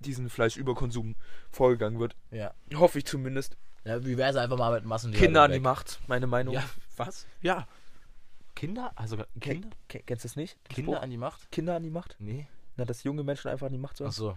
[0.00, 1.16] diesen Fleischüberkonsum
[1.50, 2.16] vorgegangen wird.
[2.30, 2.54] Ja.
[2.74, 3.56] Hoffe ich zumindest.
[3.84, 4.02] ja.
[4.06, 6.54] Wie wäre es einfach mal mit Massen Kinder an die Macht, meine Meinung.
[6.54, 6.64] Ja,
[6.96, 7.26] was?
[7.42, 7.68] Ja.
[8.54, 8.92] Kinder?
[8.96, 9.68] Also Kinder?
[9.88, 10.56] Ken- Kennst du das nicht?
[10.68, 11.02] Kinder Spruch?
[11.02, 11.50] an die Macht?
[11.52, 12.16] Kinder an die Macht?
[12.18, 12.46] Nee.
[12.76, 14.08] Na, dass junge Menschen einfach an die Macht sollen.
[14.08, 14.30] Achso.
[14.30, 14.34] Äh,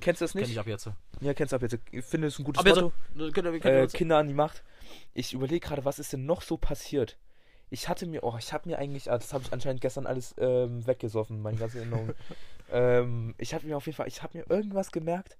[0.00, 0.50] Kennst du das kenn nicht?
[0.50, 0.90] ich ab jetzt.
[1.20, 1.78] Ja, kennst du ab jetzt.
[1.90, 2.92] Ich finde es ein gutes Ab.
[3.14, 3.32] Motto.
[3.32, 4.62] Kinder, wir Äh, Kinder an die Macht.
[5.14, 7.16] Ich überlege gerade, was ist denn noch so passiert?
[7.70, 10.34] Ich hatte mir, oh, ich habe mir eigentlich, ah, das habe ich anscheinend gestern alles
[10.38, 12.10] ähm, weggesoffen, meine ganze Erinnerung.
[12.70, 15.38] ähm, ich habe mir auf jeden Fall, ich habe mir irgendwas gemerkt,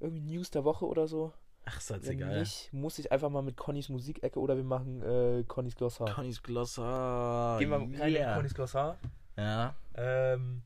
[0.00, 1.32] irgendwie News der Woche oder so.
[1.66, 2.38] Ach, ist halt egal.
[2.40, 6.10] nicht, muss ich einfach mal mit Connys Musikecke oder wir machen äh, Connys Glossar.
[6.14, 7.58] Connys Glossar.
[7.58, 8.30] Gehen wir rein yeah.
[8.30, 8.96] in Connys Glossar.
[9.36, 9.74] Ja.
[9.94, 10.62] Ähm,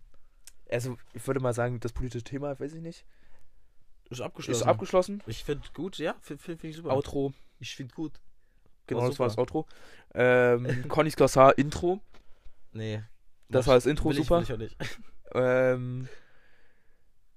[0.71, 3.05] also, ich würde mal sagen, das politische Thema, weiß ich nicht,
[4.11, 4.61] Ist abgeschlossen.
[4.63, 5.23] ist abgeschlossen.
[5.27, 6.93] Ich finde gut, ja, finde find, find ich super.
[6.95, 8.13] Outro, Ich finde gut.
[8.87, 9.39] genau, War das war das.
[9.39, 9.67] Outro.
[10.15, 12.01] Ähm, Connys Glossar Intro.
[12.73, 13.03] Nee.
[13.49, 14.37] Das war das Intro, will ich, super.
[14.39, 14.77] Will ich auch nicht.
[15.37, 16.09] Ähm,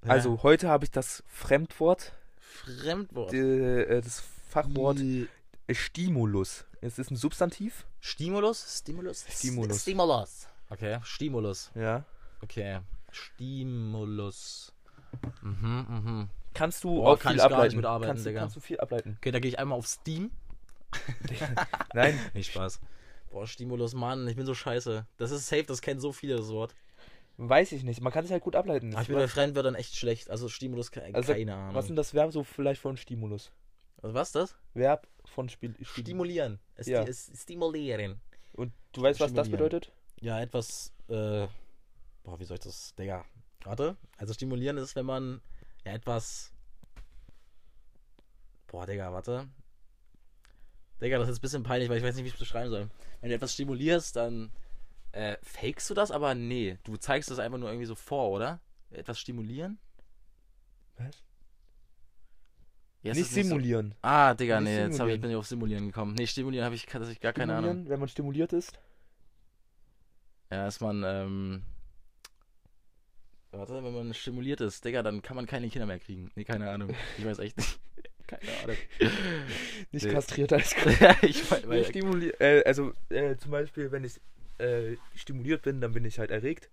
[0.05, 0.11] Ja.
[0.11, 3.31] Also heute habe ich das Fremdwort, Fremdwort.
[3.31, 4.19] die, äh, das
[4.49, 5.27] Fachwort Die-
[5.71, 6.65] Stimulus.
[6.81, 7.85] Es ist ein Substantiv.
[7.99, 8.77] Stimulus?
[8.79, 9.25] Stimulus?
[9.29, 9.81] Stimulus.
[9.81, 10.47] Stimulus.
[10.69, 11.71] Okay, Stimulus.
[11.75, 12.05] Ja.
[12.41, 12.79] Okay.
[13.17, 14.73] Stimulus.
[15.41, 16.29] Mhm, mhm.
[16.53, 17.75] Kannst du Boah, auch kann viel ich gar nicht ableiten.
[17.77, 18.39] mitarbeiten, kannst, du, Digga.
[18.41, 19.15] kannst du viel ableiten.
[19.19, 20.31] Okay, da gehe ich einmal auf Steam.
[21.93, 22.79] Nein, Nicht Spaß.
[23.29, 25.05] Boah, Stimulus, Mann, ich bin so scheiße.
[25.17, 26.73] Das ist safe, das kennen so viele das Wort.
[27.37, 28.01] weiß ich nicht.
[28.01, 28.93] Man kann es halt gut ableiten.
[28.93, 30.29] Aber ich bin bei Fremdwörtern echt schlecht.
[30.29, 31.75] Also Stimulus, ke Also, keine Ahnung.
[31.75, 33.51] Was ist denn das Verb so vielleicht von Stimulus?
[34.01, 34.55] Also was ist das?
[34.73, 35.75] Verb von Spiel.
[35.81, 36.59] Stimulieren.
[36.85, 37.03] Ja.
[37.03, 38.19] es stimulieren.
[38.53, 39.91] Und du weißt, was das bedeutet?
[40.21, 41.47] Ja, etwas, äh,
[42.27, 43.23] boah, wie soll ich das, Digga,
[43.63, 45.39] warte, also stimulieren ist, wenn man,
[45.85, 46.51] ja, etwas,
[48.67, 49.47] boah, Digga, warte,
[51.01, 52.89] Digga, das ist ein bisschen peinlich, weil ich weiß nicht, wie ich es beschreiben soll.
[53.21, 54.51] Wenn du etwas stimulierst, dann,
[55.13, 58.59] äh, fakest du das, aber nee, du zeigst das einfach nur irgendwie so vor, oder?
[58.91, 59.77] Etwas stimulieren?
[60.97, 61.23] Was?
[63.03, 63.95] Ja, nicht das so- simulieren.
[64.01, 65.21] Ah, Digga, Nicht nee, jetzt hab ich, simulieren.
[65.21, 66.13] bin ich auf Simulieren gekommen.
[66.15, 67.87] Nee, Stimulieren habe ich tatsächlich gar keine Ahnung.
[67.87, 68.73] wenn man stimuliert ist.
[70.51, 71.63] Ja, ist man, ähm.
[73.51, 76.31] Warte, wenn man stimuliert ist, Digga, dann kann man keine Kinder mehr kriegen.
[76.35, 76.93] Nee, keine Ahnung.
[77.17, 77.79] Ich weiß echt nicht.
[78.27, 78.75] Keine Ahnung.
[79.93, 80.11] Nicht Nee.
[80.11, 80.73] kastriert als
[81.21, 84.19] ich weiß, Nee, weil, stimuli äh, also äh, zum Beispiel, wenn ich
[84.57, 86.69] äh, stimuliert bin, dann bin ich halt erregt.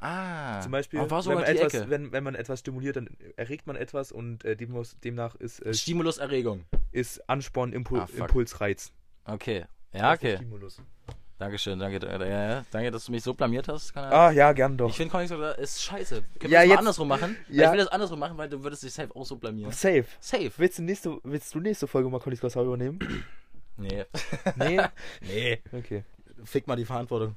[0.00, 0.60] Ah.
[0.62, 4.46] Zum Beispiel, wenn, man etwas, wenn, wenn man etwas stimuliert, dann erregt man etwas und
[4.46, 4.74] äh, dem,
[5.04, 6.64] demnach ist, äh, Stimuluserregung.
[6.92, 8.20] ist Ansporn, Impul Ah, fuck.
[8.20, 8.90] Impuls, Reiz.
[9.26, 9.66] Okay.
[9.92, 10.36] Ja, okay.
[10.36, 10.78] Stimulus.
[11.38, 12.64] Dankeschön, danke, danke, ja.
[12.70, 13.96] danke, dass du mich so blamiert hast.
[13.96, 14.88] Ah, ja, gern doch.
[14.88, 16.22] Ich finde Comics ist scheiße.
[16.38, 17.36] Können wir Ja, das mal jetzt- andersrum machen?
[17.48, 17.64] Ja.
[17.66, 19.72] Ich will das andersrum machen, weil du würdest dich safe auch so blamieren.
[19.72, 20.04] Safe.
[20.20, 20.52] Safe.
[20.56, 22.98] Willst du nächste, willst du nächste Folge mal Conny's Glassau übernehmen?
[23.76, 24.04] Nee.
[24.56, 24.80] Nee?
[25.20, 25.60] nee.
[25.72, 26.04] Okay.
[26.44, 27.34] Fick mal die Verantwortung.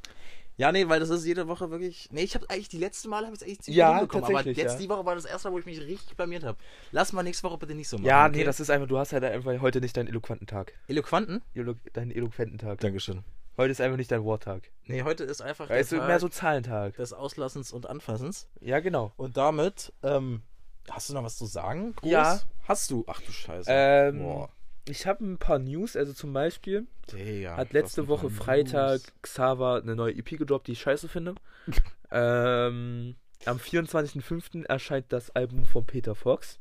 [0.56, 2.10] Ja, nee, weil das ist jede Woche wirklich.
[2.12, 4.58] Nee, ich habe eigentlich die letzten Mal habe ich eigentlich ziemlich Ja, hinbekommen, aber jetzt
[4.74, 4.76] ja.
[4.78, 6.60] die Woche war das erste Mal, wo ich mich richtig blamiert habe.
[6.92, 8.06] Lass mal nächste Woche bitte nicht so machen.
[8.06, 8.38] Ja, okay?
[8.38, 10.74] nee, das ist einfach, du hast halt einfach heute nicht deinen eloquenten Tag.
[10.88, 11.42] Eloquanten?
[11.56, 12.80] Elo deinen eloquenten Tag.
[12.82, 13.24] Dankeschön.
[13.58, 14.70] Heute ist einfach nicht dein Worttag.
[14.86, 16.96] Nee, heute ist einfach Weißt du, der mehr Tag so Zahlentag.
[16.98, 18.48] des Auslassens und Anfassens.
[18.62, 19.14] Ja, genau.
[19.18, 20.44] Und damit, ähm,
[20.90, 21.94] hast du noch was zu sagen?
[21.96, 22.12] Groß?
[22.12, 22.40] Ja.
[22.68, 23.04] Hast du?
[23.08, 23.68] Ach du Scheiße.
[23.72, 24.50] Ähm, Boah.
[24.88, 29.14] ich habe ein paar News, also zum Beispiel Digga, hat letzte Woche Freitag News.
[29.24, 31.34] Xaver eine neue EP gedroppt, die ich scheiße finde.
[32.12, 33.16] ähm,
[33.46, 34.66] am 24.05.
[34.66, 36.60] erscheint das Album von Peter Fox.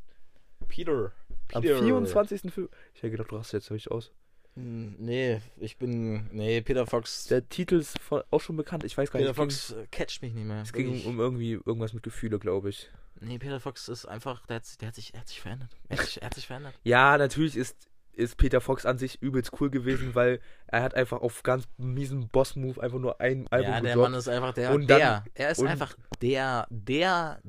[0.66, 1.12] Peter.
[1.52, 1.78] Am Peter.
[1.78, 2.68] 24.05.
[2.94, 4.12] Ich hätte gedacht, du hast jetzt euch aus.
[4.56, 6.28] Hm, Nee, ich bin.
[6.32, 7.24] Nee, Peter Fox.
[7.26, 7.98] Der Titel ist
[8.30, 8.84] auch schon bekannt.
[8.84, 9.36] Ich weiß gar Peter nicht.
[9.36, 10.62] Fox äh, catcht mich nicht mehr.
[10.62, 12.90] Es ging, ging um irgendwie irgendwas mit Gefühle, glaube ich.
[13.20, 14.44] Nee, Peter Fox ist einfach.
[14.46, 15.70] Der hat, sich- der hat, sich, er hat sich verändert.
[15.88, 16.74] Er hat sich, er hat sich verändert.
[16.84, 17.76] Ja, natürlich ist,
[18.12, 22.28] ist Peter Fox an sich übelst cool gewesen, weil er hat einfach auf ganz miesen
[22.28, 24.10] Boss-Move einfach nur ein Album ja, der gedroppt.
[24.10, 24.70] Mann ist einfach der.
[24.74, 24.98] Und der.
[24.98, 26.66] dann- er ist einfach der.
[26.70, 27.40] Der.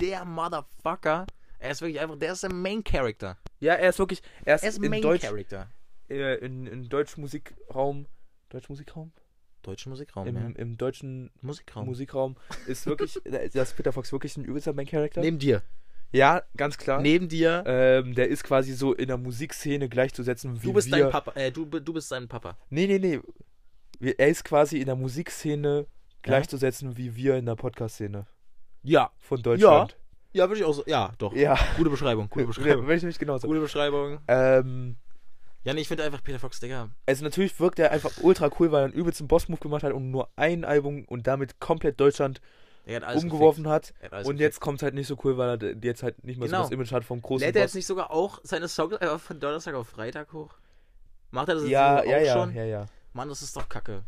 [0.00, 1.26] Der Motherfucker.
[1.58, 2.16] Er ist wirklich einfach.
[2.18, 3.36] Der ist der Main Character.
[3.60, 5.68] Ja, er ist wirklich, er ist, Er ist in Main Deutsch, Character.
[6.08, 8.06] Äh, in, in deutschen Musikraum,
[8.48, 9.12] deutschen Musikraum?
[9.62, 10.26] Deutschen Musikraum.
[10.28, 10.46] Im, ja.
[10.56, 11.86] Im deutschen Musikraum.
[11.86, 13.18] Musikraum ist wirklich,
[13.52, 15.20] das Peter Fox wirklich ein übelster Main Character.
[15.20, 15.62] Neben dir.
[16.12, 17.00] ja, ganz klar.
[17.00, 17.64] Neben dir.
[17.66, 20.98] Ähm, der ist quasi so in der Musikszene gleichzusetzen wie du bist wir.
[21.04, 21.32] dein Papa.
[21.34, 22.56] Äh, du, du bist sein Papa.
[22.70, 23.20] Nee, nee, nee.
[23.98, 25.86] Wir- Er ist quasi in der Musikszene
[26.22, 28.26] gleichzusetzen wie wir in der Podcast-Szene
[28.82, 29.10] Ja.
[29.18, 29.96] von Deutschland.
[30.32, 30.84] Ja, würde ich auch so.
[30.86, 31.34] Ja, doch.
[31.34, 31.58] Ja.
[31.76, 32.28] Gute Beschreibung.
[32.28, 32.86] Gute Ja, Beschreibung.
[32.86, 33.48] Würde ich genauso.
[33.48, 34.18] Gute Beschreibung.
[34.28, 34.96] Ähm,
[35.66, 36.88] Ja, nee, ich finde einfach Peter Fox, Digga.
[37.06, 40.10] also natürlich wirkt er einfach ultra cool, weil er einen übelsten Boss-Move gemacht hat und
[40.10, 42.40] nur ein Album und damit komplett Deutschland
[42.88, 43.88] hat umgeworfen hat.
[43.88, 43.98] gefickt.
[44.00, 44.40] Er hat alles Und gefickt.
[44.52, 46.58] jetzt kommt es halt nicht so cool, weil er jetzt halt nicht mehr Genau.
[46.58, 47.70] so das Image hat vom großen Lädt er Boss.
[47.70, 50.54] jetzt nicht sogar auch seine Songs einfach von Donnerstag auf Freitag hoch?
[51.32, 52.54] Macht er das jetzt ja, sogar ja, auch ja, schon?
[52.54, 54.04] ja, ja, Mann, das ist doch kacke.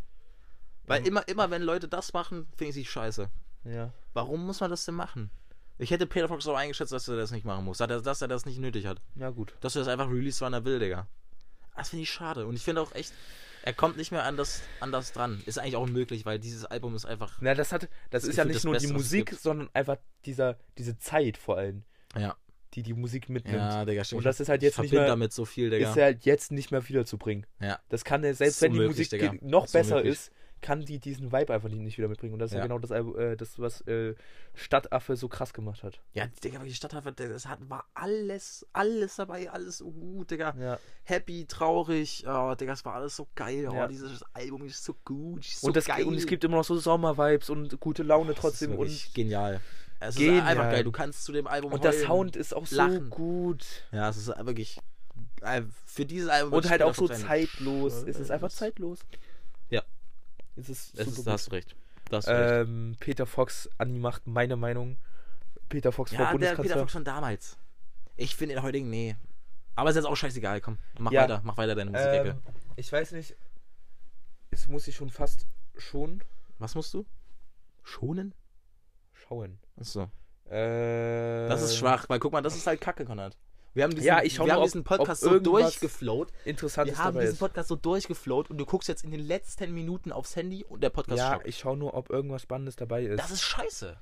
[0.87, 1.07] Weil Mhm.
[1.09, 3.29] immer, immer wenn Leute das machen, finde ich sie scheiße.
[3.65, 3.93] ja.
[4.15, 5.31] Warum muss man das denn machen?
[5.77, 7.79] Ich hätte Peter Fox auch eingeschätzt, dass er das nicht machen muss.
[7.79, 9.01] Dass er, dass er das nicht nötig hat.
[9.17, 9.55] Ja, gut.
[9.61, 11.07] Dass er das einfach release, wann er will, Digga.
[11.79, 12.47] Das finde ich schade.
[12.47, 13.13] Und ich finde auch echt,
[13.63, 15.43] er kommt nicht mehr an das, an das dran.
[15.47, 17.39] Ist eigentlich auch unmöglich, weil dieses Album ist einfach.
[17.41, 20.99] Na, das hat, das, ist ja nicht nur Beste, die Musik, sondern einfach dieser, diese
[20.99, 21.85] Zeit vor allem,
[22.17, 22.37] Ja.
[22.75, 23.59] die die Musik mitnimmt.
[23.59, 24.19] Ja, Digga, stimmt.
[24.19, 25.91] Und das ist halt jetzt nicht mehr, damit so viel, Digga.
[25.91, 27.47] ist halt jetzt nicht mehr wiederzubringen.
[27.61, 27.79] Ja.
[27.89, 29.35] Das kann er, selbst wenn die Musik Digga.
[29.41, 30.31] noch Ist besser ist,
[30.61, 32.33] kann die diesen Vibe einfach nicht wieder mitbringen.
[32.35, 32.67] Und das ist ja, Ja.
[32.67, 34.15] genau das, äh, das was äh,
[34.55, 36.01] Stadtaffe so krass gemacht hat.
[36.13, 40.55] Ja, Digga, die Stadthafen, das hat, war alles, alles dabei, alles so gut, Digga.
[40.59, 40.79] Ja.
[41.05, 43.69] Happy, traurig, oh, Digga, es war alles so geil.
[43.71, 43.87] Oh, Ja.
[43.89, 46.05] dieses Album ist so gut, ist so und, das, geil.
[46.05, 48.77] und es gibt immer noch so Sommer-Vibes und gute Laune trotzdem.
[48.77, 49.61] Das ist Und, genial.
[50.01, 50.37] Es Genial.
[50.39, 50.85] ist einfach geil.
[50.85, 52.07] Du kannst zu dem Album und der heulen.
[52.07, 53.11] Sound ist auch so lachen.
[53.11, 53.65] gut.
[53.91, 54.79] Ja, es ist wirklich.
[55.43, 56.53] äh, Für dieses Album.
[56.53, 58.05] Und halt auch so zeitlos.
[58.07, 59.01] Es ist einfach es- zeitlos.
[60.59, 61.33] Es ist Es super ist, da gut.
[61.33, 61.77] hast du recht.
[62.11, 62.69] Da hast du recht.
[62.69, 64.97] Ähm, Peter Fox macht meine Meinung.
[65.69, 66.63] Peter Fox Ja, der Bundeskanzler.
[66.65, 67.57] Peter Fox von damals.
[68.17, 69.17] Ich finde den heutigen, nee.
[69.77, 70.79] Aber ist jetzt auch scheißegal, komm.
[70.99, 71.23] Mach Ja.
[71.23, 72.31] weiter, mach weiter deine Musikecke.
[72.31, 72.43] ähm,
[72.77, 73.37] ich weiß nicht.
[74.51, 76.23] Es muss ich schon fast schon
[76.59, 77.05] Was musst du?
[77.85, 78.35] Schonen?
[79.13, 79.59] schauen.
[79.79, 80.11] Achso.
[80.49, 83.37] Äh, Das ist schwach, weil guck mal, das ist halt Kacke, Konrad.
[83.79, 86.33] Wir haben diesen, Ja, ich wir haben diesen Podcast ob so durchgeflowt.
[86.45, 87.39] Interessantes Wir haben diesen ist.
[87.39, 90.91] Podcast so durchgeflowt und du guckst jetzt in den letzten Minuten aufs Handy und der
[90.91, 91.47] Podcast Ja, stoppt.
[91.47, 93.21] ich schaue nur, ob irgendwas Spannendes dabei ist.
[93.21, 93.97] Das ist scheiße.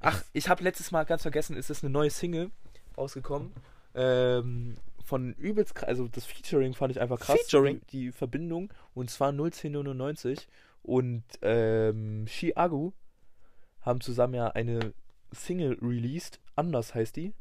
[0.00, 2.50] Ach, ich habe letztes Mal ganz vergessen, ist es eine neue Single
[2.98, 3.52] rausgekommen.
[3.94, 7.38] Ähm, von übelst krass, also das Featuring fand ich einfach krass.
[7.42, 7.80] Featuring?
[7.92, 8.72] Die, die Verbindung.
[8.92, 10.48] Und zwar 01099
[10.82, 12.90] und ähm, Chiagu
[13.82, 14.92] haben zusammen ja eine
[15.30, 16.40] Single released.
[16.56, 17.34] Anders heißt die.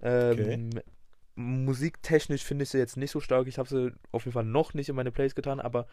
[0.00, 0.70] Ähm,
[1.38, 3.46] Musiktechnisch finde ich sie jetzt nicht so stark.
[3.46, 5.86] Ich habe sie auf jeden Fall noch nicht in meine Plays getan, aber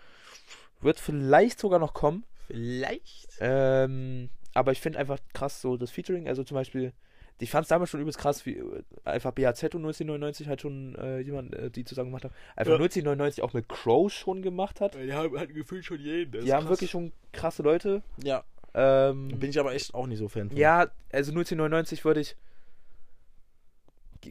[0.82, 2.24] wird vielleicht sogar noch kommen.
[2.48, 3.30] Vielleicht.
[3.40, 6.28] Ähm, aber ich finde einfach krass so das Featuring.
[6.28, 6.94] Also zum Beispiel,
[7.40, 10.96] ich fand es damals schon übelst krass, wie äh, einfach BAZ und 1999 halt schon
[10.96, 12.34] äh, jemand, äh, die zusammen gemacht haben.
[12.56, 12.78] Einfach Ja.
[12.78, 14.96] 1999 auch mit Crow schon gemacht hat.
[14.96, 16.44] Die haben halt gefühlt schon jeden.
[16.44, 18.02] Die haben wirklich schon krasse Leute.
[18.24, 18.44] Ja.
[18.74, 20.58] Ähm, Bin ich aber echt auch nicht so Fan von.
[20.58, 22.36] ja, also 1999 würde ich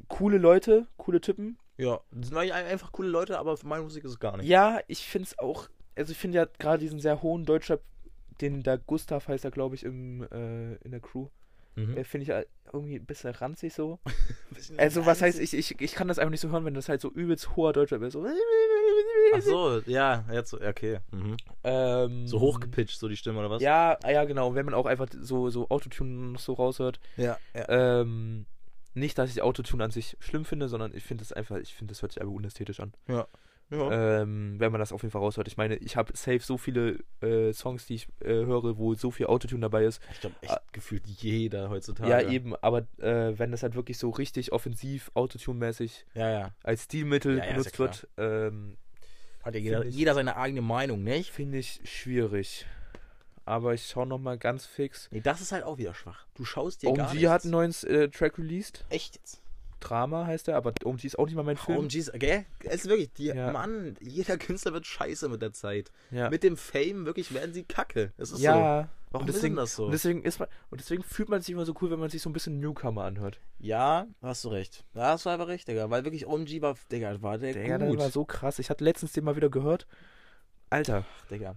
[0.09, 1.59] coole Leute, coole Typen.
[1.77, 2.01] Ja.
[2.13, 4.47] Das sind eigentlich einfach coole Leute, aber für meine Musik ist es gar nicht.
[4.47, 7.81] Ja, ich finde es auch, also ich finde ja gerade diesen sehr hohen Deutscher,
[8.41, 11.29] den der Gustav heißt er, glaube ich, im, äh, in der Crew.
[11.77, 11.97] Mhm.
[11.97, 12.43] Äh, finde ich ja
[12.73, 13.99] irgendwie ein bisschen ranzig so.
[14.51, 15.55] Bisschen Also was heißt, ranzig.
[15.59, 17.73] ich, ich, ich kann das einfach nicht so hören, wenn das halt so übelst hoher
[17.73, 18.13] Deutscher ist.
[18.13, 18.25] So.
[19.35, 21.01] Ach so, ja, jetzt, so- okay.
[21.11, 21.37] Mhm.
[21.65, 23.61] Ähm, So hochgepitcht, so die Stimme oder was?
[23.63, 24.55] Ja, ja, genau.
[24.55, 27.01] Wenn man auch einfach so, so Autotune noch so raushört.
[27.17, 27.69] ja, ja.
[28.01, 28.47] Ähm,
[28.95, 31.93] nicht, dass ich Autotune an sich schlimm finde, sondern ich finde es einfach, ich finde,
[31.93, 32.93] das hört sich einfach unästhetisch an.
[33.09, 33.27] ja.
[33.71, 35.49] Ähm, wenn man das auf jeden Fall raushört.
[35.49, 39.11] Ich meine, ich habe safe so viele äh, Songs, die ich äh, höre, wo so
[39.11, 40.01] viel Autotune dabei ist.
[40.13, 42.09] ich glaube, echt gefühlt jeder heutzutage.
[42.09, 46.55] Ja, eben, aber äh, wenn das halt wirklich so richtig offensiv, Autotune-mäßig Ja, ja.
[46.63, 48.77] als Stilmittel Ja, ja, benutzt ja wird, ähm,
[49.43, 51.31] Hat ja jeder, jeder seine eigene Meinung, nicht?
[51.33, 52.67] finde ich schwierig.
[53.47, 55.09] Aber ich schaue nochmal ganz fix.
[55.11, 56.27] Nee, das ist halt auch wieder schwach.
[56.35, 57.31] Du schaust dir gar OMG nichts.
[57.31, 58.85] hat einen neuen äh, Track released.
[58.89, 59.41] Echt jetzt?
[59.81, 61.77] Drama heißt er, aber OMG ist auch nicht mal mein Film.
[61.81, 62.47] OMGs, gell?
[62.61, 63.53] Es ist wirklich, die, Ja.
[63.53, 65.91] Mann, jeder Künstler wird scheiße mit der Zeit.
[66.11, 68.13] Ja, Mit dem Fame wirklich werden sie kacke.
[68.17, 68.45] Es ist so.
[68.45, 69.85] ja Warum und ist deswegen, denn das so?
[69.85, 72.23] und deswegen ist man und deswegen fühlt man sich immer so cool, wenn man sich
[72.23, 73.39] so ein bisschen Newcomer anhört.
[73.59, 74.85] Ja, hast du recht.
[74.95, 75.91] Ja, hast du einfach recht, Digga.
[75.91, 77.99] Weil wirklich OMG war, Digga, war der Der gut.
[77.99, 78.59] war so krass.
[78.59, 79.87] Ich hatte letztens den mal wieder gehört.
[80.71, 81.57] Alter, Ach, Digga.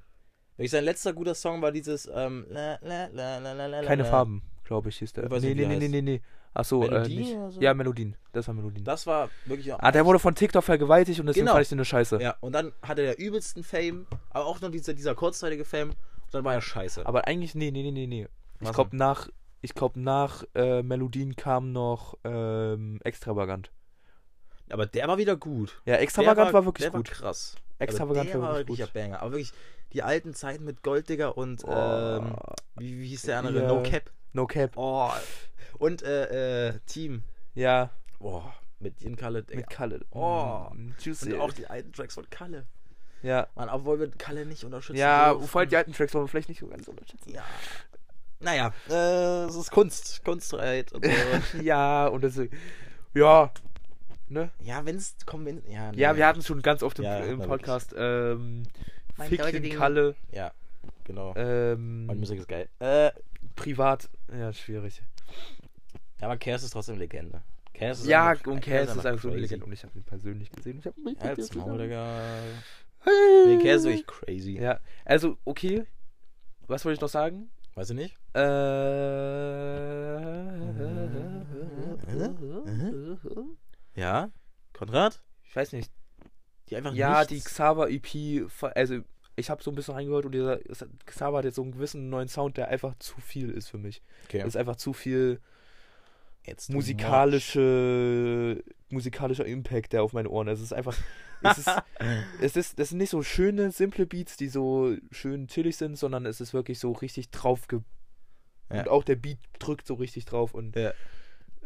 [0.58, 3.08] Wirklich sein letzter guter Song war dieses, ähm, la, la,
[3.38, 4.06] la, keine.
[4.06, 5.30] Farben, glaube ich, hieß der.
[5.30, 6.22] Nee, nee, der nee, nee, nee, nee.
[6.54, 7.36] Ach so, äh, Melodien nicht.
[7.36, 7.62] oder so?
[7.62, 8.16] Ja, Melodien.
[8.32, 8.84] Das war Melodien.
[8.84, 9.72] Das war wirklich.
[9.72, 11.54] ah, der wurde von TikTok vergewaltigt und deswegen Genau.
[11.54, 12.20] fand ich den eine Scheiße.
[12.20, 15.90] Ja, und dann hatte er übelsten Fame, aber auch noch dieser, dieser kurzzeitige Fame.
[15.92, 17.06] Und dann war er scheiße.
[17.06, 18.28] Aber eigentlich, nee, nee, nee, nee, nee.
[18.60, 19.30] Ich glaube, nach,
[19.62, 23.72] ich glaub, nach äh, Melodien kam noch ähm, Extravagant.
[24.72, 25.80] Aber der war wieder gut.
[25.86, 27.10] Ja, Extravagant war, wirklich der gut.
[27.12, 27.56] War krass.
[27.80, 29.22] Extravagant aber der war wirklich ein Banger.
[29.22, 29.54] Aber wirklich
[29.94, 31.72] die alten Zeiten mit Golddigger und Oh.
[31.72, 32.36] ähm,
[32.76, 33.62] wie, wie hieß der andere?
[33.62, 33.68] Ja.
[33.68, 34.12] No Cap.
[34.34, 34.72] No Cap.
[34.76, 35.12] Oh.
[35.78, 37.24] Und äh, äh, Team.
[37.54, 37.90] Ja,
[38.20, 38.54] Boah.
[38.80, 39.44] Mit Ian Kalle.
[39.44, 39.60] Digga.
[39.60, 40.06] mit Kalle.
[40.12, 40.68] Oh.
[40.74, 41.34] Mm, Juicy.
[41.34, 42.66] Und auch die alten Tracks von Kalle.
[43.24, 43.48] ja.
[43.56, 45.00] Mann, obwohl wir Kalle nicht unterstützen.
[45.00, 45.48] Ja, dürfen.
[45.48, 47.34] vor allem die alten Tracks wollen wir vielleicht nicht so ganz unterschätzen.
[47.34, 47.44] Ja.
[48.40, 50.24] Naja, äh, es ist Kunst.
[50.24, 51.12] Kunstreit und so.
[51.62, 52.40] Ja, und das
[53.16, 53.52] ja,
[54.30, 54.50] ne?
[54.62, 55.62] ja, wenn's kommt, wenn.
[55.70, 56.18] Ja, Ja, nee.
[56.20, 57.94] wir hatten es schon ganz oft im, Ja, im Podcast.
[57.98, 58.64] Ähm,
[59.30, 60.52] die- Kalle, Ja,
[61.04, 61.34] genau.
[61.36, 62.68] ähm, Und Musik ist geil.
[62.80, 63.12] Äh,
[63.56, 65.02] privat, ja, schwierig.
[66.22, 67.42] ja, aber Cass ist trotzdem Legende.
[67.74, 69.38] Ist Ja, einfach- und Cass ist einfach so eine.
[69.40, 70.80] Legende und ich habe ihn persönlich gesehen.
[70.80, 72.22] Ich hab ihn Als Maul, Digga.
[73.02, 73.14] Hey.
[73.46, 74.58] Nee, Cass ist wirklich crazy.
[74.60, 75.86] Ja, also, okay.
[76.68, 77.50] Was wollte ich noch sagen?
[77.76, 78.16] Weißt du nicht?
[78.34, 78.48] Äh.
[83.98, 84.32] Ja?
[84.74, 85.22] Konrad?
[85.44, 85.92] Ich weiß nicht.
[86.70, 87.30] Die einfach Ja, nichts.
[87.34, 89.00] die Xaver EP, also
[89.36, 90.60] ich habe so ein bisschen reingehört und dieser
[91.06, 94.02] Xaver hat jetzt so einen gewissen neuen Sound, der einfach zu viel ist für mich.
[94.26, 94.40] Okay.
[94.40, 95.40] Es ist einfach zu viel
[96.46, 100.48] Jetzt musikalische, musikalischer Impact, der auf meine Ohren.
[100.48, 100.60] ist.
[100.60, 100.98] Es ist einfach,
[101.44, 101.68] es ist,
[102.42, 106.26] es ist, das sind nicht so schöne, simple Beats, die so schön chillig sind, sondern
[106.26, 107.82] es ist wirklich so richtig drauf Ja.
[108.70, 110.94] und auch der Beat drückt so richtig drauf und Ja.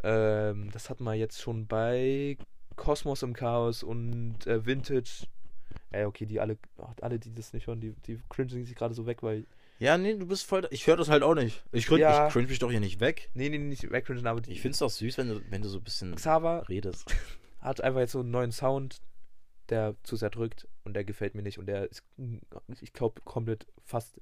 [0.04, 2.38] Ähm, das hatten wir jetzt schon bei
[2.76, 5.28] Kosmos im Chaos und äh, Vintage.
[5.92, 6.58] Ey, okay, die alle,
[7.02, 9.46] alle, die das nicht hören, die, die cringen sich gerade so weg, weil.
[9.80, 10.68] Ja, nee, du bist voll.
[10.72, 11.64] Ich höre das halt auch nicht.
[11.72, 12.28] Ich cringe, Ja.
[12.28, 13.30] ich cringe mich doch hier nicht weg.
[13.34, 14.52] Nee, nee, nicht wegcringen, aber die.
[14.52, 17.14] Ich find's doch süß, wenn du, wenn du so ein bisschen Xaver redest.
[17.60, 19.02] hat einfach jetzt so einen neuen Sound,
[19.70, 22.04] der zu sehr drückt und der gefällt mir nicht und der ist,
[22.80, 24.20] ich glaube, komplett fast.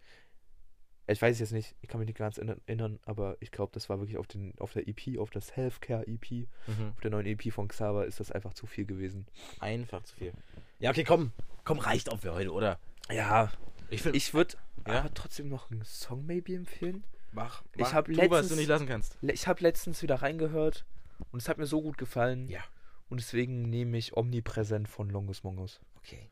[1.12, 3.90] Ich weiß es jetzt nicht, ich kann mich nicht ganz erinnern, aber ich glaube, das
[3.90, 6.92] war wirklich auf, den, auf der EP, auf das Healthcare EP, Mhm.
[6.94, 9.26] auf der neuen EP von Xaver ist das einfach zu viel gewesen.
[9.60, 10.34] Einfach zu viel.
[10.80, 11.32] Ja, okay, komm.
[11.64, 12.80] Komm, reicht auch für heute, oder?
[13.12, 13.52] Ja,
[13.90, 14.56] Ich ich würde
[14.88, 15.00] Ja?
[15.00, 17.04] aber trotzdem noch einen Song maybe empfehlen.
[17.32, 17.64] Mach.
[17.74, 17.94] Ich mach.
[17.94, 19.18] hab tu, was du letztens- nicht lassen kannst.
[19.22, 20.86] Ich habe letztens wieder reingehört
[21.32, 22.48] und es hat mir so gut gefallen.
[22.50, 22.62] Ja.
[23.10, 25.80] Und deswegen nehme ich Omnipräsent von Longus Mongus.
[25.98, 26.30] Okay.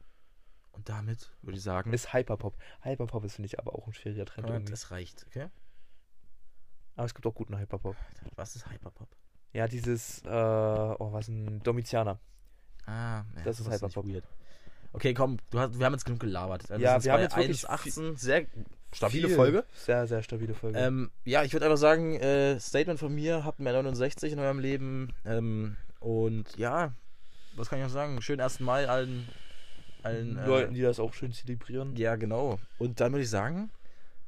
[0.77, 2.55] Und damit würde ich sagen, Ist Hyperpop.
[2.83, 4.71] Hyperpop ist, finde ich, aber auch ein schwieriger Trend irgendwie.
[4.71, 5.47] das reicht, okay?
[6.95, 7.95] Aber es gibt auch guten Hyperpop.
[8.35, 9.09] Was ist Hyperpop?
[9.53, 12.19] Ja, dieses, äh, oh, was ein Domitianer.
[12.85, 14.05] Ah, ja, Das ist Hyperpop.
[14.93, 16.71] Okay, komm, du hast, wir haben jetzt genug gelabert.
[16.71, 18.45] Also Ja, das wir haben jetzt wirklich 1,18, sehr
[18.93, 19.35] stabile Viel.
[19.35, 19.65] Folge.
[19.73, 20.77] Sehr, sehr stabile Folge.
[20.79, 24.59] Ähm, ja, ich würde einfach sagen, äh, Statement von mir, habt mehr 69 in eurem
[24.59, 25.13] Leben.
[25.25, 26.93] Ähm, und ja,
[27.55, 28.21] was kann ich noch sagen?
[28.21, 28.59] Schönen 1.
[28.61, 29.27] Mai allen,
[30.07, 31.95] allen Leuten, äh, die das auch schön zelebrieren.
[31.95, 32.59] Ja, genau.
[32.79, 33.69] Und dann würde ich sagen,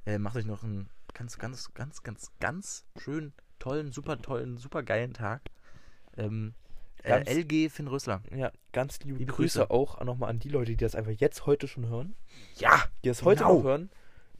[0.06, 4.84] äh, macht euch noch einen ganz, ganz, ganz, ganz, ganz schönen, tollen, super tollen, super
[4.84, 5.42] geilen Tag.
[6.18, 6.54] Ähm,
[7.04, 8.22] äh, Ganz- LG Finn Rösler.
[8.36, 9.72] Ja, ganz liebe, Liebe Grüße, Grüße.
[9.72, 12.16] auch nochmal an die Leute, die das einfach jetzt heute schon hören.
[12.58, 12.84] Ja!
[13.04, 13.56] Die das heute Genau.
[13.56, 13.90] noch hören.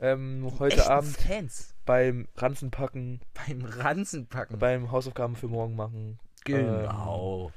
[0.02, 1.74] Ähm, heute Abend Fans.
[1.86, 4.58] beim Ranzenpacken, Beim Ranzenpacken.
[4.58, 6.20] beim Hausaufgaben für morgen machen.
[6.46, 7.52] genau.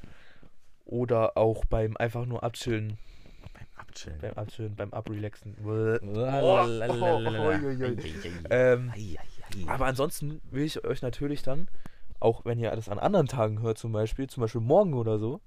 [0.84, 2.98] Oder auch beim einfach nur abchillen,
[3.92, 4.18] Abchillen.
[4.20, 5.56] beim abchillen, beim abrelaxen.
[9.66, 11.68] Aber ansonsten will ich euch natürlich dann,
[12.20, 15.40] auch wenn ihr das an anderen Tagen hört zum Beispiel, zum Beispiel morgen oder so,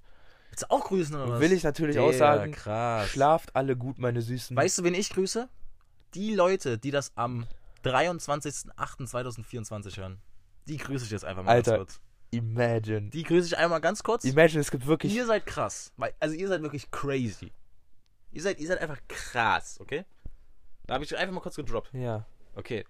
[0.50, 1.40] Willst du auch grüßen oder was?
[1.40, 2.52] Will ich natürlich Der, auch sagen.
[2.52, 3.08] krass.
[3.08, 4.56] Schlaft alle gut, meine Süßen.
[4.56, 5.48] Weißt du, wen ich grüße?
[6.14, 7.46] Die Leute, die das am
[7.84, 10.18] 23.08.2024 hören.
[10.68, 11.78] Die grüße ich jetzt einfach mal Alter.
[11.78, 12.00] ganz kurz.
[12.30, 13.10] Imagine.
[13.10, 14.24] Die grüße ich einmal ganz kurz.
[14.24, 15.14] Imagine, es gibt wirklich.
[15.14, 15.92] Ihr seid krass.
[16.20, 17.52] Also ihr seid wirklich crazy.
[18.36, 20.04] Ihr seid, ihr seid einfach krass, okay?
[20.86, 21.90] Da habe ich einfach mal kurz gedroppt.
[21.94, 22.84] Ja, Okay.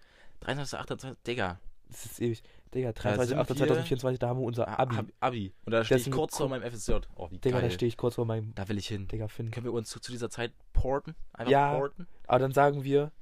[0.45, 1.17] 23.08.
[1.27, 1.59] Digga.
[1.89, 2.43] das ist ewig.
[2.75, 4.97] Digga, Da sind 23.08.2024, da haben wir unser Abi.
[4.97, 5.15] Abi.
[5.21, 5.53] Abi.
[5.65, 6.95] Und da stehe ich kurz vor meinem FSJ.
[7.15, 7.69] Oh, wie Digga, geil.
[7.69, 8.55] da stehe ich kurz vor meinem.
[8.57, 9.07] Da will ich hin.
[9.09, 9.51] Digga, Finn.
[9.53, 11.15] Können wir uns zu, zu dieser Zeit porten?
[11.33, 11.75] Einfach Ja.
[11.79, 12.07] porten?
[12.27, 13.13] Aber dann sagen wir,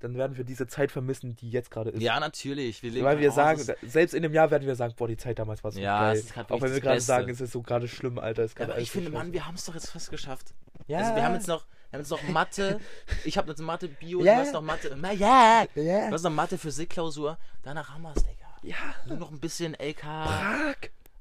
[0.00, 2.02] dann werden wir diese Zeit vermissen, die jetzt gerade ist.
[2.02, 2.82] Ja, natürlich.
[2.82, 5.38] Wir leben Weil wir sagen, selbst in dem Jahr werden wir sagen, boah, die Zeit
[5.38, 6.16] damals war so Ja, geil.
[6.18, 8.44] es ist grad Auch wenn wir gerade sagen, es ist so gerade schlimm, Alter.
[8.44, 9.18] Ist Ja, gerade aber ich so finde, schlimm.
[9.18, 10.52] Mann, wir haben es doch jetzt fast geschafft.
[10.86, 10.98] Ja.
[10.98, 12.80] Also wir haben jetzt noch, wir haben jetzt noch Mathe.
[13.24, 14.34] Ich habe jetzt Mathe, Bio, Ja.
[14.36, 14.96] du hast noch Mathe.
[15.18, 15.66] Ja.
[15.74, 16.08] Ja.
[16.08, 17.38] Du hast noch Mathe, Physik-Klausur.
[17.62, 18.46] Danach haben wir es, Digga.
[18.62, 18.76] ja.
[19.06, 20.76] Nur noch ein bisschen LK, Prag.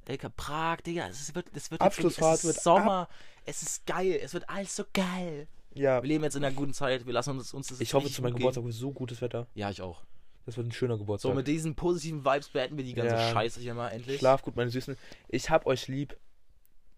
[0.08, 1.08] LK Prag, Digga.
[1.08, 3.08] Es wird, es wird Abschlussfahrt wird Sommer.
[3.46, 4.20] Es ist geil.
[4.24, 5.48] Es wird alles so geil.
[5.74, 6.02] Ja.
[6.02, 7.06] Wir leben jetzt in einer guten Zeit.
[7.06, 9.48] Wir lassen uns, uns das Ich hoffe, zu meinem Geburtstag wird so gutes Wetter.
[9.56, 10.04] Ja, ich auch.
[10.46, 11.36] Das wird ein schöner So, Geburtstag.
[11.36, 13.32] mit diesen positiven Vibes beenden wir die ganze Ja.
[13.32, 14.20] Scheiße hier mal endlich.
[14.20, 14.96] Schlaf gut, meine Süßen.
[15.28, 16.16] Ich hab euch lieb.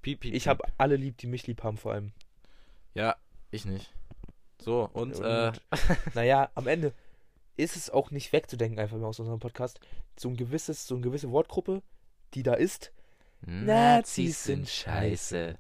[0.01, 0.49] Piep, piep, Ich piep.
[0.49, 2.11] hab alle lieb, die mich lieb haben, vor allem.
[2.93, 3.15] Ja,
[3.51, 3.93] ich nicht.
[4.61, 5.51] So, und, Und- äh,
[6.13, 6.93] Naja, am Ende
[7.55, 9.79] ist es auch nicht wegzudenken, einfach mal aus unserem Podcast.
[10.19, 11.81] So ein gewisses, so eine gewisse Wortgruppe,
[12.33, 12.91] die da ist.
[13.41, 15.57] Nazis sind scheiße.